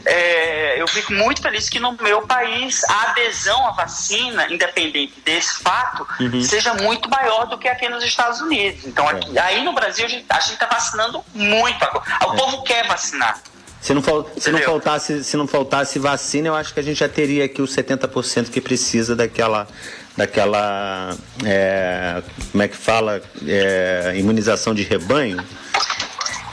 é, 0.04 0.80
eu 0.80 0.86
fico 0.88 1.12
muito 1.12 1.42
feliz 1.42 1.68
que 1.68 1.78
no 1.78 1.92
meu 1.92 2.22
país 2.22 2.82
a 2.84 3.10
adesão 3.10 3.66
à 3.66 3.72
vacina, 3.72 4.46
independente 4.50 5.20
desse 5.24 5.62
fato, 5.62 6.06
uhum. 6.20 6.42
seja 6.42 6.74
muito 6.74 7.08
maior 7.08 7.46
do 7.46 7.58
que 7.58 7.68
aqui 7.68 7.88
nos 7.88 8.04
Estados 8.04 8.40
Unidos. 8.40 8.84
Então 8.86 9.08
aqui, 9.08 9.38
aí 9.38 9.64
no 9.64 9.72
Brasil 9.72 10.06
a 10.06 10.08
gente 10.08 10.24
está 10.24 10.66
vacinando 10.66 11.24
muito. 11.34 11.84
O 11.84 12.34
é. 12.34 12.36
povo 12.36 12.62
quer 12.62 12.86
vacinar. 12.86 13.40
Se 13.80 13.94
não, 13.94 14.02
se, 14.36 14.50
não 14.50 14.60
faltasse, 14.60 15.24
se 15.24 15.36
não 15.38 15.46
faltasse 15.46 15.98
vacina, 15.98 16.48
eu 16.48 16.54
acho 16.54 16.74
que 16.74 16.80
a 16.80 16.82
gente 16.82 16.98
já 16.98 17.08
teria 17.08 17.46
aqui 17.46 17.62
os 17.62 17.74
70% 17.74 18.50
que 18.50 18.60
precisa 18.60 19.16
daquela, 19.16 19.66
daquela 20.14 21.16
é, 21.42 22.22
como 22.52 22.62
é 22.62 22.68
que 22.68 22.76
fala, 22.76 23.22
é, 23.46 24.12
imunização 24.16 24.74
de 24.74 24.82
rebanho. 24.82 25.42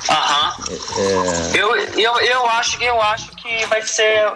Aham. 0.10 0.56
É... 0.98 1.60
Eu, 1.60 1.76
eu, 1.76 2.20
eu, 2.20 2.50
acho, 2.50 2.82
eu 2.82 3.02
acho 3.02 3.32
que 3.36 3.66
vai 3.66 3.82
ser. 3.82 4.28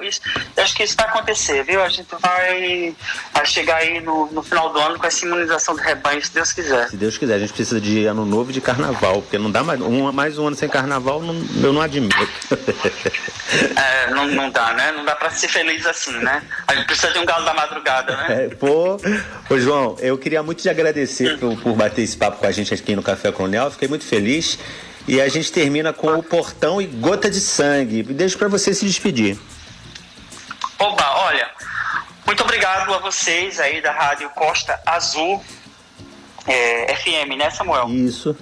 Acho 0.58 0.76
que 0.76 0.84
isso 0.84 0.96
vai 0.98 1.08
acontecer, 1.08 1.64
viu? 1.64 1.82
A 1.82 1.90
gente 1.90 2.08
vai, 2.20 2.96
vai 3.34 3.46
chegar 3.46 3.78
aí 3.78 4.00
no, 4.02 4.32
no 4.32 4.42
final 4.42 4.72
do 4.72 4.80
ano 4.80 4.98
com 4.98 5.06
essa 5.06 5.26
imunização 5.26 5.76
de 5.76 5.82
rebanho, 5.82 6.24
se 6.24 6.34
Deus 6.34 6.52
quiser. 6.52 6.90
Se 6.90 6.98
Deus 6.98 7.18
quiser, 7.18 7.36
a 7.36 7.40
gente 7.40 7.54
precisa 7.54 7.80
de 7.80 8.06
ano 8.06 8.26
novo 8.26 8.52
e 8.52 8.54
de 8.54 8.62
carnaval, 8.62 9.22
porque 9.22 9.38
não 9.38 9.52
dá 9.52 9.64
mais 9.64 9.82
um, 9.82 10.12
mais 10.12 10.38
um 10.38 10.48
ano 10.48 10.56
sem 10.56 10.70
carnaval, 10.70 11.22
não, 11.22 11.36
eu 11.64 11.74
não 11.74 11.82
admito. 11.82 12.18
É, 13.76 14.10
não, 14.12 14.28
não 14.28 14.50
dá, 14.50 14.74
né? 14.74 14.94
Não 14.94 15.04
dá 15.04 15.14
pra 15.14 15.30
ser 15.30 15.50
feliz 15.50 15.86
assim, 15.86 16.14
né? 16.20 16.42
A 16.68 16.74
gente 16.74 16.86
precisa 16.86 17.12
de 17.12 17.20
um 17.20 17.26
galo 17.26 17.44
da 17.44 17.54
madrugada, 17.54 18.16
né? 18.16 18.46
É, 18.46 18.48
pô, 18.48 18.98
ô 19.50 19.60
João, 19.60 19.98
eu 20.00 20.18
queria 20.18 20.42
muito 20.42 20.62
te 20.62 20.70
agradecer 20.70 21.38
por, 21.38 21.58
por 21.58 21.76
bater 21.76 22.02
esse 22.02 22.16
papo 22.16 22.38
com 22.38 22.48
a 22.48 22.52
gente 22.52 22.74
aqui 22.74 22.96
no 22.96 23.04
Café 23.04 23.30
Colonial, 23.30 23.70
fiquei 23.70 23.90
muito 23.90 24.06
feliz. 24.06 24.58
E 25.08 25.20
a 25.20 25.28
gente 25.28 25.52
termina 25.52 25.92
com 25.92 26.14
o 26.14 26.24
portão 26.24 26.82
e 26.82 26.86
gota 26.86 27.30
de 27.30 27.40
sangue. 27.40 28.04
Deixo 28.04 28.38
para 28.38 28.48
você 28.48 28.74
se 28.74 28.86
despedir. 28.86 29.38
Oba, 30.78 31.26
olha, 31.26 31.50
muito 32.26 32.44
obrigado 32.44 32.94
a 32.94 33.00
vocês 33.00 33.60
aí 33.60 33.82
da 33.82 33.92
Rádio 33.92 34.30
Costa 34.30 34.80
Azul 34.86 35.44
é, 36.48 36.96
FM, 36.96 37.38
né, 37.38 37.50
Samuel? 37.50 37.88
Isso. 37.90 38.36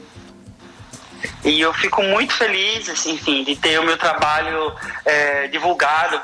E 1.43 1.59
eu 1.59 1.73
fico 1.73 2.01
muito 2.03 2.33
feliz, 2.33 2.89
assim, 2.89 3.13
enfim, 3.13 3.43
de 3.43 3.55
ter 3.55 3.79
o 3.79 3.83
meu 3.83 3.97
trabalho 3.97 4.73
é, 5.05 5.47
divulgado 5.47 6.21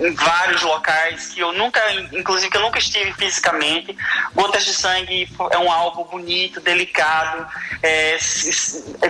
em 0.00 0.12
vários 0.14 0.62
locais 0.62 1.28
que 1.28 1.40
eu 1.40 1.52
nunca, 1.52 1.80
inclusive 2.12 2.50
que 2.50 2.56
eu 2.56 2.62
nunca 2.62 2.78
estive 2.78 3.12
fisicamente. 3.12 3.96
Gotas 4.34 4.64
de 4.64 4.72
Sangue 4.74 5.28
é 5.50 5.58
um 5.58 5.70
álbum 5.70 6.04
bonito, 6.04 6.60
delicado, 6.60 7.46
é, 7.82 8.16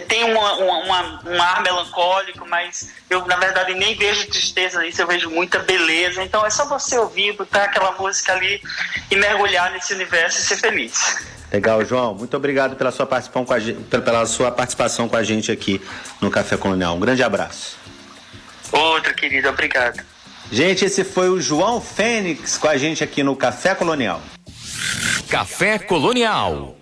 tem 0.07 0.25
uma, 0.25 0.55
uma, 0.55 1.23
um 1.27 1.43
ar 1.43 1.63
melancólico, 1.63 2.47
mas 2.49 2.91
eu 3.09 3.25
na 3.27 3.37
verdade 3.37 3.75
nem 3.75 3.95
vejo 3.95 4.29
tristeza 4.29 4.81
nisso, 4.81 5.01
eu 5.01 5.07
vejo 5.07 5.31
muita 5.31 5.59
beleza. 5.61 6.23
Então 6.23 6.45
é 6.45 6.51
só 6.51 6.67
você 6.67 6.99
ouvir, 6.99 7.33
botar 7.33 7.65
aquela 7.65 7.93
música 7.93 8.33
ali 8.33 8.63
e 9.11 9.17
mergulhar 9.17 9.71
nesse 9.73 9.95
universo 9.95 10.39
e 10.41 10.43
ser 10.43 10.57
feliz. 10.57 11.17
Legal, 11.51 11.83
João. 11.85 12.15
Muito 12.15 12.37
obrigado 12.37 12.77
pela 12.77 12.91
sua 12.91 13.07
participação 13.07 13.45
com 13.45 13.55
a 13.55 13.59
gente, 13.59 13.83
pela 13.85 14.27
sua 14.27 14.51
participação 14.51 15.09
com 15.09 15.17
a 15.17 15.23
gente 15.23 15.51
aqui 15.51 15.81
no 16.21 16.31
Café 16.31 16.59
Colonial. 16.59 16.95
Um 16.95 17.01
grande 17.01 17.23
abraço. 17.23 17.79
Outro, 18.71 19.15
querido. 19.15 19.49
Obrigado. 19.49 20.18
Gente, 20.51 20.85
esse 20.85 21.05
foi 21.05 21.29
o 21.29 21.41
João 21.41 21.81
Fênix 21.81 22.57
com 22.57 22.69
a 22.69 22.79
gente 22.79 23.05
aqui 23.05 23.23
no 23.23 23.37
Café 23.37 23.75
Colonial. 23.75 24.23
Café 25.29 25.79
Colonial. 25.79 26.75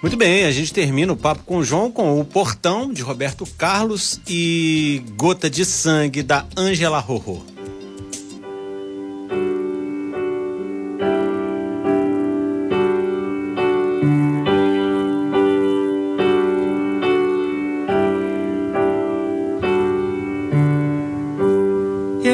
Muito 0.00 0.16
bem, 0.16 0.44
a 0.44 0.50
gente 0.50 0.72
termina 0.72 1.12
o 1.12 1.16
papo 1.16 1.42
com 1.44 1.58
o 1.58 1.64
João 1.64 1.90
com 1.90 2.18
o 2.18 2.24
Portão 2.24 2.92
de 2.92 3.02
Roberto 3.02 3.44
Carlos 3.58 4.20
e 4.26 5.02
Gota 5.16 5.50
de 5.50 5.64
Sangue 5.64 6.22
da 6.22 6.46
Ângela 6.56 6.98
Rorô. 6.98 7.42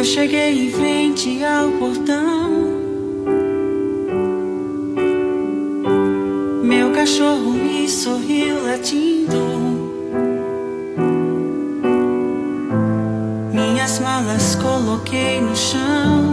Eu 0.05 0.09
cheguei 0.09 0.66
em 0.66 0.70
frente 0.70 1.42
ao 1.42 1.70
portão. 1.78 2.50
Meu 6.62 6.92
cachorro 6.92 7.50
me 7.52 7.88
sorriu 7.88 8.62
latindo. 8.66 9.40
Minhas 13.50 13.98
malas 13.98 14.55
coloquei 14.57 15.40
no 15.40 15.57
chão. 15.57 16.23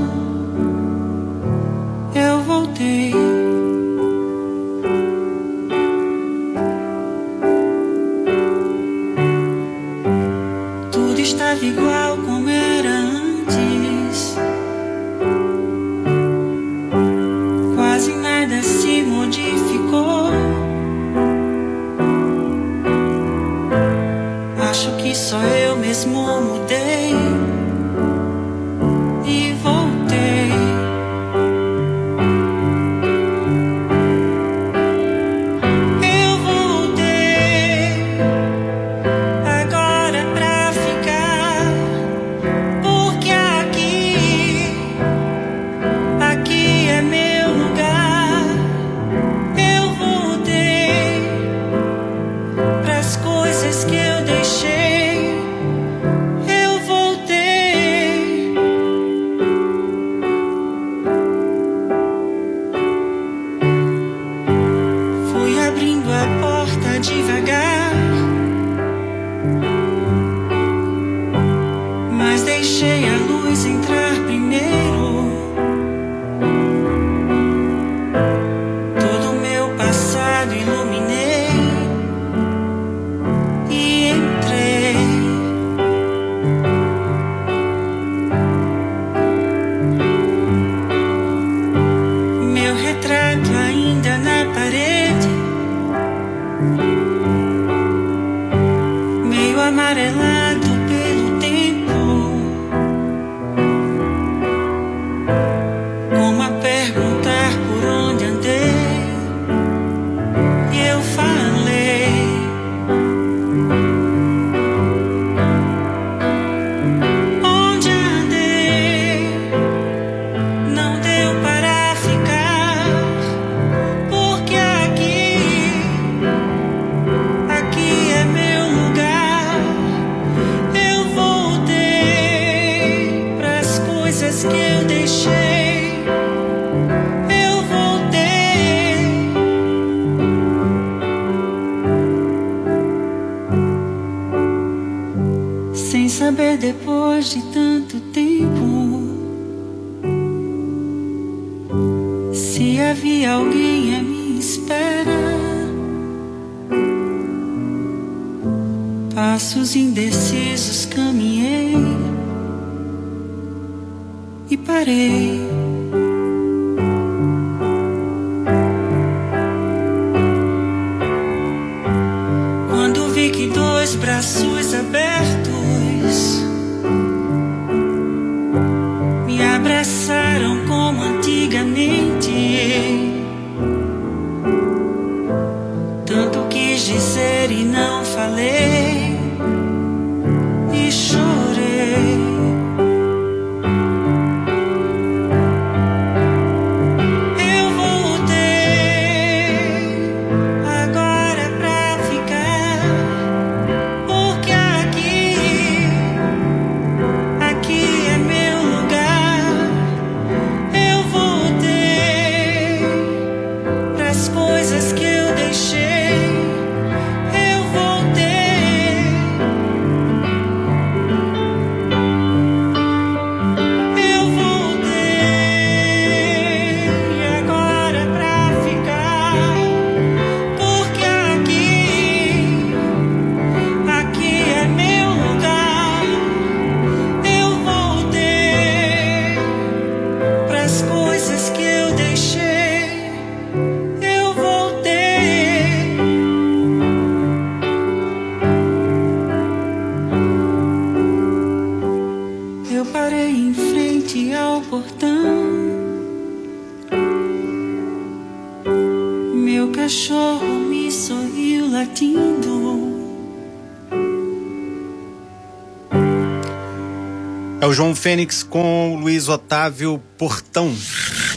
Fênix 268.01 268.41
com 268.41 268.97
Luiz 268.99 269.29
Otávio 269.29 270.01
Portão. 270.17 270.75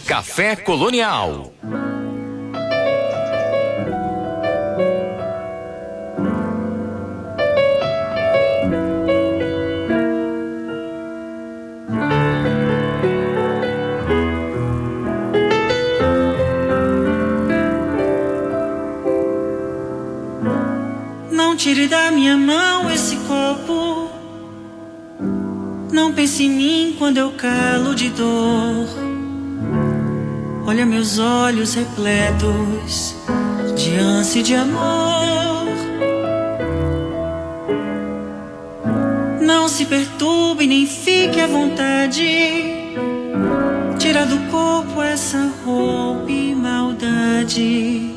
Café 0.07 0.57
Colonial. 0.57 1.53
quando 27.15 27.19
eu 27.19 27.31
calo 27.33 27.95
de 27.95 28.11
dor. 28.11 28.89
Olha 30.67 30.85
meus 30.85 31.21
olhos 31.21 31.75
repletos 31.75 33.15
de 33.77 33.95
ânsia 33.95 34.41
e 34.41 34.43
de 34.43 34.55
amor. 34.57 35.69
Não 39.41 39.69
se 39.69 39.85
perturbe 39.85 40.67
nem 40.67 40.87
fique 40.89 41.41
à 41.41 41.47
vontade. 41.47 42.27
Tira 43.97 44.27
do 44.27 44.51
corpo 44.51 45.01
essa 45.01 45.53
roupa 45.65 46.29
e 46.29 46.53
maldade. 46.53 48.13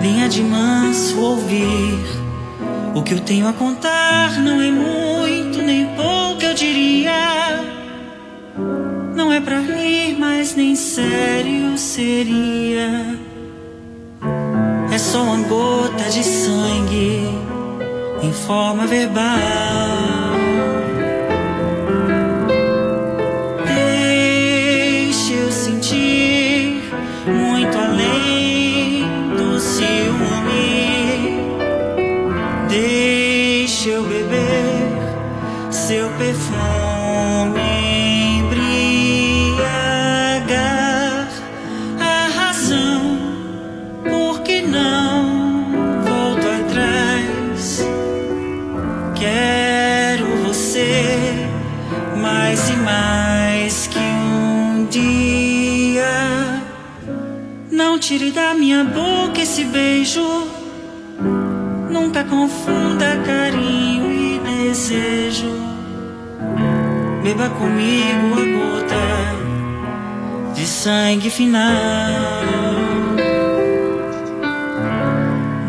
Venha 0.00 0.26
de 0.26 0.42
manso 0.42 1.20
ouvir 1.20 1.98
o 2.94 3.02
que 3.02 3.12
eu 3.12 3.20
tenho 3.20 3.46
a 3.46 3.52
contar, 3.52 4.40
não 4.40 4.58
é 4.58 4.70
muito 4.70 5.25
nem 5.66 5.84
pouco 5.96 6.42
eu 6.42 6.54
diria. 6.54 7.64
Não 9.14 9.32
é 9.32 9.40
pra 9.40 9.58
rir, 9.58 10.16
mas 10.18 10.54
nem 10.54 10.76
sério 10.76 11.76
seria. 11.76 13.18
É 14.92 14.98
só 14.98 15.22
uma 15.22 15.46
gota 15.48 16.04
de 16.04 16.22
sangue 16.22 17.28
em 18.22 18.32
forma 18.32 18.86
verbal. 18.86 20.15
Da 58.36 58.52
minha 58.52 58.84
boca 58.84 59.40
esse 59.40 59.64
beijo. 59.64 60.46
Nunca 61.90 62.22
confunda 62.22 63.16
carinho 63.24 64.12
e 64.12 64.38
desejo. 64.38 65.50
Beba 67.22 67.48
comigo 67.48 68.34
a 68.34 68.44
gota 68.58 69.06
de 70.54 70.66
sangue 70.66 71.30
final. 71.30 71.72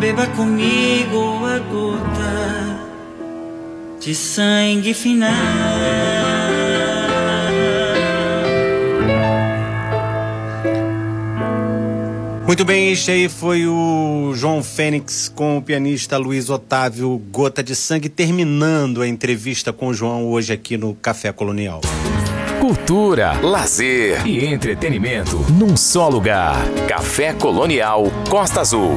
Beba 0.02 0.28
comigo 0.28 1.46
a 1.46 1.60
gota 1.60 2.82
de 4.02 4.14
sangue 4.14 4.94
final. 4.94 6.17
Muito 12.48 12.64
bem, 12.64 12.94
este 12.94 13.12
aí 13.12 13.28
foi 13.28 13.68
o 13.68 14.32
João 14.34 14.64
Fênix 14.64 15.28
com 15.36 15.58
o 15.58 15.62
pianista 15.62 16.18
Luiz 16.18 16.50
Otávio 16.50 17.22
Gota 17.30 17.62
de 17.62 17.76
Sangue, 17.76 18.08
terminando 18.08 19.02
a 19.02 19.08
entrevista 19.08 19.74
com 19.74 19.90
o 19.90 19.94
João 19.94 20.26
hoje 20.26 20.54
aqui 20.54 20.78
no 20.78 20.96
Café 20.96 21.34
Colonial. 21.34 21.82
Cultura, 22.62 23.34
lazer 23.42 24.26
e 24.26 24.46
entretenimento 24.46 25.46
num 25.52 25.76
só 25.76 26.08
lugar. 26.08 26.56
Café 26.88 27.34
Colonial 27.34 28.06
Costa 28.30 28.62
Azul. 28.62 28.96